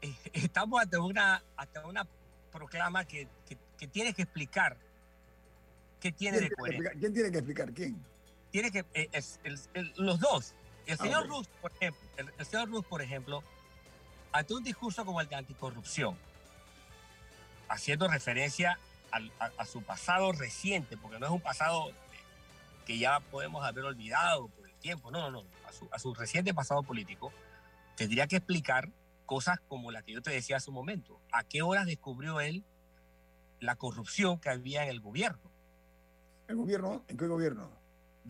eh, 0.00 0.14
estamos 0.32 0.80
ante 0.80 0.96
una, 0.98 1.42
ante 1.56 1.80
una 1.80 2.06
proclama 2.50 3.04
que, 3.04 3.28
que, 3.46 3.56
que 3.78 3.86
tiene 3.88 4.12
que 4.14 4.22
explicar 4.22 4.76
qué 6.00 6.12
tiene 6.12 6.38
¿Quién 6.38 6.50
de 6.50 6.54
tiene 6.56 6.90
que? 6.90 6.98
¿Quién 6.98 7.12
tiene 7.14 7.30
que 7.30 7.38
explicar? 7.38 7.72
¿Quién? 7.72 7.96
tiene 8.50 8.70
que 8.70 8.84
eh, 8.92 9.08
es- 9.12 9.40
el- 9.44 9.58
el- 9.72 9.92
los 9.96 10.20
dos 10.20 10.54
el 10.86 10.94
Ah, 10.94 11.02
señor. 11.02 11.26
Ruz 11.28 11.48
por 11.60 11.72
ejemplo 11.72 12.00
el, 12.16 12.32
el 12.38 12.46
señor 12.46 12.68
Ruz 12.70 12.84
por 12.86 13.02
ejemplo 13.02 13.42
ante 14.32 14.54
un 14.54 14.64
discurso 14.64 15.04
como 15.04 15.20
el 15.20 15.28
de 15.28 15.36
anticorrupción 15.36 16.16
haciendo 17.68 18.08
referencia 18.08 18.78
a, 19.10 19.44
a 19.58 19.64
su 19.66 19.82
pasado 19.82 20.32
reciente 20.32 20.96
porque 20.96 21.18
no 21.18 21.26
es 21.26 21.32
un 21.32 21.40
pasado 21.40 21.90
que 22.86 22.98
ya 22.98 23.20
podemos 23.20 23.64
haber 23.64 23.84
olvidado 23.84 24.48
por 24.48 24.66
el 24.66 24.74
tiempo 24.76 25.10
no 25.10 25.30
no 25.30 25.42
no 25.42 25.48
a 25.68 25.72
su, 25.72 25.88
a 25.92 25.98
su 25.98 26.14
reciente 26.14 26.52
pasado 26.54 26.82
político 26.82 27.32
tendría 27.96 28.26
que 28.26 28.36
explicar 28.36 28.88
cosas 29.26 29.60
como 29.68 29.90
la 29.90 30.02
que 30.02 30.12
yo 30.12 30.22
te 30.22 30.30
decía 30.30 30.56
hace 30.56 30.70
un 30.70 30.74
momento 30.76 31.20
a 31.30 31.44
qué 31.44 31.62
horas 31.62 31.86
descubrió 31.86 32.40
él 32.40 32.64
la 33.60 33.76
corrupción 33.76 34.38
que 34.40 34.48
había 34.50 34.82
en 34.84 34.90
el 34.90 35.00
gobierno 35.00 35.50
¿El 36.48 36.56
gobierno? 36.56 37.02
¿En 37.08 37.16
qué 37.16 37.26
gobierno? 37.28 37.70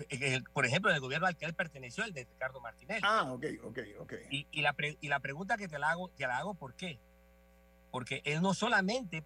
El- 0.08 0.44
por 0.44 0.64
ejemplo, 0.66 0.90
en 0.90 0.94
el 0.96 1.00
gobierno 1.00 1.26
al 1.26 1.36
que 1.36 1.44
él 1.44 1.54
perteneció, 1.54 2.04
el 2.04 2.12
de 2.12 2.24
Ricardo 2.24 2.60
Martinelli. 2.60 3.02
Ah, 3.04 3.30
ok, 3.32 3.44
ok, 3.64 3.78
ok. 4.00 4.12
Y, 4.30 4.46
y 4.50 4.62
la, 4.62 4.72
pre- 4.72 4.96
y 5.00 5.08
la 5.08 5.20
pregunta 5.20 5.56
que 5.56 5.68
te 5.68 5.78
la 5.78 5.90
hago, 5.90 6.08
te 6.10 6.26
la 6.26 6.38
hago, 6.38 6.54
¿por 6.54 6.74
qué? 6.74 6.98
Porque 7.90 8.22
él 8.24 8.40
no 8.40 8.54
solamente 8.54 9.22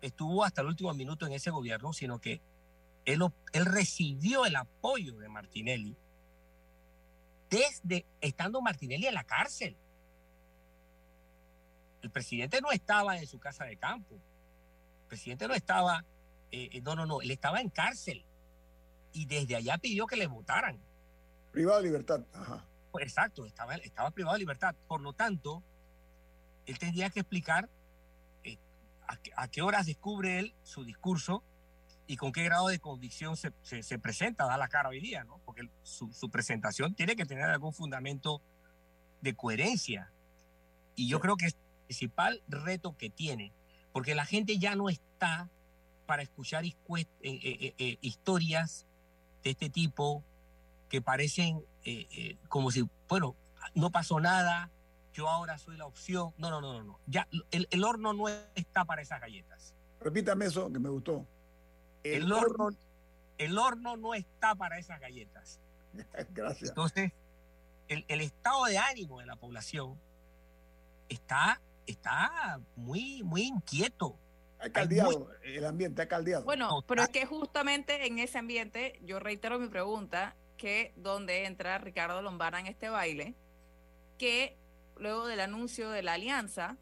estuvo 0.00 0.44
hasta 0.44 0.60
el 0.62 0.68
último 0.68 0.92
minuto 0.94 1.26
en 1.26 1.32
ese 1.32 1.50
gobierno, 1.50 1.92
sino 1.92 2.20
que 2.20 2.40
él, 3.04 3.20
él 3.52 3.64
recibió 3.66 4.44
el 4.44 4.56
apoyo 4.56 5.16
de 5.18 5.28
Martinelli 5.28 5.96
desde 7.50 8.04
estando 8.20 8.60
Martinelli 8.60 9.06
en 9.06 9.14
la 9.14 9.24
cárcel. 9.24 9.76
El 12.02 12.10
presidente 12.10 12.60
no 12.60 12.70
estaba 12.70 13.18
en 13.18 13.26
su 13.26 13.38
casa 13.38 13.64
de 13.64 13.76
campo. 13.76 14.14
El 14.14 15.08
presidente 15.08 15.48
no 15.48 15.54
estaba, 15.54 16.04
eh, 16.52 16.68
eh, 16.72 16.80
no, 16.82 16.94
no, 16.94 17.06
no, 17.06 17.20
él 17.22 17.30
estaba 17.30 17.60
en 17.60 17.70
cárcel. 17.70 18.24
Y 19.12 19.26
desde 19.26 19.56
allá 19.56 19.78
pidió 19.78 20.06
que 20.06 20.16
le 20.16 20.26
votaran. 20.26 20.78
Privado 21.52 21.78
de 21.78 21.84
libertad. 21.84 22.20
Ajá. 22.32 22.64
Pues 22.92 23.04
exacto, 23.06 23.46
estaba, 23.46 23.74
estaba 23.76 24.10
privado 24.10 24.34
de 24.34 24.40
libertad. 24.40 24.74
Por 24.86 25.00
lo 25.00 25.12
tanto, 25.12 25.62
él 26.66 26.78
tendría 26.78 27.10
que 27.10 27.20
explicar 27.20 27.68
eh, 28.44 28.58
a, 29.06 29.16
qué- 29.16 29.32
a 29.36 29.48
qué 29.48 29.62
horas 29.62 29.86
descubre 29.86 30.38
él 30.38 30.54
su 30.62 30.84
discurso 30.84 31.42
y 32.06 32.16
con 32.16 32.32
qué 32.32 32.42
grado 32.44 32.68
de 32.68 32.78
convicción 32.78 33.36
se, 33.36 33.52
se- 33.62 33.82
se 33.82 33.98
presenta, 33.98 34.46
da 34.46 34.56
la 34.56 34.68
cara 34.68 34.88
hoy 34.88 35.00
día, 35.00 35.24
¿no? 35.24 35.40
Porque 35.44 35.68
su, 35.82 36.12
su 36.12 36.30
presentación 36.30 36.94
tiene 36.94 37.16
que 37.16 37.26
tener 37.26 37.44
algún 37.44 37.72
fundamento 37.74 38.40
de 39.20 39.34
coherencia. 39.34 40.10
Y 40.94 41.08
yo 41.08 41.20
creo 41.20 41.36
que 41.36 41.46
es 41.46 41.54
el 41.54 41.84
principal 41.86 42.42
reto 42.48 42.96
que 42.96 43.10
tiene, 43.10 43.52
porque 43.92 44.14
la 44.14 44.24
gente 44.24 44.58
ya 44.58 44.74
no 44.74 44.88
está 44.88 45.48
para 46.06 46.22
escuchar 46.22 46.64
eh, 46.64 46.74
eh, 47.20 47.38
eh, 47.42 47.74
eh, 47.78 47.98
historias 48.00 48.86
de 49.42 49.50
este 49.50 49.70
tipo 49.70 50.22
que 50.88 51.02
parecen 51.02 51.62
eh, 51.84 52.06
eh, 52.10 52.36
como 52.48 52.70
si, 52.70 52.88
bueno, 53.08 53.36
no 53.74 53.90
pasó 53.90 54.20
nada, 54.20 54.70
yo 55.12 55.28
ahora 55.28 55.58
soy 55.58 55.76
la 55.76 55.86
opción. 55.86 56.32
No, 56.38 56.50
no, 56.50 56.60
no, 56.60 56.72
no, 56.74 56.84
no. 56.84 57.00
Ya, 57.06 57.28
el, 57.50 57.66
el 57.70 57.84
horno 57.84 58.12
no 58.12 58.28
está 58.28 58.84
para 58.84 59.02
esas 59.02 59.20
galletas. 59.20 59.74
Repítame 60.00 60.46
eso 60.46 60.70
que 60.72 60.78
me 60.78 60.88
gustó. 60.88 61.26
El, 62.04 62.30
horno, 62.32 62.68
el 63.36 63.58
horno 63.58 63.96
no 63.96 64.14
está 64.14 64.54
para 64.54 64.78
esas 64.78 65.00
galletas. 65.00 65.60
Gracias. 66.30 66.70
Entonces, 66.70 67.12
el, 67.88 68.04
el 68.08 68.20
estado 68.20 68.64
de 68.66 68.78
ánimo 68.78 69.20
de 69.20 69.26
la 69.26 69.36
población 69.36 69.98
está, 71.08 71.60
está 71.86 72.60
muy, 72.76 73.22
muy 73.22 73.42
inquieto. 73.42 74.16
Ha 74.60 74.70
caldeado, 74.70 75.30
el 75.44 75.64
ambiente 75.64 76.02
ha 76.02 76.08
caldeado. 76.08 76.44
Bueno, 76.44 76.82
pero 76.86 77.02
es 77.02 77.08
que 77.10 77.26
justamente 77.26 78.06
en 78.06 78.18
ese 78.18 78.38
ambiente, 78.38 78.98
yo 79.02 79.20
reitero 79.20 79.58
mi 79.58 79.68
pregunta, 79.68 80.34
que 80.56 80.92
donde 80.96 81.44
entra 81.46 81.78
Ricardo 81.78 82.20
Lombana 82.20 82.60
en 82.60 82.66
este 82.66 82.88
baile, 82.88 83.34
que 84.18 84.56
luego 84.96 85.26
del 85.26 85.40
anuncio 85.40 85.90
de 85.90 86.02
la 86.02 86.14
alianza, 86.14 86.76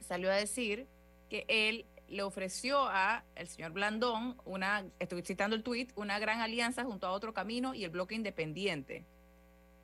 salió 0.00 0.30
a 0.30 0.34
decir 0.34 0.86
que 1.28 1.44
él 1.48 1.86
le 2.08 2.22
ofreció 2.22 2.86
a 2.88 3.24
el 3.34 3.48
señor 3.48 3.72
Blandón 3.72 4.36
una, 4.44 4.84
estoy 4.98 5.22
citando 5.22 5.56
el 5.56 5.62
tuit, 5.62 5.92
una 5.96 6.18
gran 6.18 6.40
alianza 6.40 6.84
junto 6.84 7.06
a 7.06 7.12
otro 7.12 7.32
camino 7.32 7.74
y 7.74 7.84
el 7.84 7.90
bloque 7.90 8.14
independiente. 8.14 9.04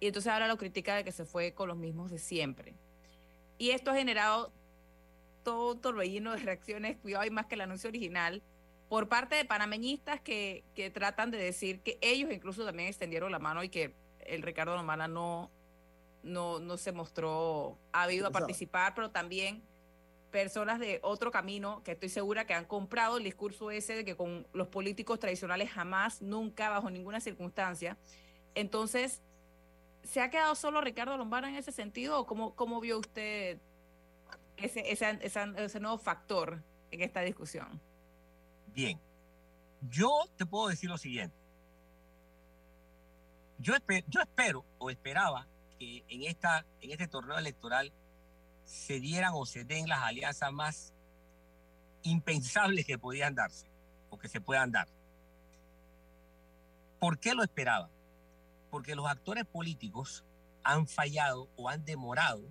Y 0.00 0.06
entonces 0.06 0.32
ahora 0.32 0.48
lo 0.48 0.56
critica 0.56 0.96
de 0.96 1.04
que 1.04 1.12
se 1.12 1.24
fue 1.24 1.52
con 1.52 1.68
los 1.68 1.76
mismos 1.76 2.10
de 2.10 2.18
siempre. 2.18 2.74
Y 3.58 3.70
esto 3.70 3.90
ha 3.90 3.94
generado 3.94 4.52
todo 5.42 5.72
un 5.72 5.80
torbellino 5.80 6.32
de 6.32 6.38
reacciones, 6.38 6.96
cuidado, 6.98 7.22
hay 7.22 7.30
más 7.30 7.46
que 7.46 7.54
el 7.54 7.62
anuncio 7.62 7.88
original, 7.88 8.42
por 8.88 9.08
parte 9.08 9.36
de 9.36 9.44
panameñistas 9.44 10.20
que, 10.20 10.64
que 10.74 10.90
tratan 10.90 11.30
de 11.30 11.38
decir 11.38 11.80
que 11.80 11.98
ellos 12.00 12.32
incluso 12.32 12.64
también 12.64 12.88
extendieron 12.88 13.30
la 13.30 13.38
mano 13.38 13.62
y 13.62 13.68
que 13.68 13.94
el 14.20 14.42
Ricardo 14.42 14.74
Lomana 14.74 15.06
no, 15.08 15.50
no, 16.22 16.58
no 16.58 16.76
se 16.76 16.92
mostró 16.92 17.78
ávido 17.92 18.26
a 18.26 18.30
participar, 18.30 18.94
pero 18.94 19.10
también 19.10 19.62
personas 20.30 20.78
de 20.78 21.00
otro 21.02 21.30
camino 21.30 21.82
que 21.84 21.92
estoy 21.92 22.08
segura 22.08 22.46
que 22.46 22.54
han 22.54 22.64
comprado 22.64 23.16
el 23.18 23.24
discurso 23.24 23.70
ese 23.70 23.94
de 23.94 24.04
que 24.04 24.16
con 24.16 24.46
los 24.52 24.68
políticos 24.68 25.18
tradicionales 25.18 25.70
jamás, 25.70 26.22
nunca, 26.22 26.70
bajo 26.70 26.90
ninguna 26.90 27.20
circunstancia. 27.20 27.96
Entonces, 28.54 29.22
¿se 30.02 30.20
ha 30.20 30.30
quedado 30.30 30.54
solo 30.54 30.80
Ricardo 30.80 31.16
Lombana 31.16 31.48
en 31.48 31.56
ese 31.56 31.72
sentido 31.72 32.18
o 32.18 32.26
cómo, 32.26 32.54
cómo 32.54 32.80
vio 32.80 32.98
usted 32.98 33.58
ese, 34.62 34.90
ese, 34.90 35.18
ese- 35.22 35.80
nuevo 35.80 35.98
factor 35.98 36.62
en 36.90 37.00
esta 37.02 37.20
discusión? 37.20 37.80
Bien, 38.74 38.98
yo 39.90 40.08
te 40.36 40.46
puedo 40.46 40.68
decir 40.68 40.88
lo 40.90 40.98
siguiente. 40.98 41.36
Yo, 43.58 43.74
espe- 43.74 44.04
yo 44.08 44.20
espero 44.20 44.64
o 44.78 44.90
esperaba 44.90 45.46
que 45.78 46.04
en, 46.08 46.22
esta, 46.22 46.64
en 46.80 46.90
este 46.92 47.08
torneo 47.08 47.38
electoral 47.38 47.92
se 48.64 49.00
dieran 49.00 49.32
o 49.34 49.44
se 49.46 49.64
den 49.64 49.88
las 49.88 50.00
alianzas 50.00 50.52
más 50.52 50.92
impensables 52.02 52.86
que 52.86 52.98
podían 52.98 53.34
darse 53.34 53.66
o 54.08 54.18
que 54.18 54.28
se 54.28 54.40
puedan 54.40 54.70
dar. 54.72 54.88
¿Por 56.98 57.18
qué 57.18 57.34
lo 57.34 57.42
esperaba? 57.42 57.90
Porque 58.70 58.94
los 58.94 59.06
actores 59.08 59.44
políticos 59.46 60.24
han 60.62 60.86
fallado 60.86 61.48
o 61.56 61.68
han 61.68 61.84
demorado, 61.84 62.42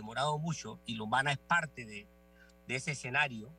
demorado 0.00 0.38
mucho, 0.38 0.80
y 0.86 0.94
Lombana 0.94 1.32
es 1.32 1.38
parte 1.38 1.84
de, 1.84 2.06
de 2.66 2.74
ese 2.74 2.92
escenario, 2.92 3.50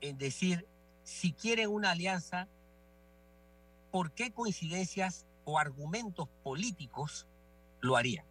en 0.00 0.18
decir, 0.18 0.66
si 1.02 1.32
quieren 1.32 1.70
una 1.70 1.92
alianza, 1.92 2.48
¿por 3.90 4.12
qué 4.12 4.30
coincidencias 4.32 5.26
o 5.44 5.58
argumentos 5.58 6.28
políticos 6.42 7.26
lo 7.80 7.96
harían? 7.96 8.26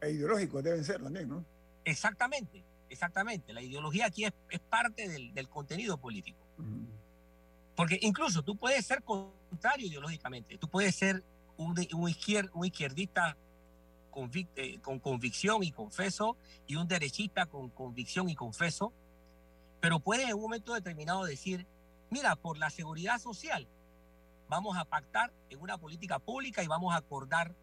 E 0.00 0.10
ideológicos 0.10 0.62
deben 0.62 0.84
ser 0.84 1.02
también, 1.02 1.28
¿no? 1.28 1.44
Exactamente, 1.84 2.64
exactamente. 2.88 3.52
La 3.52 3.60
ideología 3.60 4.06
aquí 4.06 4.24
es, 4.24 4.32
es 4.48 4.60
parte 4.60 5.08
del, 5.08 5.34
del 5.34 5.48
contenido 5.48 5.98
político. 5.98 6.38
Porque 7.76 7.98
incluso 8.02 8.42
tú 8.42 8.56
puedes 8.56 8.86
ser 8.86 9.02
contrario 9.02 9.86
ideológicamente, 9.88 10.56
tú 10.58 10.68
puedes 10.68 10.94
ser 10.94 11.22
un, 11.56 11.74
de- 11.74 11.88
un, 11.92 12.08
izquier- 12.08 12.50
un 12.54 12.64
izquierdista 12.64 13.36
convic- 14.14 14.48
eh, 14.56 14.78
con 14.80 15.00
convicción 15.00 15.62
y 15.64 15.72
confeso 15.72 16.36
y 16.66 16.76
un 16.76 16.86
derechista 16.86 17.46
con 17.46 17.68
convicción 17.70 18.28
y 18.30 18.34
confeso, 18.34 18.92
pero 19.80 19.98
puedes 20.00 20.28
en 20.28 20.34
un 20.34 20.42
momento 20.42 20.72
determinado 20.72 21.24
decir, 21.24 21.66
mira, 22.10 22.36
por 22.36 22.56
la 22.58 22.70
seguridad 22.70 23.18
social 23.18 23.66
vamos 24.48 24.76
a 24.78 24.84
pactar 24.84 25.32
en 25.50 25.60
una 25.60 25.76
política 25.78 26.18
pública 26.18 26.62
y 26.62 26.66
vamos 26.68 26.94
a 26.94 26.98
acordar 26.98 27.54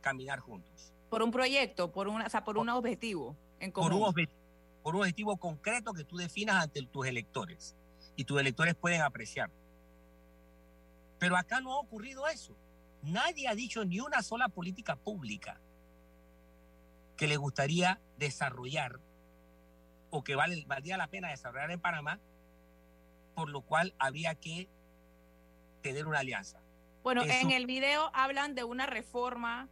caminar 0.00 0.40
juntos. 0.40 0.92
Por 1.08 1.22
un 1.22 1.30
proyecto, 1.30 1.90
por, 1.90 2.08
una, 2.08 2.26
o 2.26 2.30
sea, 2.30 2.44
por 2.44 2.58
un 2.58 2.68
objetivo 2.68 3.34
en 3.60 3.70
común. 3.72 3.90
por 3.90 3.98
un, 3.98 4.04
obje- 4.14 4.28
por 4.82 4.94
un 4.94 5.00
objetivo 5.02 5.36
concreto 5.36 5.94
que 5.94 6.04
tú 6.04 6.16
definas 6.16 6.62
ante 6.62 6.82
tus 6.82 7.06
electores 7.06 7.74
y 8.16 8.24
tus 8.24 8.38
electores 8.38 8.74
pueden 8.74 9.00
apreciar. 9.00 9.50
Pero 11.18 11.36
acá 11.36 11.60
no 11.60 11.72
ha 11.72 11.78
ocurrido 11.80 12.26
eso. 12.28 12.54
Nadie 13.02 13.48
ha 13.48 13.54
dicho 13.54 13.84
ni 13.84 14.00
una 14.00 14.22
sola 14.22 14.48
política 14.48 14.96
pública 14.96 15.60
que 17.16 17.26
le 17.26 17.36
gustaría 17.36 18.00
desarrollar 18.18 19.00
o 20.10 20.22
que 20.24 20.34
vale, 20.36 20.64
valdría 20.66 20.96
la 20.96 21.08
pena 21.08 21.28
desarrollar 21.30 21.70
en 21.70 21.80
Panamá, 21.80 22.20
por 23.34 23.48
lo 23.50 23.62
cual 23.62 23.94
habría 23.98 24.34
que 24.34 24.68
tener 25.82 26.06
una 26.06 26.20
alianza. 26.20 26.60
Bueno, 27.02 27.22
Eso- 27.22 27.32
en 27.40 27.50
el 27.50 27.66
video 27.66 28.10
hablan 28.14 28.54
de 28.54 28.64
una 28.64 28.86
reforma, 28.86 29.68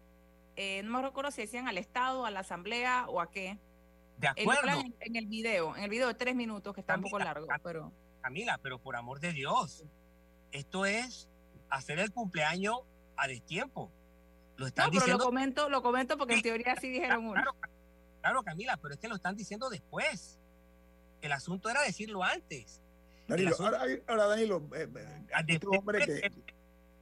eh, 0.56 0.82
no 0.82 0.98
me 0.98 1.02
recuerdo 1.02 1.30
si 1.30 1.42
decían 1.42 1.68
al 1.68 1.78
Estado, 1.78 2.26
a 2.26 2.30
la 2.30 2.40
Asamblea 2.40 3.06
o 3.08 3.20
a 3.20 3.30
qué. 3.30 3.58
De 4.18 4.26
Eh, 4.28 4.30
acuerdo. 4.42 4.82
en 5.00 5.16
el 5.16 5.26
video, 5.26 5.74
en 5.76 5.84
el 5.84 5.90
video 5.90 6.08
de 6.08 6.14
tres 6.14 6.34
minutos, 6.34 6.74
que 6.74 6.80
está 6.80 6.96
un 6.96 7.02
poco 7.02 7.18
largo, 7.18 7.46
pero... 7.62 7.92
Camila, 8.20 8.58
pero 8.62 8.78
por 8.78 8.94
amor 8.94 9.18
de 9.20 9.32
Dios, 9.32 9.84
esto 10.52 10.86
es 10.86 11.28
hacer 11.70 11.98
el 11.98 12.12
cumpleaños 12.12 12.80
a 13.16 13.26
destiempo. 13.26 13.90
Lo 14.62 14.68
están 14.68 14.84
No, 14.86 14.90
pero 14.90 15.00
lo 15.00 15.04
diciendo. 15.06 15.24
comento, 15.24 15.68
lo 15.68 15.82
comento 15.82 16.16
porque 16.16 16.34
en 16.34 16.42
teoría 16.42 16.76
sí 16.80 16.88
dijeron 16.88 17.24
uno. 17.26 17.32
Claro, 17.34 17.56
claro, 18.20 18.42
Camila, 18.44 18.76
pero 18.76 18.94
es 18.94 19.00
que 19.00 19.08
lo 19.08 19.16
están 19.16 19.34
diciendo 19.36 19.68
después. 19.68 20.38
El 21.20 21.32
asunto 21.32 21.68
era 21.68 21.82
decirlo 21.82 22.22
antes. 22.22 22.80
Danilo, 23.26 23.50
asunto- 23.50 23.76
ahora, 23.76 23.94
ahora, 24.06 24.26
Danilo, 24.26 24.58
eh, 24.74 24.88
eh, 24.96 25.26
Ah, 25.34 25.42
este 25.46 25.66
hombre 25.66 26.06
que, 26.06 26.12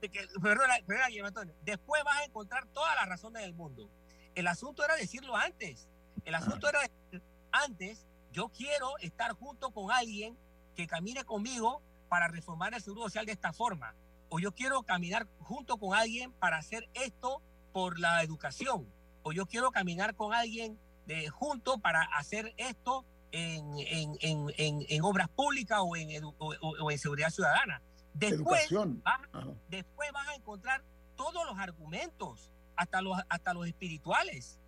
de 0.01 0.09
que- 0.09 0.27
perdona, 0.41 0.75
perdona, 0.87 1.09
Guillermo 1.09 1.29
Antonio, 1.29 1.55
después 1.63 2.03
vas 2.05 2.17
a 2.19 2.25
encontrar 2.25 2.67
todas 2.69 2.95
las 2.97 3.07
razones 3.09 3.43
del 3.43 3.53
mundo. 3.53 3.91
El 4.35 4.47
asunto 4.47 4.83
era 4.85 4.97
decirlo 4.97 5.37
antes. 5.37 5.87
El 6.25 6.35
asunto 6.35 6.67
era 6.69 6.81
decir, 6.81 7.23
antes, 7.53 8.07
yo 8.33 8.49
quiero 8.49 8.97
estar 9.01 9.33
junto 9.33 9.71
con 9.71 9.91
alguien 9.93 10.37
que 10.77 10.87
camine 10.87 11.25
conmigo 11.25 11.83
para 12.09 12.29
reformar 12.29 12.73
el 12.73 12.81
seguro 12.81 13.03
social 13.03 13.27
de 13.27 13.33
esta 13.33 13.53
forma. 13.53 13.95
O 14.31 14.39
yo 14.39 14.53
quiero 14.53 14.83
caminar 14.85 15.27
junto 15.41 15.77
con 15.77 15.95
alguien 15.95 16.33
para 16.33 16.57
hacer 16.59 16.89
esto 16.95 17.43
por 17.73 17.99
la 17.99 18.23
educación. 18.23 18.87
O 19.23 19.33
yo 19.33 19.47
quiero 19.47 19.71
caminar 19.71 20.15
con 20.15 20.33
alguien 20.35 20.79
de 21.07 21.29
junto 21.29 21.79
para 21.79 22.03
hacer 22.17 22.55
esto 22.57 23.05
en, 23.33 23.65
en- 23.79 24.17
en- 24.21 24.47
en- 24.57 24.87
en 24.89 25.03
obras 25.03 25.29
públicas 25.29 25.79
o 25.83 25.97
en, 25.97 26.09
edu- 26.11 26.35
o- 26.39 26.55
o- 26.61 26.85
o 26.85 26.91
en 26.91 26.99
seguridad 26.99 27.31
ciudadana. 27.31 27.83
Después, 28.15 28.63
Educación. 28.71 29.03
vas- 29.05 29.47
después 29.69 30.11
vas 30.13 30.29
a 30.29 30.35
encontrar 30.35 30.83
todos 31.17 31.45
los 31.47 31.59
argumentos, 31.59 32.51
hasta 32.77 33.01
los, 33.03 33.19
hasta 33.29 33.55
los 33.55 33.67
espirituales. 33.67 34.59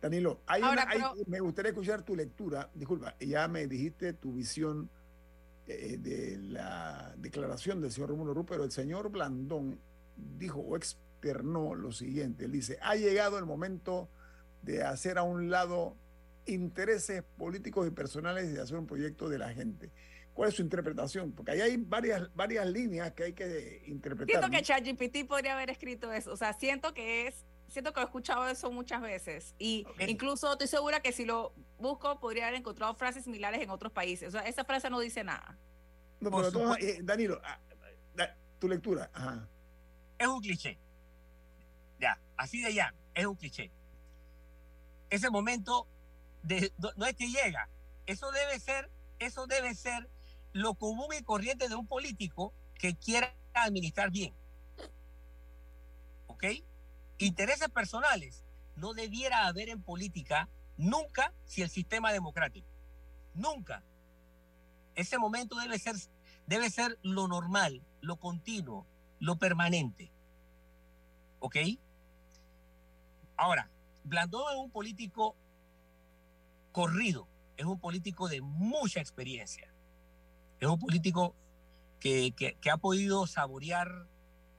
Danilo, 0.00 0.40
hay 0.46 0.62
Ahora, 0.62 0.82
una- 0.84 0.92
hay- 0.92 0.98
pero- 1.00 1.14
me 1.26 1.40
gustaría 1.40 1.70
escuchar 1.70 2.02
tu 2.02 2.14
lectura. 2.14 2.70
Disculpa, 2.74 3.16
ya 3.20 3.48
me 3.48 3.66
dijiste 3.66 4.12
tu 4.12 4.32
visión 4.32 4.90
eh, 5.66 5.98
de 5.98 6.38
la 6.38 7.14
declaración 7.18 7.80
del 7.82 7.92
señor 7.92 8.08
Rómulo 8.10 8.32
Ruz, 8.32 8.46
pero 8.48 8.64
el 8.64 8.70
señor 8.72 9.10
Blandón 9.10 9.78
dijo 10.16 10.60
o 10.60 10.76
externó 11.18 11.74
lo 11.74 11.92
siguiente. 11.92 12.44
Él 12.44 12.52
dice, 12.52 12.78
ha 12.80 12.94
llegado 12.94 13.38
el 13.38 13.44
momento 13.44 14.08
de 14.62 14.84
hacer 14.84 15.18
a 15.18 15.22
un 15.22 15.50
lado 15.50 15.96
intereses 16.46 17.22
políticos 17.36 17.86
y 17.86 17.90
personales 17.90 18.48
y 18.48 18.52
de 18.52 18.62
hacer 18.62 18.76
un 18.78 18.86
proyecto 18.86 19.28
de 19.28 19.38
la 19.38 19.52
gente. 19.52 19.90
¿Cuál 20.32 20.50
es 20.50 20.54
su 20.54 20.62
interpretación? 20.62 21.32
Porque 21.32 21.52
ahí 21.52 21.60
hay 21.60 21.76
varias, 21.76 22.32
varias 22.34 22.66
líneas 22.68 23.12
que 23.12 23.24
hay 23.24 23.32
que 23.32 23.82
interpretar. 23.86 24.28
Siento 24.28 24.48
¿no? 24.48 24.56
que 24.56 24.62
ChatGPT 24.62 25.28
podría 25.28 25.54
haber 25.54 25.70
escrito 25.70 26.12
eso. 26.12 26.32
O 26.32 26.36
sea, 26.36 26.52
siento 26.52 26.94
que 26.94 27.26
es, 27.26 27.44
siento 27.66 27.92
que 27.92 28.00
he 28.00 28.04
escuchado 28.04 28.48
eso 28.48 28.70
muchas 28.70 29.02
veces. 29.02 29.56
Y 29.58 29.84
incluso 30.06 30.52
estoy 30.52 30.68
segura 30.68 31.00
que 31.00 31.10
si 31.10 31.24
lo 31.24 31.52
busco, 31.78 32.20
podría 32.20 32.46
haber 32.46 32.60
encontrado 32.60 32.94
frases 32.94 33.24
similares 33.24 33.60
en 33.60 33.70
otros 33.70 33.92
países. 33.92 34.28
O 34.28 34.30
sea, 34.30 34.42
esa 34.42 34.64
frase 34.64 34.88
no 34.88 35.00
dice 35.00 35.24
nada. 35.24 35.58
No, 36.20 36.30
pero 36.30 36.76
eh, 36.76 37.00
Danilo, 37.02 37.40
ah, 37.44 37.60
da- 38.14 38.36
tu 38.60 38.68
lectura. 38.68 39.10
Ajá. 39.12 39.48
Es 40.18 40.26
un 40.28 40.40
cliché. 40.40 40.78
Ya, 41.98 42.20
así 42.36 42.60
de 42.60 42.74
ya, 42.74 42.94
es 43.14 43.26
un 43.26 43.34
cliché. 43.34 43.70
Ese 45.10 45.30
momento 45.30 45.86
no 46.96 47.06
es 47.06 47.14
que 47.14 47.28
llega. 47.28 47.68
Eso 48.06 48.30
debe 48.30 48.58
ser, 48.60 48.90
eso 49.18 49.46
debe 49.46 49.74
ser 49.74 50.08
lo 50.52 50.74
común 50.74 51.08
y 51.18 51.22
corriente 51.22 51.68
de 51.68 51.74
un 51.74 51.86
político 51.86 52.54
que 52.74 52.94
quiera 52.96 53.34
administrar 53.54 54.10
bien. 54.10 54.34
¿Ok? 56.26 56.44
Intereses 57.18 57.68
personales 57.68 58.44
no 58.76 58.94
debiera 58.94 59.46
haber 59.46 59.68
en 59.68 59.82
política 59.82 60.48
nunca 60.76 61.34
si 61.44 61.62
el 61.62 61.70
sistema 61.70 62.12
democrático. 62.12 62.68
Nunca. 63.34 63.82
Ese 64.94 65.18
momento 65.18 65.56
debe 65.56 65.78
ser, 65.78 65.96
debe 66.46 66.70
ser 66.70 66.98
lo 67.02 67.28
normal, 67.28 67.82
lo 68.00 68.16
continuo, 68.16 68.86
lo 69.18 69.36
permanente. 69.36 70.12
¿Ok? 71.40 71.56
Ahora, 73.38 73.70
Blandón 74.02 74.52
es 74.52 74.58
un 74.58 74.70
político 74.70 75.36
corrido, 76.72 77.28
es 77.56 77.64
un 77.64 77.78
político 77.78 78.28
de 78.28 78.40
mucha 78.40 79.00
experiencia, 79.00 79.72
es 80.58 80.68
un 80.68 80.78
político 80.78 81.34
que, 82.00 82.32
que- 82.32 82.70
ha 82.70 82.76
podido 82.78 83.26
saborear 83.28 84.08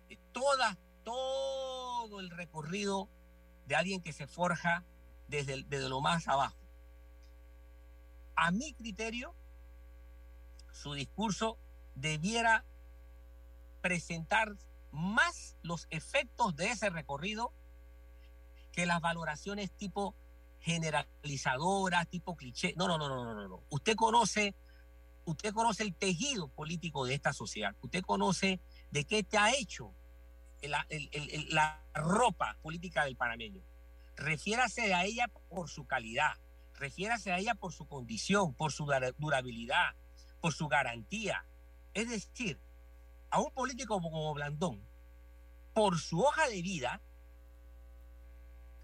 eh, 0.10 0.18
toda, 0.32 0.78
todo 1.04 2.22
el 2.22 2.30
recorrido 2.30 3.10
de 3.68 3.76
alguien 3.76 4.02
que 4.02 4.14
se 4.14 4.28
forja 4.28 4.86
desde, 5.28 5.64
desde 5.66 5.90
lo 5.90 6.00
más 6.00 6.28
abajo. 6.30 6.58
A 8.38 8.52
mi 8.52 8.74
criterio, 8.74 9.36
su 10.72 10.94
discurso 10.94 11.58
debiera 11.96 12.64
presentar 13.82 14.56
más 14.92 15.58
los 15.64 15.88
efectos 15.90 16.56
de 16.56 16.72
ese 16.72 16.90
recorrido 16.90 17.52
que 18.80 18.86
las 18.86 19.02
valoraciones 19.02 19.72
tipo 19.72 20.16
generalizadoras, 20.62 22.08
tipo 22.08 22.36
cliché. 22.38 22.74
No, 22.78 22.88
no, 22.88 22.98
no, 22.98 23.10
no, 23.10 23.34
no, 23.34 23.48
no. 23.48 23.64
Usted 23.70 23.96
conoce, 23.96 24.56
usted 25.26 25.54
conoce 25.54 25.84
el 25.84 25.94
tejido 25.94 26.48
político 26.48 27.06
de 27.06 27.16
esta 27.16 27.34
sociedad, 27.34 27.76
usted 27.82 28.02
conoce 28.04 28.62
de 28.92 29.04
qué 29.04 29.24
te 29.24 29.38
ha 29.38 29.52
hecho 29.54 29.94
la, 30.62 30.88
la 31.50 31.84
ropa 31.94 32.58
política 32.62 33.04
del 33.04 33.18
panameño. 33.18 33.62
Refiérase 34.16 34.94
a 34.94 35.04
ella 35.04 35.28
por 35.50 35.70
su 35.70 35.86
calidad, 35.86 36.34
refiérase 36.74 37.34
a 37.34 37.38
ella 37.38 37.56
por 37.56 37.74
su 37.74 37.86
condición, 37.86 38.54
por 38.54 38.72
su 38.72 38.86
dura- 38.86 39.14
durabilidad, 39.18 39.96
por 40.40 40.54
su 40.54 40.70
garantía. 40.70 41.46
Es 41.94 42.10
decir, 42.10 42.60
a 43.30 43.42
un 43.42 43.52
político 43.52 44.02
como 44.02 44.34
Blandón, 44.34 44.88
por 45.74 46.00
su 46.00 46.22
hoja 46.22 46.48
de 46.48 46.62
vida, 46.62 47.02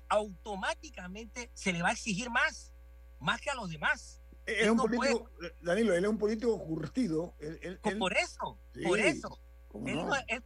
automáticamente 0.10 1.50
se 1.54 1.74
le 1.74 1.82
va 1.82 1.90
a 1.90 1.94
exigir 1.94 2.30
más, 2.30 2.74
más 3.20 3.42
que 3.42 3.50
a 3.50 3.56
los 3.56 3.70
demás. 3.70 4.22
Es 4.46 4.64
Él 4.64 4.72
un 4.72 4.78
no 4.78 4.84
político, 4.84 5.30
Danilo, 5.62 5.94
él 5.94 6.04
es 6.04 6.10
un 6.10 6.18
político 6.18 6.58
curtido. 6.64 7.34
Él- 7.40 7.60
él- 7.62 7.80
puede- 7.80 7.96
él- 7.96 8.00
por 8.00 8.14
eso, 8.18 8.60
Sí, 8.74 8.84
por 8.84 9.00
eso. 9.00 9.40
¿cómo 9.68 9.88
Él 9.88 9.96
no? 9.96 10.06
no, 10.08 10.16
es 10.16 10.42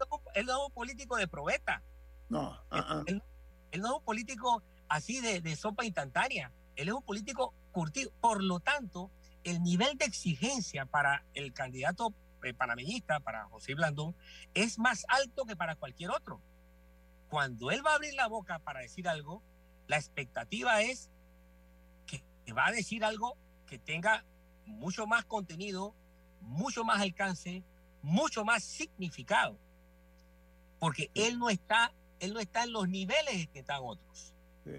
un 0.66 0.72
político 0.74 1.18
de 1.18 1.28
probeta. 1.28 1.84
No, 2.30 2.58
ah. 2.72 3.04
Él, 3.08 3.22
él 3.72 3.82
no 3.82 3.88
es 3.88 3.94
un 4.00 4.04
político 4.06 4.64
así 4.88 5.20
de, 5.20 5.42
de 5.42 5.56
sopa 5.56 5.84
instantánea. 5.86 6.52
Él 6.76 6.88
es 6.88 6.94
un 6.94 7.04
político 7.04 7.54
curtido. 7.72 8.12
Por 8.22 8.42
lo 8.44 8.60
tanto, 8.60 9.12
el 9.44 9.62
nivel 9.62 9.98
de 9.98 10.06
exigencia 10.06 10.86
para 10.86 11.26
el 11.34 11.54
candidato 11.54 12.14
eh, 12.44 12.54
panameñista, 12.54 13.20
para 13.20 13.46
José 13.50 13.76
Blandón, 13.76 14.16
es 14.54 14.80
más 14.80 15.04
alto 15.10 15.46
que 15.46 15.58
para 15.58 15.76
cualquier 15.76 16.12
otro. 16.12 16.42
Cuando 17.30 17.72
él 17.72 17.86
va 17.86 17.92
a 17.92 17.96
abrir 17.96 18.14
la 18.16 18.28
boca 18.28 18.60
para 18.60 18.82
decir 18.82 19.08
algo, 19.08 19.42
la 19.88 19.98
expectativa 19.98 20.82
es 20.82 21.10
que 22.06 22.24
que 22.46 22.54
va 22.54 22.68
a 22.68 22.72
decir 22.72 23.04
algo 23.06 23.38
que 23.68 23.78
tenga 23.78 24.26
mucho 24.66 25.06
más 25.08 25.26
contenido, 25.26 25.94
mucho 26.42 26.84
más 26.84 27.00
alcance, 27.02 27.64
mucho 28.02 28.44
más 28.44 28.64
significado. 28.64 29.58
Porque 30.80 31.12
él 31.14 31.38
no 31.38 31.50
está, 31.50 31.94
él 32.20 32.34
no 32.34 32.40
está 32.40 32.64
en 32.64 32.74
los 32.74 32.88
niveles 32.90 33.34
en 33.36 33.48
que 33.48 33.60
están 33.60 33.82
otros. 33.84 34.34
Sí. 34.66 34.72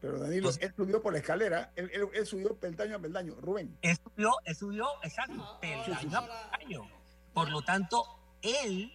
Pero 0.00 0.18
Danilo, 0.18 0.50
él 0.60 0.74
subió 0.76 1.02
por 1.02 1.12
la 1.12 1.18
escalera, 1.20 1.72
él, 1.76 1.90
él- 1.92 2.08
él 2.12 2.26
subió 2.26 2.56
peldaño 2.56 2.96
a 2.96 2.98
peldaño. 2.98 3.34
Rubén. 3.36 3.76
Él 3.82 3.96
subió, 4.02 4.32
él 4.44 4.56
subió, 4.56 4.86
exacto, 5.02 5.58
peldaño 5.60 6.18
a 6.18 6.26
peldaño. 6.58 6.90
Por 7.32 7.50
lo 7.50 7.62
tanto, 7.62 8.04
él 8.42 8.92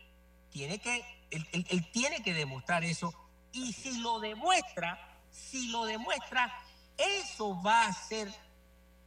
tiene 0.49 0.79
que, 0.79 1.01
él, 1.31 1.47
él- 1.53 1.65
él 1.69 1.91
tiene 1.91 2.21
que 2.23 2.33
demostrar 2.33 2.83
eso. 2.83 3.13
Y 3.51 3.73
si 3.73 3.99
lo 4.01 4.19
demuestra, 4.19 5.19
si 5.31 5.69
lo 5.69 5.85
demuestra, 5.85 6.53
eso 6.97 7.61
va 7.63 7.85
a 7.87 7.93
ser 7.93 8.31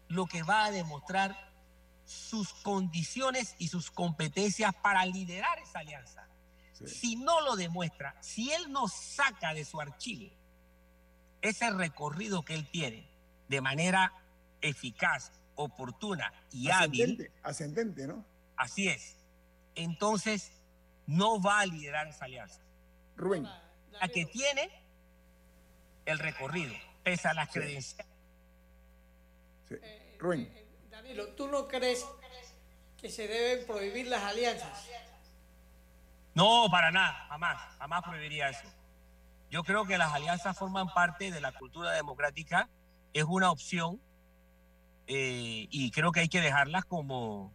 lo 0.09 0.27
que 0.27 0.43
va 0.43 0.65
a 0.67 0.71
demostrar 0.71 1.53
sus 2.05 2.53
condiciones 2.55 3.55
y 3.59 3.69
sus 3.69 3.91
competencias 3.91 4.75
para 4.83 5.07
liderar 5.07 5.59
esa 5.59 5.79
alianza. 5.79 6.27
Si 6.87 7.17
no 7.17 7.41
lo 7.41 7.57
demuestra, 7.57 8.15
si 8.21 8.53
él 8.53 8.71
no 8.73 8.89
saca 8.89 9.55
de 9.55 9.65
su 9.65 9.81
archivo 9.81 10.31
ese 11.41 11.71
recorrido 11.71 12.43
que 12.45 12.55
él 12.55 12.67
tiene 12.71 13.07
de 13.49 13.61
manera 13.61 14.13
eficaz, 14.61 15.31
oportuna 15.57 16.33
y 16.51 16.71
hábil, 16.71 17.03
Ascendente, 17.03 17.33
ascendente, 17.43 18.07
¿no? 18.07 18.25
así 18.57 18.89
es, 18.89 19.17
entonces 19.75 20.51
no 21.07 21.41
va 21.41 21.61
a 21.61 21.67
liderar 21.67 22.09
esa 22.09 22.25
alianza. 22.25 22.61
Rubén. 23.17 23.49
La 24.01 24.09
que 24.09 24.27
tiene 24.27 24.71
el 26.05 26.19
recorrido, 26.19 26.75
pese 27.03 27.29
a 27.29 27.35
las 27.35 27.51
credenciales. 27.51 28.07
Rubén. 30.19 30.53
Danilo, 30.91 31.29
¿tú 31.35 31.49
no 31.49 31.69
crees 31.69 32.07
que 32.99 33.09
se 33.09 33.29
deben 33.29 33.67
prohibir 33.67 34.07
las 34.07 34.23
alianzas? 34.23 34.89
No, 36.35 36.69
para 36.71 36.91
nada, 36.91 37.27
jamás, 37.29 37.61
jamás 37.79 38.03
prohibiría 38.03 38.49
eso. 38.49 38.67
Yo 39.51 39.63
creo 39.63 39.87
que 39.87 39.99
las 39.99 40.13
alianzas 40.13 40.59
forman 40.59 40.89
parte 40.89 41.31
de 41.31 41.41
la 41.41 41.53
cultura 41.53 41.93
democrática, 41.93 42.69
es 43.13 43.25
una 43.25 43.53
opción 43.53 44.01
eh, 45.07 45.69
y 45.71 45.91
creo 45.93 46.11
que 46.11 46.21
hay 46.21 46.29
que 46.29 46.41
dejarlas 46.41 46.85
como, 46.85 47.55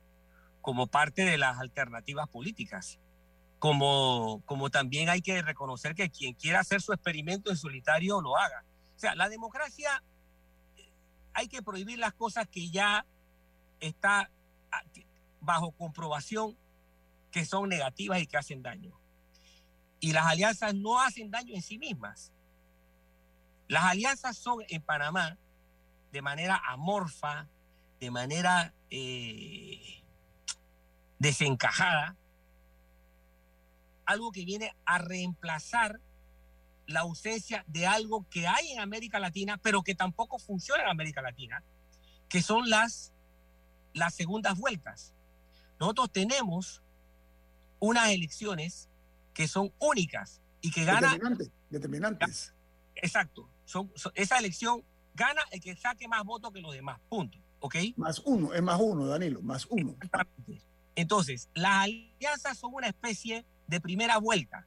como 0.61 0.87
parte 0.87 1.25
de 1.25 1.37
las 1.37 1.59
alternativas 1.59 2.29
políticas. 2.29 2.99
Como, 3.59 4.41
como 4.45 4.69
también 4.69 5.09
hay 5.09 5.21
que 5.21 5.41
reconocer 5.41 5.93
que 5.93 6.09
quien 6.09 6.33
quiera 6.33 6.61
hacer 6.61 6.81
su 6.81 6.93
experimento 6.93 7.51
en 7.51 7.57
solitario 7.57 8.21
lo 8.21 8.37
haga. 8.37 8.63
O 8.95 8.99
sea, 8.99 9.15
la 9.15 9.29
democracia 9.29 10.01
eh, 10.77 10.89
hay 11.33 11.47
que 11.47 11.61
prohibir 11.61 11.99
las 11.99 12.13
cosas 12.13 12.47
que 12.47 12.69
ya 12.69 13.05
está 13.79 14.31
ah, 14.71 14.83
bajo 15.41 15.71
comprobación 15.71 16.57
que 17.31 17.45
son 17.45 17.69
negativas 17.69 18.21
y 18.21 18.27
que 18.27 18.37
hacen 18.37 18.61
daño. 18.61 18.97
Y 19.99 20.13
las 20.13 20.25
alianzas 20.25 20.73
no 20.75 21.01
hacen 21.01 21.29
daño 21.29 21.53
en 21.53 21.61
sí 21.61 21.77
mismas. 21.77 22.31
Las 23.67 23.83
alianzas 23.83 24.37
son 24.37 24.63
en 24.69 24.81
Panamá 24.81 25.37
de 26.11 26.21
manera 26.21 26.61
amorfa, 26.67 27.47
de 27.99 28.11
manera 28.11 28.73
eh, 28.89 30.03
desencajada, 31.19 32.15
algo 34.09 34.31
que 34.31 34.43
viene 34.45 34.75
a 34.85 34.97
reemplazar 34.97 35.99
la 36.87 37.01
ausencia 37.01 37.63
de 37.67 37.85
algo 37.85 38.27
que 38.29 38.47
hay 38.47 38.71
en 38.71 38.79
América 38.79 39.19
Latina, 39.19 39.57
pero 39.61 39.83
que 39.83 39.93
tampoco 39.93 40.39
funciona 40.39 40.83
en 40.83 40.89
América 40.89 41.21
Latina, 41.21 41.63
que 42.27 42.41
son 42.41 42.69
las, 42.69 43.13
las 43.93 44.15
segundas 44.15 44.57
vueltas. 44.57 45.13
Nosotros 45.79 46.11
tenemos 46.11 46.81
unas 47.79 48.09
elecciones 48.09 48.89
que 49.33 49.47
son 49.47 49.71
únicas 49.79 50.41
y 50.61 50.71
que 50.71 50.83
gana 50.85 51.11
Determinantes. 51.13 51.51
Determinantes. 51.69 52.53
Exacto. 52.95 53.47
Son, 53.65 53.91
son- 53.95 54.11
esa 54.15 54.39
elección 54.39 54.83
gana 55.13 55.41
el 55.51 55.61
que 55.61 55.75
saque 55.75 56.07
más 56.07 56.23
votos 56.23 56.51
que 56.51 56.61
los 56.61 56.73
demás. 56.73 56.99
Punto. 57.07 57.37
¿Ok? 57.59 57.75
Más 57.97 58.19
uno, 58.25 58.53
es 58.53 58.63
más 58.63 58.79
uno, 58.81 59.05
Danilo, 59.05 59.41
más 59.43 59.67
uno. 59.69 59.95
Entonces, 60.95 61.49
las 61.53 61.83
alianzas 61.83 62.57
son 62.57 62.73
una 62.73 62.87
especie 62.87 63.35
de 63.35 63.45
primera 63.79 64.17
vuelta. 64.17 64.65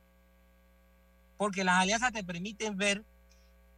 Porque 1.37 1.65
las 1.65 1.81
alianzas 1.81 2.13
te 2.13 2.23
permiten 2.23 2.77
ver 2.77 3.05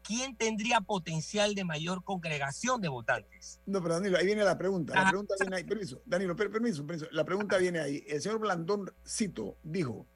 quién 0.02 0.36
tendría 0.36 0.82
potencial 0.82 1.54
de 1.54 1.64
mayor 1.64 2.04
congregación 2.04 2.80
de 2.80 2.88
votantes. 2.88 3.60
No, 3.64 3.80
pero 3.80 3.94
Danilo, 3.94 4.18
ahí 4.18 4.26
viene 4.26 4.44
la 4.44 4.58
pregunta. 4.58 4.94
La 4.94 5.08
pregunta 5.08 5.34
viene 5.40 5.56
ahí. 5.56 5.64
Permiso, 5.64 6.02
Danilo, 6.04 6.36
per- 6.36 6.50
permiso, 6.50 6.86
permiso. 6.86 7.06
La 7.10 7.24
pregunta 7.24 7.56
viene 7.56 7.80
ahí. 7.80 8.04
El 8.06 8.20
señor 8.20 8.38
Blandón 8.38 8.92
Cito 9.06 9.56
dijo: 9.62 10.06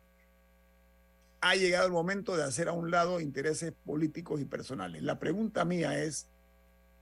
ha 1.40 1.54
llegado 1.54 1.86
el 1.86 1.92
momento 1.92 2.36
de 2.36 2.44
hacer 2.44 2.68
a 2.68 2.72
un 2.72 2.90
lado 2.90 3.20
intereses 3.20 3.72
políticos 3.86 4.40
y 4.40 4.44
personales. 4.44 5.02
La 5.02 5.18
pregunta 5.18 5.64
mía 5.64 5.98
es: 6.02 6.28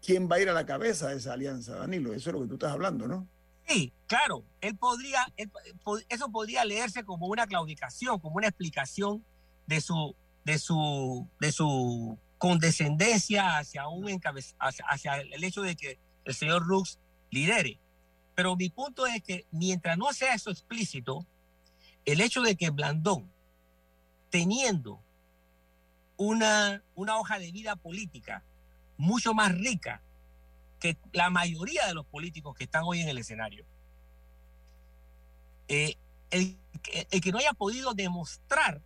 ¿quién 0.01 0.31
va 0.31 0.37
a 0.37 0.41
ir 0.41 0.49
a 0.49 0.53
la 0.53 0.65
cabeza 0.65 1.09
de 1.09 1.17
esa 1.17 1.33
alianza, 1.33 1.75
Danilo? 1.75 2.15
Eso 2.15 2.31
es 2.31 2.35
lo 2.35 2.43
que 2.43 2.49
tú 2.49 2.55
estás 2.55 2.71
hablando, 2.71 3.09
¿no? 3.09 3.27
Sí, 3.67 3.93
claro, 4.07 4.45
él 4.61 4.77
podría, 4.77 5.27
eso 6.09 6.31
podría 6.31 6.64
leerse 6.64 7.05
como 7.05 7.27
una 7.27 7.47
claudicación, 7.47 8.21
como 8.21 8.37
una 8.37 8.47
explicación 8.49 9.25
de 9.67 9.81
su, 9.81 10.14
de 10.45 10.59
su, 10.59 11.29
de 11.41 11.51
su 11.51 12.19
condescendencia 12.39 13.59
hacia 13.59 13.89
un 13.89 14.05
encabez- 14.07 14.55
hacia, 14.61 14.85
hacia 14.87 15.21
el 15.21 15.43
hecho 15.43 15.62
de 15.62 15.75
que 15.75 15.99
el 16.25 16.35
señor 16.35 16.64
Rux 16.64 17.01
lidere. 17.31 17.81
Pero 18.37 18.55
mi 18.55 18.69
punto 18.69 19.07
es 19.07 19.23
que 19.23 19.47
mientras 19.51 19.99
no 19.99 20.12
sea 20.12 20.35
eso 20.35 20.51
explícito, 20.51 21.27
el 22.05 22.21
hecho 22.21 22.43
de 22.43 22.55
que 22.57 22.71
Blandón, 22.71 23.33
teniendo 24.31 25.03
una, 26.17 26.83
una 26.95 27.19
hoja 27.19 27.39
de 27.39 27.51
vida 27.51 27.75
política 27.77 28.45
mucho 28.97 29.35
más 29.35 29.53
rica 29.53 30.03
que 30.95 30.99
la 31.12 31.30
mayoría 31.30 31.87
de 31.87 31.95
los 31.95 32.07
políticos 32.07 32.55
que 32.57 32.64
están 32.64 32.82
hoy 32.84 33.01
en 33.01 33.09
el 33.09 33.18
escenario, 33.18 33.64
eh, 35.68 35.97
el, 36.30 36.57
que- 36.82 37.07
el 37.11 37.20
que 37.20 37.32
no 37.32 37.39
haya 37.39 37.53
podido 37.53 37.95
demostrar 37.95 38.80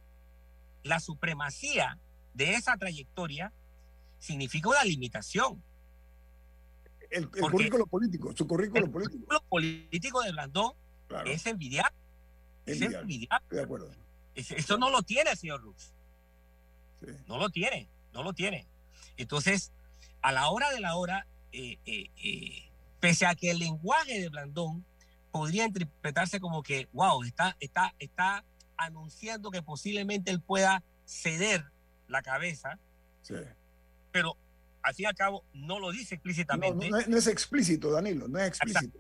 la 0.83 1.01
supremacía 1.01 1.99
de 2.35 2.55
esa 2.55 2.77
trayectoria 2.77 3.53
significa 4.19 4.69
una 4.69 4.85
limitación. 4.85 5.63
El, 7.11 7.25
el 7.25 7.29
currículo 7.51 7.87
político, 7.87 8.35
su 8.37 8.47
currículo 8.47 8.91
político. 8.91 9.27
Lo 9.33 9.41
político 9.43 10.23
de 10.23 10.33
Blandón 10.33 10.73
Claro. 11.09 11.29
es 11.29 11.45
envidiable. 11.47 11.97
Es 12.67 12.81
Envidiable. 12.81 13.29
Estoy 13.43 13.57
de 13.59 13.63
acuerdo. 13.65 13.91
Es- 14.35 14.53
Eso 14.53 14.79
no 14.79 14.91
lo 14.91 15.03
tiene 15.03 15.31
el 15.33 15.37
señor 15.37 15.61
Rux. 15.63 15.93
No 17.27 17.39
lo 17.39 17.51
tiene, 17.51 17.89
no 18.13 18.23
lo 18.23 18.33
tiene. 18.33 18.67
Entonces, 19.17 19.73
a 20.23 20.31
la 20.33 20.49
hora 20.51 20.71
de 20.71 20.81
la 20.81 20.95
hora, 20.97 21.27
eh, 21.53 21.79
eh, 21.87 22.11
eh, 22.23 22.71
pese 23.01 23.27
a 23.27 23.35
que 23.35 23.51
el 23.51 23.59
lenguaje 23.59 24.21
de 24.21 24.29
Blandón 24.29 24.85
podría 25.33 25.65
interpretarse 25.67 26.41
como 26.41 26.63
que, 26.63 26.89
wow, 26.93 27.23
está, 27.23 27.57
está, 27.61 27.95
está 27.99 28.45
anunciando 28.77 29.51
que 29.51 29.63
posiblemente 29.63 30.31
él 30.31 30.41
pueda 30.41 30.83
ceder 31.05 31.65
la 32.09 32.23
cabeza, 32.23 32.79
Sí. 33.23 33.35
pero 34.11 34.37
al 34.83 34.95
fin 34.95 35.05
y 35.05 35.07
al 35.07 35.15
cabo 35.15 35.45
no 35.53 35.79
lo 35.79 35.93
dice 35.93 36.15
explícitamente. 36.15 36.87
no, 36.89 36.97
no 36.97 36.99
es- 37.03 37.09
no 37.09 37.17
es 37.17 37.27
explícito, 37.27 37.91
Danilo, 37.93 38.27
no 38.29 38.39
es 38.39 38.49
explícito. 38.49 38.99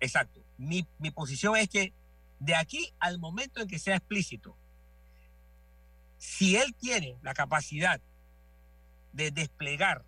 Exacto. 0.00 0.40
mi, 0.58 0.86
mi 0.98 1.10
posición 1.10 1.56
es 1.56 1.68
que 1.68 1.92
de 2.38 2.54
aquí 2.54 2.92
al 3.00 3.18
momento 3.18 3.60
en 3.60 3.68
que 3.68 3.78
sea 3.78 3.96
explícito, 3.96 4.56
si 6.18 6.56
él 6.56 6.74
tiene 6.78 7.16
la 7.22 7.34
capacidad 7.34 8.00
de 9.12 9.30
desplegar 9.30 10.04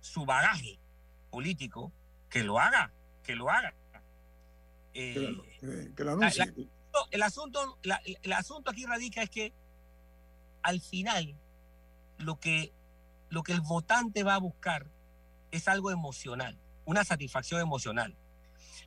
su 0.00 0.24
bagaje 0.24 0.78
político, 1.30 1.92
que 2.30 2.42
lo 2.44 2.58
haga, 2.58 2.92
que 3.22 3.34
lo 3.36 3.50
haga. 3.50 3.74
Eh, 4.94 5.14
Que 5.14 6.04
la- 6.14 6.14
la- 6.38 6.52
el, 7.10 7.22
asunto, 7.22 7.78
el 8.22 8.32
asunto 8.32 8.70
aquí 8.70 8.86
radica 8.86 9.22
es 9.22 9.30
que 9.30 9.52
al 10.62 10.80
final 10.80 11.36
lo 12.18 12.38
que, 12.40 12.72
lo 13.28 13.42
que 13.42 13.52
el 13.52 13.60
votante 13.60 14.22
va 14.24 14.34
a 14.34 14.38
buscar 14.38 14.86
es 15.50 15.68
algo 15.68 15.90
emocional, 15.90 16.58
una 16.84 17.04
satisfacción 17.04 17.60
emocional. 17.60 18.16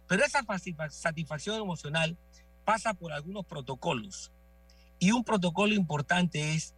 Pero 0.08 0.26
esa 0.26 0.42
satisfa- 0.44 0.90
satisfacción 0.90 1.62
emocional 1.62 2.18
pasa 2.66 2.94
por 2.94 3.12
algunos 3.14 3.46
protocolos. 3.46 4.32
Y 5.00 5.12
un 5.12 5.24
protocolo 5.24 5.74
importante 5.74 6.54
es, 6.54 6.76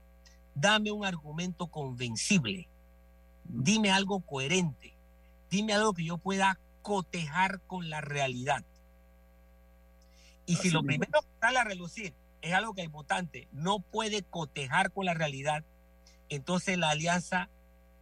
dame 0.56 0.92
un 0.92 1.04
argumento 1.06 1.68
convencible, 1.68 2.70
dime 3.46 3.92
algo 3.92 4.22
coherente, 4.22 4.94
dime 5.50 5.74
algo 5.74 5.94
que 5.94 6.06
yo 6.06 6.18
pueda 6.18 6.60
cotejar 6.82 7.62
con 7.62 7.90
la 7.90 8.02
realidad. 8.02 8.64
Y 10.46 10.58
si 10.58 10.72
lo 10.72 10.84
primero 10.84 11.22
que 11.22 11.40
sale 11.40 11.60
a 11.60 11.64
relucir 11.64 12.14
es 12.42 12.54
algo 12.54 12.74
que 12.74 12.82
el 12.82 12.90
votante 12.90 13.48
no 13.54 13.80
puede 13.80 14.24
cotejar 14.24 14.92
con 14.92 15.06
la 15.06 15.14
realidad, 15.14 15.64
entonces 16.30 16.78
la 16.78 16.90
alianza 16.90 17.50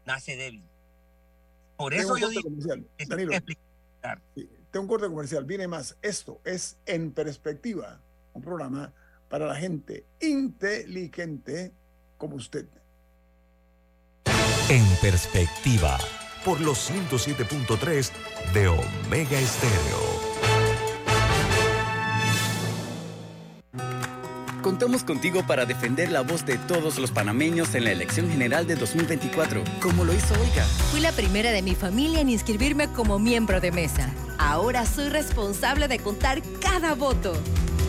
nace 0.06 0.36
débil. 0.36 0.64
Por 1.78 1.94
eso 1.94 2.18
yo 2.18 2.30
digo 2.30 2.44
que 2.98 3.06
Danilo, 3.06 3.32
que 3.32 3.58
sí, 4.36 4.50
tengo 4.72 4.84
un 4.84 4.88
corte 4.88 5.08
comercial. 5.08 5.46
Viene 5.46 5.68
más. 5.68 5.98
Esto 6.02 6.42
es 6.44 6.78
En 6.86 7.12
Perspectiva, 7.12 8.02
un 8.34 8.42
programa 8.42 8.94
para 9.30 9.46
la 9.46 9.56
gente 9.56 10.06
inteligente 10.20 11.72
como 12.18 12.36
usted. 12.36 12.68
En 14.70 14.86
perspectiva. 15.01 15.97
Por 16.45 16.62
los 16.62 16.89
107.3 16.89 18.12
de 18.53 18.68
Omega 18.68 19.39
Estéreo. 19.39 20.32
Contamos 24.62 25.03
contigo 25.03 25.45
para 25.45 25.66
defender 25.66 26.12
la 26.12 26.22
voz 26.22 26.45
de 26.45 26.57
todos 26.57 26.99
los 26.99 27.12
panameños 27.12 27.74
en 27.76 27.84
la 27.84 27.91
elección 27.91 28.30
general 28.30 28.68
de 28.68 28.76
2024, 28.76 29.64
como 29.82 30.05
lo 30.05 30.14
hizo 30.14 30.34
Olga. 30.36 30.64
Fui 30.91 30.99
la 30.99 31.12
primera 31.12 31.51
de 31.51 31.62
mi 31.62 31.76
familia 31.76 32.22
en 32.22 32.30
inscribirme 32.30 32.88
como 32.88 33.20
miembro 33.20 33.59
de 33.59 33.72
mesa. 33.72 34.14
Ahora 34.38 34.86
soy 34.86 35.09
responsable 35.09 35.88
de 35.88 35.99
contar 35.99 36.41
cada 36.62 36.93
voto. 36.93 37.34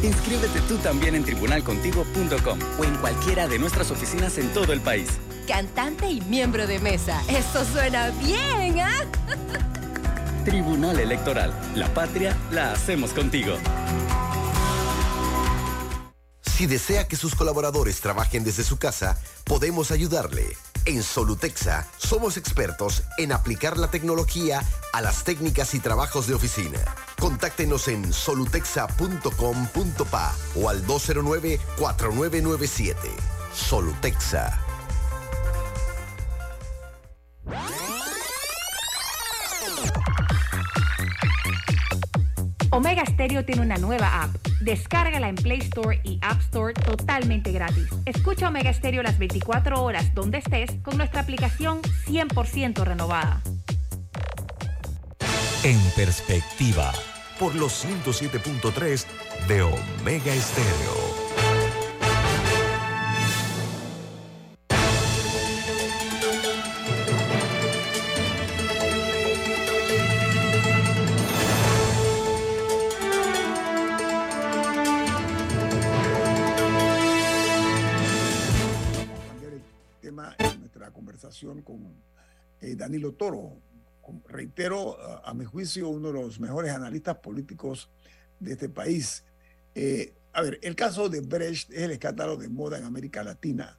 Inscríbete 0.02 0.60
tú 0.62 0.76
también 0.78 1.14
en 1.14 1.24
tribunalcontigo.com 1.24 2.58
o 2.78 2.84
en 2.84 2.96
cualquiera 2.96 3.46
de 3.46 3.58
nuestras 3.58 3.90
oficinas 3.90 4.36
en 4.38 4.52
todo 4.52 4.72
el 4.72 4.80
país. 4.80 5.08
Cantante 5.46 6.08
y 6.10 6.20
miembro 6.22 6.66
de 6.66 6.78
mesa. 6.80 7.22
Eso 7.28 7.64
suena 7.64 8.10
bien, 8.10 8.80
¿ah? 8.80 9.04
Tribunal 10.44 10.98
Electoral. 10.98 11.52
La 11.76 11.92
patria 11.94 12.36
la 12.50 12.72
hacemos 12.72 13.12
contigo. 13.12 13.54
Si 16.42 16.66
desea 16.66 17.06
que 17.06 17.16
sus 17.16 17.34
colaboradores 17.34 18.00
trabajen 18.00 18.44
desde 18.44 18.64
su 18.64 18.78
casa, 18.78 19.20
podemos 19.44 19.90
ayudarle. 19.90 20.56
En 20.84 21.02
Solutexa 21.04 21.86
somos 21.96 22.36
expertos 22.36 23.04
en 23.18 23.30
aplicar 23.30 23.78
la 23.78 23.88
tecnología 23.88 24.62
a 24.92 25.00
las 25.00 25.22
técnicas 25.22 25.74
y 25.74 25.80
trabajos 25.80 26.26
de 26.26 26.34
oficina. 26.34 26.80
Contáctenos 27.22 27.86
en 27.86 28.12
solutexa.com.pa 28.12 30.34
o 30.56 30.68
al 30.68 30.84
209-4997. 30.84 32.96
Solutexa. 33.54 34.60
Omega 42.70 43.06
Stereo 43.06 43.44
tiene 43.44 43.62
una 43.62 43.76
nueva 43.76 44.24
app. 44.24 44.34
Descárgala 44.60 45.28
en 45.28 45.36
Play 45.36 45.60
Store 45.60 46.00
y 46.02 46.18
App 46.22 46.40
Store 46.40 46.74
totalmente 46.74 47.52
gratis. 47.52 47.86
Escucha 48.04 48.48
Omega 48.48 48.72
Stereo 48.72 49.04
las 49.04 49.20
24 49.20 49.80
horas 49.80 50.12
donde 50.12 50.38
estés 50.38 50.72
con 50.82 50.96
nuestra 50.96 51.20
aplicación 51.20 51.82
100% 51.82 52.82
renovada. 52.82 53.40
En 55.62 55.78
perspectiva. 55.94 56.92
Por 57.42 57.56
los 57.56 57.84
107.3 57.84 59.04
de 59.48 59.62
Omega 59.62 60.32
Estéreo. 60.32 60.92
cambiar 79.26 79.52
el 79.54 79.62
tema 80.00 80.36
en 80.38 80.60
nuestra 80.60 80.92
conversación 80.92 81.62
con 81.62 81.92
eh, 82.60 82.76
Danilo 82.76 83.14
Toro. 83.14 83.71
Reitero, 84.26 84.96
a, 85.24 85.32
mi 85.34 85.44
juicio, 85.44 85.88
uno 85.88 86.08
de 86.08 86.14
los 86.14 86.40
mejores 86.40 86.72
analistas 86.72 87.16
políticos 87.18 87.90
de 88.40 88.52
este 88.52 88.68
país. 88.68 89.24
Eh, 89.74 90.14
a 90.32 90.42
ver, 90.42 90.58
el 90.62 90.74
caso 90.74 91.08
de 91.08 91.20
Brecht 91.20 91.70
es 91.70 91.82
el 91.82 91.90
escándalo 91.92 92.36
de 92.36 92.48
moda 92.48 92.78
en 92.78 92.84
América 92.84 93.22
Latina. 93.22 93.78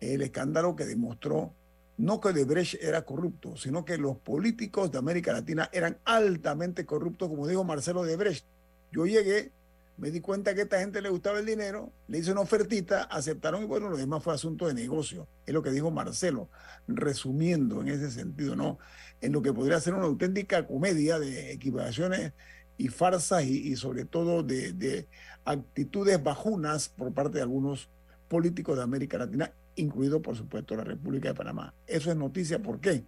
El 0.00 0.22
escándalo 0.22 0.76
que 0.76 0.84
demostró 0.84 1.54
no 2.00 2.18
que 2.18 2.44
Brecht 2.44 2.82
era 2.82 3.02
corrupto, 3.02 3.56
sino 3.56 3.84
que 3.84 3.98
los 3.98 4.16
políticos 4.16 4.90
de 4.90 4.98
América 4.98 5.32
Latina 5.32 5.68
eran 5.70 5.98
altamente 6.04 6.86
corruptos, 6.86 7.28
como 7.28 7.46
dijo 7.46 7.62
Marcelo 7.62 8.04
de 8.04 8.16
Brecht. 8.16 8.46
Yo 8.90 9.04
llegué, 9.04 9.52
me 10.00 10.10
di 10.10 10.20
cuenta 10.22 10.54
que 10.54 10.60
a 10.60 10.64
esta 10.64 10.80
gente 10.80 11.02
le 11.02 11.10
gustaba 11.10 11.40
el 11.40 11.46
dinero, 11.46 11.92
le 12.08 12.18
hice 12.18 12.32
una 12.32 12.40
ofertita, 12.40 13.02
aceptaron 13.02 13.62
y 13.62 13.66
bueno, 13.66 13.90
lo 13.90 13.98
demás 13.98 14.24
fue 14.24 14.32
asunto 14.32 14.66
de 14.66 14.72
negocio. 14.72 15.28
Es 15.44 15.52
lo 15.52 15.62
que 15.62 15.70
dijo 15.70 15.90
Marcelo, 15.90 16.48
resumiendo 16.88 17.82
en 17.82 17.88
ese 17.88 18.10
sentido, 18.10 18.56
¿no? 18.56 18.78
En 19.20 19.32
lo 19.32 19.42
que 19.42 19.52
podría 19.52 19.78
ser 19.78 19.92
una 19.92 20.06
auténtica 20.06 20.66
comedia 20.66 21.18
de 21.18 21.52
equivocaciones 21.52 22.32
y 22.78 22.88
farsas 22.88 23.44
y, 23.44 23.76
sobre 23.76 24.06
todo 24.06 24.42
de, 24.42 24.72
de 24.72 25.06
actitudes 25.44 26.22
bajunas 26.22 26.88
por 26.88 27.12
parte 27.12 27.36
de 27.36 27.42
algunos 27.42 27.90
políticos 28.28 28.78
de 28.78 28.84
América 28.84 29.18
Latina, 29.18 29.52
incluido 29.76 30.22
por 30.22 30.34
supuesto 30.34 30.76
la 30.76 30.84
República 30.84 31.28
de 31.28 31.34
Panamá. 31.34 31.74
Eso 31.86 32.10
es 32.10 32.16
noticia, 32.16 32.58
¿por 32.58 32.80
qué? 32.80 33.04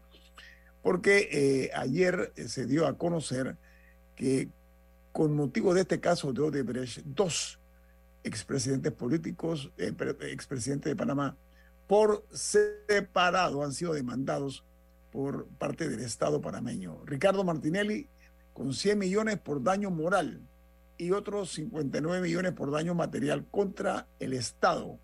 Porque 0.82 1.28
eh, 1.32 1.70
ayer 1.74 2.34
eh, 2.36 2.48
se 2.48 2.66
dio 2.66 2.86
a 2.86 2.98
conocer 2.98 3.56
que 4.14 4.50
con 5.12 5.34
motivo 5.36 5.74
de 5.74 5.82
este 5.82 6.00
caso 6.00 6.32
de 6.32 6.40
Odebrecht, 6.40 7.00
dos 7.04 7.58
expresidentes 8.24 8.92
políticos, 8.92 9.70
eh, 9.76 9.92
pre- 9.92 10.16
expresidentes 10.32 10.90
de 10.90 10.96
Panamá, 10.96 11.36
por 11.86 12.24
separado 12.32 13.62
han 13.62 13.72
sido 13.72 13.92
demandados 13.92 14.64
por 15.10 15.46
parte 15.58 15.88
del 15.88 16.00
Estado 16.00 16.40
panameño. 16.40 17.04
Ricardo 17.04 17.44
Martinelli 17.44 18.08
con 18.54 18.72
100 18.72 18.98
millones 18.98 19.38
por 19.38 19.62
daño 19.62 19.90
moral 19.90 20.40
y 20.96 21.10
otros 21.10 21.52
59 21.52 22.20
millones 22.22 22.52
por 22.52 22.70
daño 22.70 22.94
material 22.94 23.44
contra 23.50 24.06
el 24.20 24.32
Estado. 24.32 24.98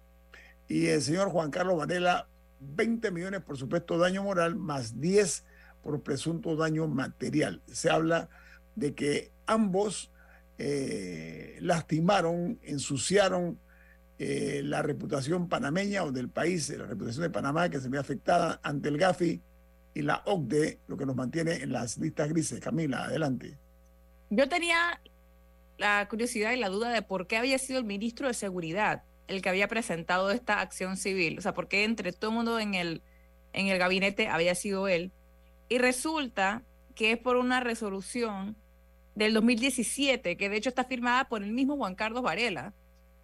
Y 0.66 0.86
el 0.86 1.02
señor 1.02 1.28
Juan 1.30 1.50
Carlos 1.50 1.76
Varela, 1.76 2.28
20 2.60 3.10
millones 3.10 3.42
por 3.42 3.58
supuesto 3.58 3.98
daño 3.98 4.22
moral, 4.22 4.56
más 4.56 5.00
10 5.00 5.44
por 5.82 6.02
presunto 6.02 6.56
daño 6.56 6.86
material. 6.86 7.62
Se 7.66 7.90
habla 7.90 8.28
de 8.76 8.94
que 8.94 9.32
ambos 9.48 10.12
eh, 10.58 11.58
lastimaron, 11.60 12.58
ensuciaron 12.62 13.58
eh, 14.18 14.62
la 14.64 14.82
reputación 14.82 15.48
panameña 15.48 16.04
o 16.04 16.12
del 16.12 16.28
país, 16.28 16.68
la 16.70 16.86
reputación 16.86 17.22
de 17.22 17.30
Panamá 17.30 17.68
que 17.68 17.80
se 17.80 17.88
ve 17.88 17.98
afectada 17.98 18.60
ante 18.62 18.88
el 18.88 18.98
GAFI 18.98 19.42
y 19.94 20.02
la 20.02 20.22
OCDE, 20.26 20.80
lo 20.86 20.96
que 20.96 21.06
nos 21.06 21.16
mantiene 21.16 21.54
en 21.54 21.72
las 21.72 21.98
listas 21.98 22.28
grises. 22.28 22.60
Camila, 22.60 23.04
adelante. 23.04 23.58
Yo 24.30 24.48
tenía 24.48 25.00
la 25.78 26.06
curiosidad 26.08 26.52
y 26.52 26.56
la 26.56 26.68
duda 26.68 26.90
de 26.90 27.02
por 27.02 27.26
qué 27.26 27.36
había 27.36 27.58
sido 27.58 27.78
el 27.78 27.84
ministro 27.84 28.28
de 28.28 28.34
Seguridad 28.34 29.02
el 29.28 29.42
que 29.42 29.50
había 29.50 29.68
presentado 29.68 30.30
esta 30.30 30.60
acción 30.60 30.96
civil. 30.96 31.38
O 31.38 31.42
sea, 31.42 31.54
por 31.54 31.68
qué 31.68 31.84
entre 31.84 32.12
todo 32.12 32.30
el 32.30 32.36
mundo 32.36 32.58
en 32.58 32.74
el, 32.74 33.02
en 33.52 33.68
el 33.68 33.78
gabinete 33.78 34.28
había 34.28 34.54
sido 34.54 34.88
él. 34.88 35.12
Y 35.68 35.78
resulta 35.78 36.64
que 36.94 37.12
es 37.12 37.18
por 37.18 37.36
una 37.36 37.60
resolución 37.60 38.56
del 39.18 39.34
2017, 39.34 40.36
que 40.36 40.48
de 40.48 40.56
hecho 40.56 40.68
está 40.68 40.84
firmada 40.84 41.28
por 41.28 41.42
el 41.42 41.52
mismo 41.52 41.76
Juan 41.76 41.96
Carlos 41.96 42.22
Varela, 42.22 42.72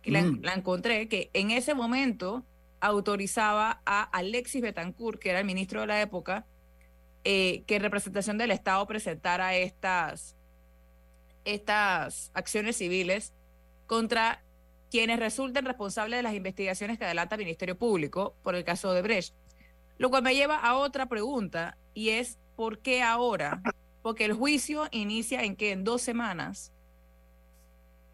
que 0.03 0.11
la, 0.11 0.23
Mm. 0.23 0.41
la 0.43 0.55
encontré, 0.55 1.09
que 1.09 1.31
en 1.33 1.53
ese 1.53 1.73
momento 1.75 2.45
autorizaba 2.81 3.81
a 3.87 4.03
Alexis 4.03 4.61
Betancourt, 4.61 5.21
que 5.21 5.31
era 5.31 5.39
el 5.39 5.47
ministro 5.47 5.81
de 5.83 5.87
la 5.87 6.01
época, 6.03 6.47
eh, 7.23 7.63
que 7.67 7.77
en 7.77 7.83
representación 7.83 8.37
del 8.37 8.51
Estado 8.51 8.85
presentara 8.87 9.55
estas, 9.55 10.37
estas 11.45 12.31
acciones 12.35 12.77
civiles 12.77 13.33
contra 13.87 14.43
quienes 14.91 15.19
resulten 15.19 15.65
responsables 15.65 16.19
de 16.19 16.23
las 16.25 16.35
investigaciones 16.35 16.99
que 16.99 17.05
adelanta 17.05 17.37
el 17.37 17.41
Ministerio 17.41 17.79
Público 17.79 18.37
por 18.43 18.55
el 18.57 18.65
caso 18.65 18.93
de 18.93 19.03
Brecht. 19.03 19.35
Lo 19.97 20.11
cual 20.11 20.23
me 20.25 20.35
lleva 20.35 20.57
a 20.59 20.77
otra 20.77 21.07
pregunta 21.07 21.79
y 21.95 22.11
es 22.11 22.39
¿por 22.57 22.81
qué 22.81 23.01
ahora? 23.03 23.63
Porque 24.05 24.27
el 24.27 24.35
juicio 24.35 24.87
inicia 24.91 25.45
en 25.45 25.57
que 25.57 25.73
en 25.73 25.83
dos 25.83 26.03
semanas. 26.03 26.75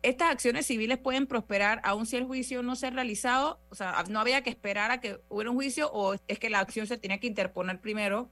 Estas 0.02 0.30
acciones 0.30 0.64
civiles 0.64 0.98
pueden 0.98 1.26
prosperar 1.26 1.80
aun 1.82 2.06
si 2.06 2.14
el 2.14 2.26
juicio 2.26 2.62
no 2.62 2.76
se 2.76 2.86
ha 2.86 2.90
realizado, 2.90 3.58
o 3.70 3.74
sea, 3.74 4.04
no 4.08 4.20
había 4.20 4.44
que 4.44 4.50
esperar 4.50 4.92
a 4.92 5.00
que 5.00 5.20
hubiera 5.28 5.50
un 5.50 5.56
juicio 5.56 5.90
o 5.92 6.14
es 6.28 6.38
que 6.38 6.48
la 6.48 6.60
acción 6.60 6.86
se 6.86 6.96
tenía 6.96 7.18
que 7.18 7.26
interponer 7.26 7.80
primero 7.80 8.30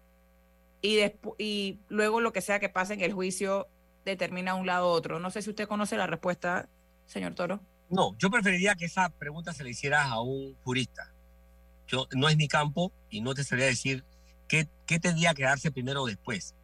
y, 0.83 1.01
y 1.37 1.81
luego 1.89 2.21
lo 2.21 2.33
que 2.33 2.43
sea 2.43 2.61
que 2.61 2.69
pase 2.69 2.95
en 2.95 3.01
el 3.01 3.13
juicio 3.13 3.67
determina 4.05 4.55
un 4.55 4.65
lado 4.65 4.91
u 4.91 4.93
otro. 4.93 5.19
No 5.19 5.33
sé 5.33 5.43
si 5.43 5.51
usted 5.51 5.67
conoce 5.67 5.97
la 5.97 6.07
respuesta, 6.07 6.69
señor 7.07 7.35
Toro. 7.35 7.61
No, 7.91 8.17
yo 8.19 8.31
preferiría 8.31 8.77
que 8.77 8.85
esa 8.85 9.09
pregunta 9.09 9.53
se 9.53 9.65
le 9.65 9.71
hiciera 9.71 10.05
a 10.05 10.21
un 10.21 10.55
jurista. 10.63 11.13
Yo, 11.89 12.07
no 12.15 12.29
es 12.29 12.37
mi 12.37 12.47
campo 12.47 12.93
y 13.11 13.21
no 13.21 13.35
te 13.35 13.43
sabría 13.43 13.67
decir 13.67 14.05
qué, 14.47 14.69
qué 14.87 15.01
tendría 15.01 15.35
que 15.35 15.43
darse 15.43 15.73
primero 15.73 16.05
o 16.05 16.07
después. 16.07 16.55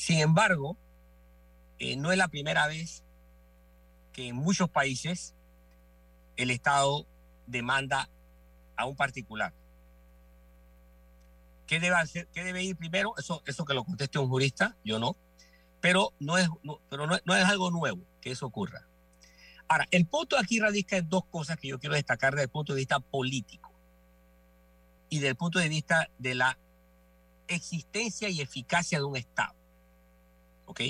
Sin 0.00 0.18
embargo, 0.20 0.78
eh, 1.78 1.94
no 1.94 2.10
es 2.10 2.16
la 2.16 2.28
primera 2.28 2.66
vez 2.66 3.04
que 4.14 4.28
en 4.28 4.36
muchos 4.36 4.70
países 4.70 5.34
el 6.36 6.50
Estado 6.50 7.06
demanda 7.46 8.08
a 8.76 8.86
un 8.86 8.96
particular. 8.96 9.52
¿Qué 11.66 11.80
debe, 11.80 12.64
ir 12.64 12.78
primero? 12.78 13.12
Eso, 13.18 13.42
que 13.42 13.74
lo 13.74 13.84
conteste 13.84 14.18
un 14.18 14.30
jurista, 14.30 14.74
yo 14.86 14.98
no. 14.98 15.18
Pero 15.82 16.14
no 16.18 16.38
es, 16.38 16.48
no 16.62 17.36
es 17.36 17.44
algo 17.44 17.70
nuevo 17.70 18.02
que 18.22 18.30
eso 18.30 18.46
ocurra. 18.46 18.88
Ahora, 19.68 19.86
el 19.90 20.06
punto 20.06 20.38
aquí 20.38 20.60
radica 20.60 20.96
en 20.96 21.10
dos 21.10 21.26
cosas 21.26 21.58
que 21.58 21.68
yo 21.68 21.78
quiero 21.78 21.94
destacar 21.94 22.32
desde 22.32 22.44
el 22.44 22.50
punto 22.50 22.72
de 22.72 22.78
vista 22.78 23.00
político 23.00 23.70
y 25.10 25.16
desde 25.16 25.28
el 25.28 25.36
punto 25.36 25.58
de 25.58 25.68
vista 25.68 26.08
de 26.16 26.36
la 26.36 26.58
existencia 27.48 28.30
y 28.30 28.40
eficacia 28.40 28.96
de 28.96 29.04
un 29.04 29.18
Estado. 29.18 29.59
¿Ok? 30.70 30.82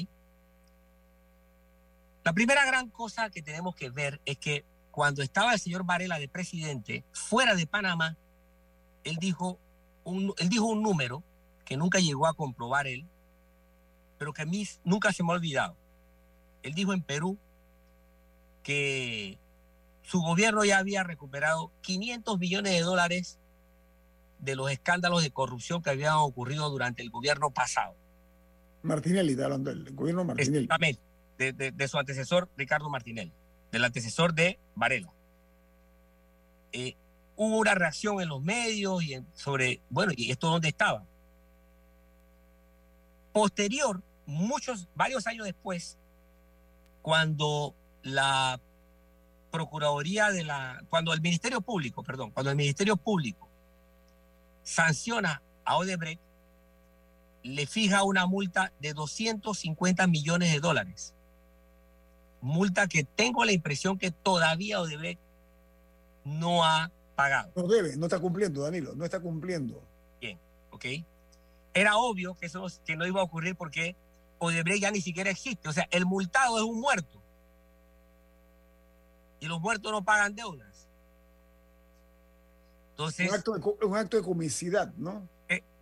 La 2.23 2.35
primera 2.35 2.67
gran 2.67 2.91
cosa 2.91 3.31
que 3.31 3.41
tenemos 3.41 3.75
que 3.75 3.89
ver 3.89 4.21
es 4.27 4.37
que 4.37 4.67
cuando 4.91 5.23
estaba 5.23 5.55
el 5.55 5.59
señor 5.59 5.85
Varela 5.85 6.19
de 6.19 6.29
presidente 6.29 7.03
fuera 7.13 7.55
de 7.55 7.67
Panamá, 7.67 8.19
él 9.05 9.17
dijo 9.17 9.59
un, 10.05 10.35
él 10.37 10.51
dijo 10.51 10.67
un 10.67 10.83
número 10.83 11.25
que 11.65 11.79
nunca 11.79 11.99
llegó 11.99 12.27
a 12.27 12.35
comprobar 12.35 12.87
él, 12.89 13.07
pero 14.19 14.35
que 14.35 14.43
a 14.43 14.45
mí 14.45 14.69
nunca 14.85 15.15
se 15.15 15.23
me 15.23 15.31
ha 15.31 15.37
olvidado. 15.37 15.79
Él 16.63 16.75
dijo 16.75 16.93
en 16.93 17.03
Perú 17.03 17.39
que 18.63 19.39
su 20.03 20.21
gobierno 20.21 20.63
ya 20.63 20.77
había 20.77 21.05
recuperado 21.05 21.73
500 21.81 22.39
millones 22.39 22.75
de 22.75 22.81
dólares 22.83 23.39
de 24.41 24.57
los 24.57 24.71
escándalos 24.71 25.23
de 25.23 25.31
corrupción 25.31 25.81
que 25.81 25.89
habían 25.89 26.17
ocurrido 26.17 26.69
durante 26.69 27.01
el 27.01 27.09
gobierno 27.09 27.51
pasado. 27.51 27.97
Martinelli, 28.83 29.33
está 29.33 29.45
hablando 29.45 29.71
del 29.71 29.95
gobierno 29.95 30.25
Martinelli. 30.25 30.65
Exactamente, 30.65 31.73
de, 31.73 31.89
su 31.89 31.99
antecesor 31.99 32.49
Ricardo 32.57 32.89
Martinelli, 32.89 33.33
del 33.73 33.85
antecesor 33.85 34.35
de 34.35 34.59
Varela. 34.75 35.13
Eh, 36.73 36.97
hubo 37.37 37.59
una 37.59 37.75
reacción 37.75 38.21
en 38.21 38.29
los 38.29 38.43
medios 38.43 39.03
y 39.03 39.19
sobre, 39.35 39.81
bueno, 39.91 40.13
¿y 40.17 40.31
esto 40.31 40.49
dónde 40.49 40.69
estaba? 40.69 41.05
Posterior, 43.33 44.03
muchos, 44.27 44.89
varios 44.95 45.27
años 45.27 45.47
después, 45.47 45.99
cuando 47.03 47.75
la 48.03 48.61
Procuraduría 49.51 50.31
de 50.31 50.45
la, 50.45 50.81
cuando 50.91 51.13
el 51.13 51.21
Ministerio 51.21 51.61
Público, 51.61 52.05
perdón, 52.05 52.31
cuando 52.31 52.51
el 52.51 52.57
Ministerio 52.57 52.97
Público 52.97 53.49
sanciona 54.63 55.43
a 55.65 55.77
Odebrecht, 55.77 56.21
le 57.43 57.67
fija 57.67 58.03
una 58.05 58.27
multa 58.27 58.73
de 58.81 58.93
250 58.93 60.07
millones 60.07 60.53
de 60.53 60.61
dólares. 60.61 61.15
Multa 62.43 62.87
que 62.89 63.05
tengo 63.05 63.45
la 63.45 63.53
impresión 63.53 63.99
que 63.99 64.11
todavía 64.11 64.81
Odebrecht 64.81 65.21
no 66.25 66.65
ha 66.65 66.91
pagado. 67.17 67.51
No 67.57 67.67
debe, 67.67 67.97
no 67.97 68.07
está 68.07 68.19
cumpliendo, 68.19 68.63
Danilo, 68.63 68.95
no 68.95 69.05
está 69.05 69.21
cumpliendo. 69.21 69.83
Bien, 70.21 70.39
¿ok? 70.71 70.85
Era 71.75 71.97
obvio 71.99 72.35
que 72.35 72.47
eso 72.47 72.67
que 72.85 72.97
no 72.97 73.07
iba 73.07 73.21
a 73.21 73.25
ocurrir 73.25 73.57
porque 73.57 73.95
Odebrecht 74.39 74.83
ya 74.83 74.91
ni 74.91 75.01
siquiera 75.01 75.31
existe. 75.31 75.69
O 75.69 75.73
sea, 75.73 75.87
el 75.91 76.07
multado 76.07 76.57
es 76.59 76.65
un 76.65 76.81
muerto. 76.81 77.21
Y 79.41 79.47
los 79.47 79.61
muertos 79.61 79.91
no 79.93 80.03
pagan 80.05 80.35
deudas. 80.35 80.89
Entonces, 82.93 83.29
Un 83.31 83.35
acto 83.35 83.53
de, 83.55 83.61
co- 83.61 83.79
un 83.83 83.97
acto 83.97 84.17
de 84.19 84.23
comicidad, 84.23 84.93
¿no? 84.97 85.27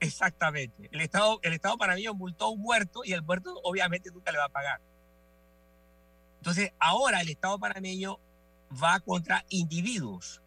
Exactamente. 0.01 0.88
El 0.92 1.01
Estado, 1.01 1.38
el 1.42 1.53
Estado 1.53 1.76
panameño 1.76 2.14
multó 2.14 2.46
a 2.46 2.51
un 2.51 2.61
muerto 2.61 3.03
y 3.05 3.12
el 3.12 3.22
muerto 3.22 3.61
obviamente 3.62 4.11
nunca 4.11 4.32
le 4.32 4.38
va 4.38 4.44
a 4.44 4.51
pagar. 4.51 4.80
Entonces, 6.38 6.72
ahora 6.78 7.20
el 7.20 7.28
Estado 7.28 7.59
panameño 7.59 8.18
va 8.82 9.01
contra 9.01 9.44
individuos. 9.49 10.40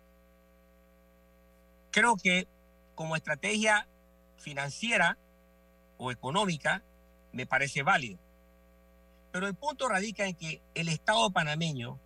Creo 1.92 2.16
que 2.16 2.48
como 2.96 3.16
estrategia 3.16 3.88
financiera 4.38 5.18
o 5.98 6.12
económica 6.12 6.84
me 7.32 7.46
parece 7.46 7.84
válido. 7.84 8.20
Pero 9.32 9.48
el 9.48 9.56
punto 9.56 9.88
radica 9.88 10.26
en 10.26 10.36
que 10.36 10.62
el 10.74 10.90
Estado 10.90 11.30
panameño 11.32 12.00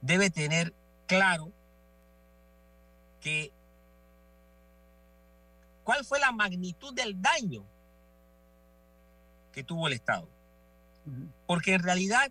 debe 0.00 0.30
tener 0.30 0.72
claro 1.06 1.52
que 3.20 3.52
cuál 5.90 6.04
fue 6.04 6.20
la 6.20 6.30
magnitud 6.30 6.94
del 6.94 7.20
daño 7.20 7.64
que 9.50 9.64
tuvo 9.64 9.88
el 9.88 9.94
Estado. 9.94 10.28
Porque 11.48 11.74
en 11.74 11.82
realidad 11.82 12.30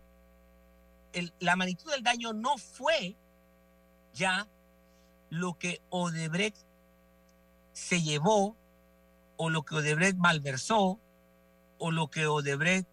el- 1.12 1.34
la 1.42 1.58
magnitud 1.58 1.92
del 1.92 2.02
daño 2.02 2.32
no 2.32 2.58
fue 2.58 3.18
ya 4.14 4.48
lo 5.30 5.56
que 5.60 5.82
Odebrecht 5.90 6.56
se 7.74 8.02
llevó 8.02 8.56
o 9.36 9.50
lo 9.50 9.64
que 9.64 9.76
Odebrecht 9.76 10.16
malversó 10.18 10.98
o 11.80 11.92
lo 11.92 12.08
que 12.08 12.28
Odebrecht 12.28 12.88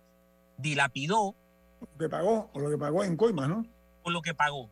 dilapidó 0.59 1.37
Lo 1.81 1.97
que 1.97 2.09
pagó, 2.09 2.51
o 2.55 2.59
lo 2.59 2.71
que 2.71 2.77
pagó 2.79 3.05
en 3.05 3.17
Coima, 3.17 3.47
¿no? 3.47 3.65
o 4.03 4.11
lo 4.11 4.21
que 4.21 4.35
pagó. 4.35 4.69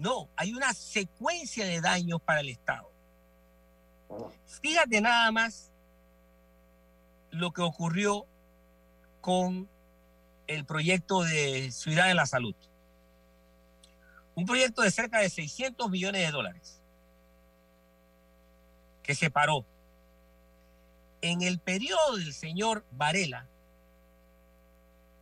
No, 0.00 0.28
hay 0.34 0.52
una 0.52 0.74
secuencia 0.74 1.64
de 1.64 1.80
daños 1.80 2.20
para 2.20 2.40
el 2.40 2.48
Estado. 2.48 2.95
Fíjate 4.46 5.00
nada 5.00 5.30
más 5.32 5.70
lo 7.30 7.52
que 7.52 7.62
ocurrió 7.62 8.26
con 9.20 9.68
el 10.46 10.64
proyecto 10.64 11.22
de 11.22 11.70
Ciudad 11.72 12.06
de 12.06 12.14
la 12.14 12.26
Salud. 12.26 12.54
Un 14.34 14.46
proyecto 14.46 14.82
de 14.82 14.90
cerca 14.90 15.18
de 15.18 15.30
600 15.30 15.90
millones 15.90 16.22
de 16.24 16.30
dólares 16.30 16.80
que 19.02 19.14
se 19.14 19.30
paró. 19.30 19.64
En 21.22 21.42
el 21.42 21.58
periodo 21.58 22.16
del 22.16 22.32
señor 22.34 22.84
Varela, 22.92 23.46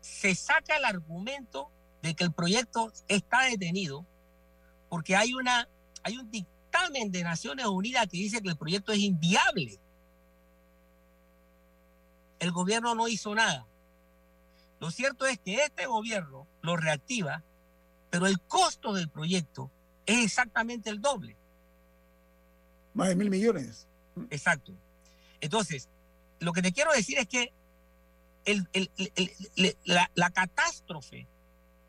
se 0.01 0.35
saca 0.35 0.76
el 0.76 0.85
argumento 0.85 1.70
de 2.03 2.14
que 2.14 2.24
el 2.24 2.32
proyecto 2.32 2.93
está 3.09 3.45
detenido 3.45 4.05
porque 4.89 5.16
hay, 5.16 5.35
una, 5.35 5.68
hay 6.03 6.18
un 6.18 6.30
dictamen 6.30 6.53
de 7.09 7.22
Naciones 7.22 7.66
Unidas 7.66 8.07
que 8.09 8.16
dice 8.16 8.43
que 8.43 8.49
el 8.49 8.57
proyecto 8.57 8.93
es 8.93 8.99
inviable. 8.99 9.79
El 12.39 12.51
gobierno 12.53 12.95
no 12.95 13.09
hizo 13.09 13.35
nada. 13.35 13.66
Lo 14.81 14.91
cierto 14.91 15.27
es 15.27 15.39
que 15.39 15.55
este 15.64 15.87
gobierno 15.87 16.47
lo 16.62 16.77
reactiva, 16.77 17.43
pero 18.11 18.27
el 18.27 18.41
costo 18.41 18.93
del 18.93 19.09
proyecto 19.09 19.70
es 20.05 20.25
exactamente 20.25 20.91
el 20.91 21.01
doble. 21.01 21.37
Más 22.93 23.09
de 23.09 23.16
mil 23.16 23.31
millones. 23.31 23.87
Exacto. 24.31 24.72
Entonces, 25.41 25.89
lo 26.41 26.53
que 26.53 26.62
te 26.62 26.72
quiero 26.72 26.93
decir 26.93 27.18
es 27.18 27.27
que 27.27 27.53
el- 28.45 28.68
el- 28.72 28.91
el- 28.99 29.12
el- 29.16 29.31
le- 29.57 29.77
la, 29.85 30.11
la 30.14 30.31
catástrofe 30.31 31.27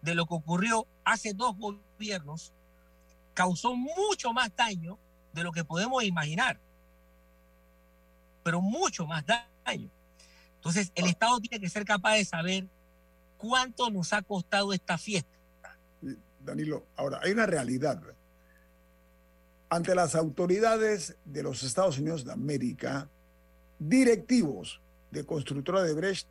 de 0.01 0.15
lo 0.15 0.25
que 0.25 0.35
ocurrió 0.35 0.87
hace 1.03 1.33
dos 1.33 1.55
gobiernos 1.57 2.53
causó 3.35 3.75
mucho 3.75 4.33
más 4.33 4.49
daño 4.55 4.97
de 5.33 5.43
lo 5.43 5.51
que 5.51 5.63
podemos 5.63 6.03
imaginar. 6.03 6.59
Pero 8.41 8.61
mucho 8.61 9.05
más 9.05 9.23
daño. 9.27 9.89
Entonces, 10.55 10.91
el 10.95 11.05
Estado 11.05 11.39
tiene 11.39 11.59
que 11.59 11.69
ser 11.69 11.85
capaz 11.85 12.15
de 12.15 12.25
saber 12.25 12.65
cuánto 13.37 13.91
nos 13.91 14.13
ha 14.13 14.23
costado 14.23 14.73
esta 14.73 14.97
fiesta. 14.97 15.29
Danilo, 16.43 16.85
ahora, 16.95 17.19
hay 17.21 17.33
una 17.33 17.45
realidad. 17.45 18.01
Ante 19.69 19.93
las 19.93 20.15
autoridades 20.15 21.15
de 21.25 21.43
los 21.43 21.63
Estados 21.63 21.99
Unidos 21.99 22.23
de 22.23 22.31
América, 22.31 23.09
directivos 23.77 24.81
de 25.11 25.25
constructora 25.25 25.83
de 25.83 25.93
Brecht 25.93 26.27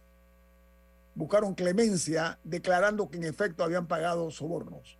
buscaron 1.14 1.54
clemencia 1.54 2.38
declarando 2.44 3.08
que 3.08 3.18
en 3.18 3.24
efecto 3.24 3.62
habían 3.62 3.86
pagado 3.86 4.30
sobornos. 4.30 4.98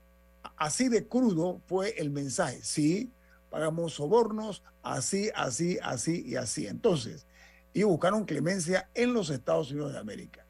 Así 0.57 0.88
de 0.88 1.07
crudo 1.07 1.61
fue 1.66 1.90
el 1.99 2.11
mensaje. 2.11 2.61
Sí, 2.62 3.12
pagamos 3.51 3.95
sobornos, 3.95 4.62
así, 4.82 5.30
así, 5.34 5.78
así 5.82 6.24
y 6.26 6.36
así. 6.36 6.66
Entonces, 6.66 7.26
y 7.72 7.82
buscaron 7.82 8.24
clemencia 8.24 8.88
en 8.95 9.14
los 9.14 9.30
Estados 9.30 9.70
Unidos 9.70 9.92
de 9.92 9.99
América. 9.99 10.47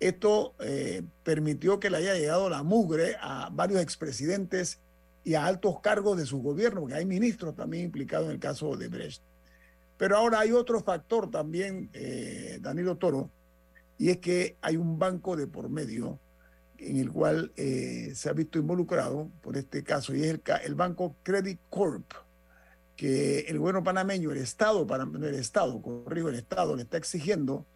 Esto 0.00 0.54
eh, 0.60 1.02
permitió 1.22 1.80
que 1.80 1.90
le 1.90 1.98
haya 1.98 2.14
llegado 2.14 2.48
la 2.50 2.62
mugre 2.62 3.16
a 3.20 3.48
varios 3.52 3.80
expresidentes 3.80 4.80
y 5.24 5.34
a 5.34 5.46
altos 5.46 5.80
cargos 5.80 6.16
de 6.18 6.26
su 6.26 6.42
gobierno, 6.42 6.82
porque 6.82 6.94
hay 6.94 7.06
ministros 7.06 7.54
también 7.54 7.84
implicados 7.84 8.26
en 8.26 8.32
el 8.32 8.38
caso 8.38 8.76
de 8.76 8.88
Brecht. 8.88 9.22
Pero 9.96 10.16
ahora 10.16 10.40
hay 10.40 10.52
otro 10.52 10.80
factor 10.80 11.30
también, 11.30 11.88
eh, 11.92 12.58
Danilo 12.60 12.96
Toro, 12.96 13.30
y 13.96 14.10
es 14.10 14.18
que 14.18 14.56
hay 14.60 14.76
un 14.76 14.98
banco 14.98 15.36
de 15.36 15.46
por 15.46 15.68
medio 15.70 16.18
en 16.78 16.96
el 16.96 17.10
cual 17.10 17.52
eh, 17.56 18.12
se 18.14 18.28
ha 18.28 18.32
visto 18.32 18.58
involucrado 18.58 19.30
por 19.42 19.56
este 19.56 19.82
caso, 19.82 20.14
y 20.14 20.22
es 20.22 20.40
el, 20.64 20.74
banco 20.74 21.16
Credit 21.22 21.58
Corp, 21.70 22.12
que 22.96 23.40
el 23.40 23.58
gobierno 23.58 23.82
panameño, 23.82 24.30
el 24.30 24.38
Estado, 24.38 24.86
para, 24.86 25.04
no, 25.04 25.26
el 25.26 25.34
Estado, 25.34 25.80
corrijo, 25.80 26.28
el 26.28 26.36
Estado 26.36 26.76
le 26.76 26.82
está 26.82 26.96
exigiendo 26.96 27.66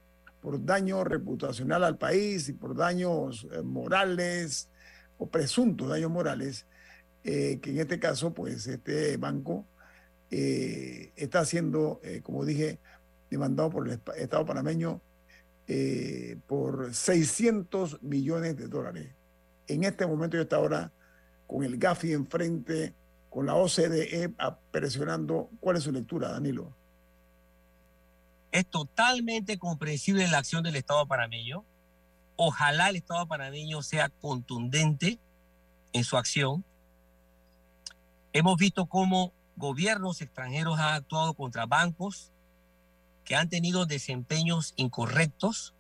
por 0.41 0.65
daño 0.65 1.03
reputacional 1.05 1.83
al 1.83 1.99
país 1.99 2.49
y 2.49 2.53
por 2.53 2.77
daños 2.77 3.47
eh, 3.53 3.63
morales 3.63 4.69
o 5.19 5.27
presuntos 5.27 5.89
daños 5.89 6.11
morales, 6.11 6.67
eh, 7.25 7.59
que 7.61 7.71
en 7.71 7.81
este 7.81 7.99
caso, 7.99 8.33
pues 8.33 8.67
este 8.67 9.17
banco 9.17 9.67
está 10.31 11.43
siendo, 11.47 12.03
como 12.23 12.45
dije, 12.45 12.79
demandado 13.31 13.71
por 13.71 13.89
el 13.89 13.99
Estado 14.19 14.45
panameño 14.45 15.01
eh, 15.71 16.39
por 16.47 16.95
600 16.95 18.03
millones 18.03 18.57
de 18.57 18.69
dólares. 18.69 19.15
En 19.67 19.85
este 19.85 20.07
momento 20.07 20.39
y 20.39 20.41
hasta 20.41 20.57
ahora, 20.57 20.91
con 21.47 21.63
el 21.63 21.77
GAFI 21.77 22.15
enfrente, 22.15 22.95
con 23.29 23.45
la 23.45 23.55
OCDE 23.55 24.33
presionando, 24.71 25.51
¿cuál 25.61 25.77
es 25.77 25.83
su 25.83 25.93
lectura, 25.93 26.31
Danilo? 26.31 26.75
Es 28.51 28.67
totalmente 28.67 29.59
comprensible 29.59 30.27
la 30.29 30.39
acción 30.39 30.63
del 30.63 30.77
Estado 30.77 31.07
panameño. 31.07 31.67
Ojalá 32.37 32.89
el 32.89 32.97
Estado 32.97 33.27
panameño 33.27 33.83
sea 33.83 34.09
contundente 34.09 35.19
en 35.93 36.03
su 36.03 36.17
acción. 36.17 36.65
Hemos 38.33 38.57
visto 38.57 38.87
cómo 38.87 39.35
gobiernos 39.57 40.23
extranjeros 40.23 40.79
han 40.79 40.95
actuado 40.95 41.35
contra 41.35 41.67
bancos 41.67 42.33
que 43.29 43.37
han 43.37 43.51
tenido 43.51 43.85
desempeños 43.85 44.73
incorrectos 44.77 45.75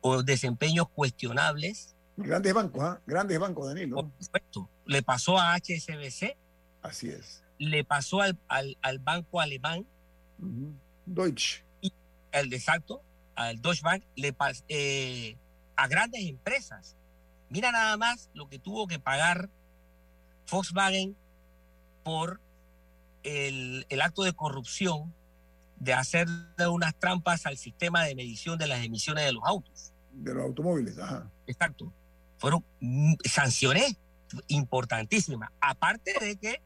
o 0.00 0.22
desempeños 0.22 0.88
cuestionables. 0.88 1.96
Grandes 2.16 2.54
bancos, 2.54 2.80
¿ah? 2.80 3.00
Grandes 3.08 3.40
bancos, 3.40 3.66
Danilo. 3.66 3.96
Por 3.96 4.10
supuesto. 4.24 4.70
Le 4.86 5.02
pasó 5.02 5.36
a 5.36 5.56
HSBC, 5.56 6.36
Así 6.82 7.08
es. 7.08 7.42
le 7.58 7.82
pasó 7.82 8.20
al, 8.20 8.38
al- 8.46 8.78
al 8.82 9.00
banco 9.00 9.40
alemán, 9.40 9.84
Ujú. 10.38 10.72
Deutsche. 11.06 11.64
el 12.30 12.50
de 12.50 12.56
exacto, 12.56 13.02
al 13.34 13.60
Deutsche 13.60 13.82
Bank, 13.82 14.04
le 14.14 14.32
pas- 14.32 14.62
eh, 14.68 15.36
a 15.74 15.88
grandes 15.88 16.24
empresas. 16.24 16.94
Mira 17.50 17.72
nada 17.72 17.96
más 17.96 18.30
lo 18.32 18.48
que 18.48 18.60
tuvo 18.60 18.86
que 18.86 19.00
pagar 19.00 19.50
Volkswagen 20.48 21.16
por 22.04 22.40
el, 23.24 23.86
el 23.88 24.00
acto 24.00 24.22
de 24.22 24.32
corrupción 24.34 25.12
de 25.78 25.92
hacer 25.92 26.26
unas 26.70 26.94
trampas 26.98 27.46
al 27.46 27.56
sistema 27.56 28.04
de 28.04 28.14
medición 28.14 28.58
de 28.58 28.66
las 28.66 28.84
emisiones 28.84 29.24
de 29.24 29.32
los 29.32 29.42
autos. 29.44 29.92
De 30.12 30.34
los 30.34 30.44
automóviles, 30.44 30.98
ajá. 30.98 31.30
Exacto. 31.46 31.92
Fueron 32.38 32.64
mm, 32.80 33.14
sanciones 33.24 33.96
importantísimas. 34.48 35.50
Aparte 35.60 36.14
de 36.20 36.36
que 36.36 36.60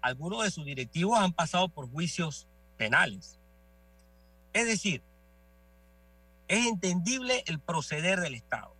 algunos 0.00 0.44
de 0.44 0.50
sus 0.50 0.64
directivos 0.64 1.18
han 1.18 1.32
pasado 1.32 1.68
por 1.68 1.90
juicios 1.90 2.46
penales. 2.76 3.38
Es 4.52 4.66
decir, 4.66 5.02
es 6.48 6.66
entendible 6.66 7.42
el 7.46 7.60
proceder 7.60 8.20
del 8.20 8.34
Estado. 8.34 8.74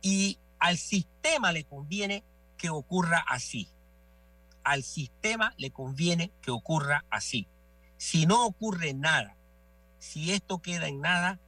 Y 0.00 0.38
al 0.58 0.78
sistema 0.78 1.52
le 1.52 1.64
conviene 1.64 2.24
que 2.56 2.70
ocurra 2.70 3.24
así. 3.28 3.68
Al 4.64 4.82
sistema 4.84 5.54
le 5.56 5.70
conviene 5.70 6.32
que 6.40 6.50
ocurra 6.50 7.04
así. 7.10 7.46
Si 8.02 8.26
no 8.26 8.44
ocurre 8.44 8.94
nada, 8.94 9.36
si 10.00 10.32
esto 10.32 10.60
queda 10.60 10.88
en 10.88 11.00
nada, 11.00 11.38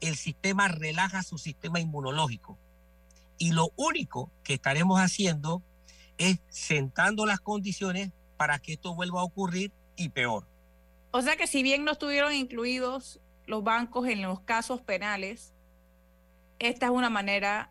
el 0.00 0.16
sistema 0.16 0.66
relaja 0.66 1.22
su 1.22 1.36
sistema 1.36 1.78
inmunológico. 1.78 2.56
Y 3.36 3.52
lo 3.52 3.70
único 3.76 4.30
que 4.44 4.54
estaremos 4.54 4.98
haciendo 4.98 5.62
es 6.16 6.38
sentando 6.48 7.26
las 7.26 7.38
condiciones 7.40 8.12
para 8.38 8.58
que 8.60 8.72
esto 8.72 8.94
vuelva 8.94 9.20
a 9.20 9.24
ocurrir 9.24 9.72
y 9.94 10.08
peor. 10.08 10.46
O 11.10 11.20
sea 11.20 11.36
que 11.36 11.46
si 11.46 11.62
bien 11.62 11.84
no 11.84 11.92
estuvieron 11.92 12.32
incluidos 12.32 13.20
los 13.44 13.62
bancos 13.62 14.08
en 14.08 14.22
los 14.22 14.40
casos 14.40 14.80
penales, 14.80 15.52
esta 16.60 16.86
es 16.86 16.92
una 16.92 17.10
manera 17.10 17.70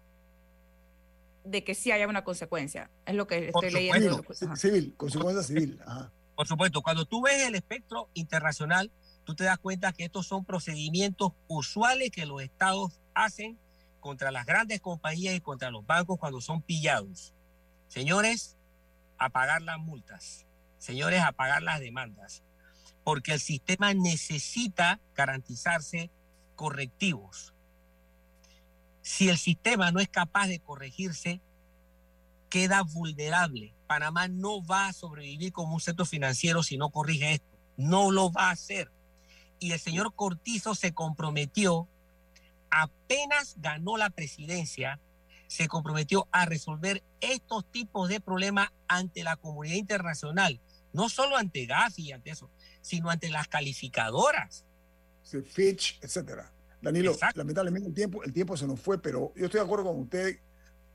de 1.46 1.64
que 1.64 1.74
sí 1.74 1.92
haya 1.92 2.08
una 2.08 2.24
consecuencia. 2.24 2.92
Es 3.08 3.16
lo 3.16 3.26
que 3.26 3.48
estoy 3.48 3.72
leyendo. 3.72 4.24
Civil, 4.56 4.94
consecuencia 4.98 5.42
civil. 5.42 5.80
Ajá. 5.84 6.12
Por 6.36 6.48
supuesto, 6.48 6.82
cuando 6.82 7.06
tú 7.06 7.22
ves 7.22 7.48
el 7.48 7.56
espectro 7.56 8.10
internacional, 8.14 8.92
tú 9.24 9.36
te 9.36 9.44
das 9.44 9.60
cuenta 9.60 9.94
que 9.94 10.06
estos 10.06 10.28
son 10.28 10.46
procedimientos 10.46 11.34
usuales 11.48 12.12
que 12.12 12.26
los 12.26 12.42
estados 12.42 13.00
hacen 13.14 13.58
contra 14.00 14.32
las 14.32 14.46
grandes 14.46 14.82
compañías 14.82 15.36
y 15.36 15.42
contra 15.42 15.72
los 15.72 15.86
bancos 15.86 16.20
cuando 16.20 16.42
son 16.42 16.62
pillados. 16.62 17.34
Señores, 17.88 18.58
a 19.18 19.30
pagar 19.30 19.62
las 19.62 19.78
multas. 19.78 20.46
Señores, 20.78 21.22
a 21.22 21.32
pagar 21.32 21.62
las 21.64 21.80
demandas. 21.80 22.44
Porque 23.04 23.34
el 23.34 23.40
sistema 23.40 23.94
necesita 23.94 25.00
garantizarse 25.16 26.10
correctivos. 26.56 27.54
Si 29.02 29.30
el 29.30 29.38
sistema 29.38 29.92
no 29.92 30.00
es 30.00 30.10
capaz 30.10 30.48
de 30.48 30.60
corregirse, 30.60 31.42
queda 32.54 32.84
vulnerable. 32.84 33.74
Panamá 33.88 34.28
no 34.28 34.64
va 34.64 34.86
a 34.86 34.94
sobrevivir 34.94 35.52
como 35.52 35.74
un 35.74 35.82
centro 35.82 36.06
financiero 36.06 36.62
si 36.62 36.78
no 36.78 36.92
corrige 36.92 37.34
esto. 37.34 37.58
No 37.78 38.12
lo 38.12 38.32
va 38.32 38.50
a 38.50 38.52
hacer. 38.52 38.92
Y 39.58 39.72
el 39.72 39.80
señor 39.80 40.14
Cortizo 40.14 40.76
se 40.76 40.94
comprometió, 40.94 41.88
apenas 42.70 43.56
ganó 43.58 43.98
la 43.98 44.12
presidencia, 44.12 45.00
se 45.48 45.68
comprometió 45.68 46.28
a 46.32 46.46
resolver 46.46 47.02
estos 47.22 47.66
tipos 47.72 48.08
de 48.08 48.22
problemas 48.22 48.70
ante 48.88 49.24
la 49.24 49.36
comunidad 49.36 49.78
internacional, 49.78 50.62
no 50.92 51.10
solo 51.10 51.38
ante 51.38 51.66
Gafi 51.66 52.04
y 52.04 52.12
ante 52.12 52.30
eso, 52.30 52.52
sino 52.82 53.10
ante 53.10 53.30
las 53.30 53.48
calificadoras. 53.48 54.64
Fitch, 55.48 55.98
etcétera. 56.04 56.54
Danilo, 56.84 57.18
lamentablemente 57.34 57.88
el 57.88 57.96
tiempo, 57.96 58.24
el 58.24 58.32
tiempo 58.32 58.56
se 58.56 58.68
nos 58.68 58.80
fue, 58.80 59.02
pero 59.02 59.34
yo 59.36 59.46
estoy 59.46 59.60
de 59.60 59.66
acuerdo 59.66 59.86
con 59.86 60.02
usted 60.02 60.38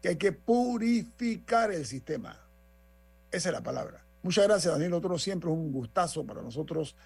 que 0.02 0.10
hay 0.10 0.16
que 0.16 0.32
purificar 0.32 1.70
el 1.72 1.84
sistema. 1.86 2.38
Esa 3.30 3.48
es 3.48 3.52
la 3.52 3.62
palabra. 3.62 4.04
Muchas 4.22 4.46
gracias, 4.46 4.72
Danilo 4.72 5.00
Toro. 5.00 5.18
Siempre 5.18 5.50
es 5.50 5.56
un 5.56 5.72
gustazo 5.72 6.24
para 6.24 6.42
nosotros. 6.42 6.96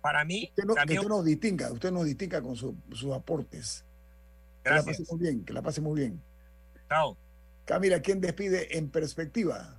Para 0.00 0.24
mí, 0.24 0.50
que, 0.56 0.64
no- 0.64 0.74
que 0.74 0.94
usted 0.94 1.08
nos 1.08 1.24
distinga, 1.24 1.70
usted 1.72 1.92
nos 1.92 2.04
distinga 2.04 2.42
con 2.42 2.56
su- 2.56 2.76
sus 2.92 3.12
aportes. 3.12 3.84
Que 4.64 4.70
la 4.70 4.76
Gracias. 4.76 4.98
pase 5.00 5.12
muy 5.14 5.20
bien, 5.22 5.44
que 5.44 5.52
la 5.52 5.62
pase 5.62 5.80
muy 5.80 6.00
bien. 6.00 6.22
Chao. 6.88 7.16
Camila, 7.64 8.00
¿quién 8.00 8.20
despide 8.20 8.76
en 8.78 8.90
perspectiva? 8.90 9.78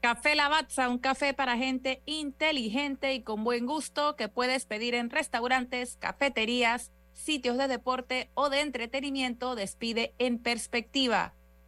Café 0.00 0.34
Lavazza, 0.34 0.88
un 0.90 0.98
café 0.98 1.32
para 1.32 1.56
gente 1.56 2.02
inteligente 2.04 3.14
y 3.14 3.22
con 3.22 3.42
buen 3.42 3.64
gusto 3.64 4.16
que 4.16 4.28
puedes 4.28 4.66
pedir 4.66 4.94
en 4.94 5.08
restaurantes, 5.08 5.96
cafeterías, 5.98 6.90
sitios 7.14 7.56
de 7.56 7.68
deporte 7.68 8.30
o 8.34 8.50
de 8.50 8.60
entretenimiento. 8.60 9.54
Despide 9.54 10.14
en 10.18 10.38
perspectiva. 10.38 11.34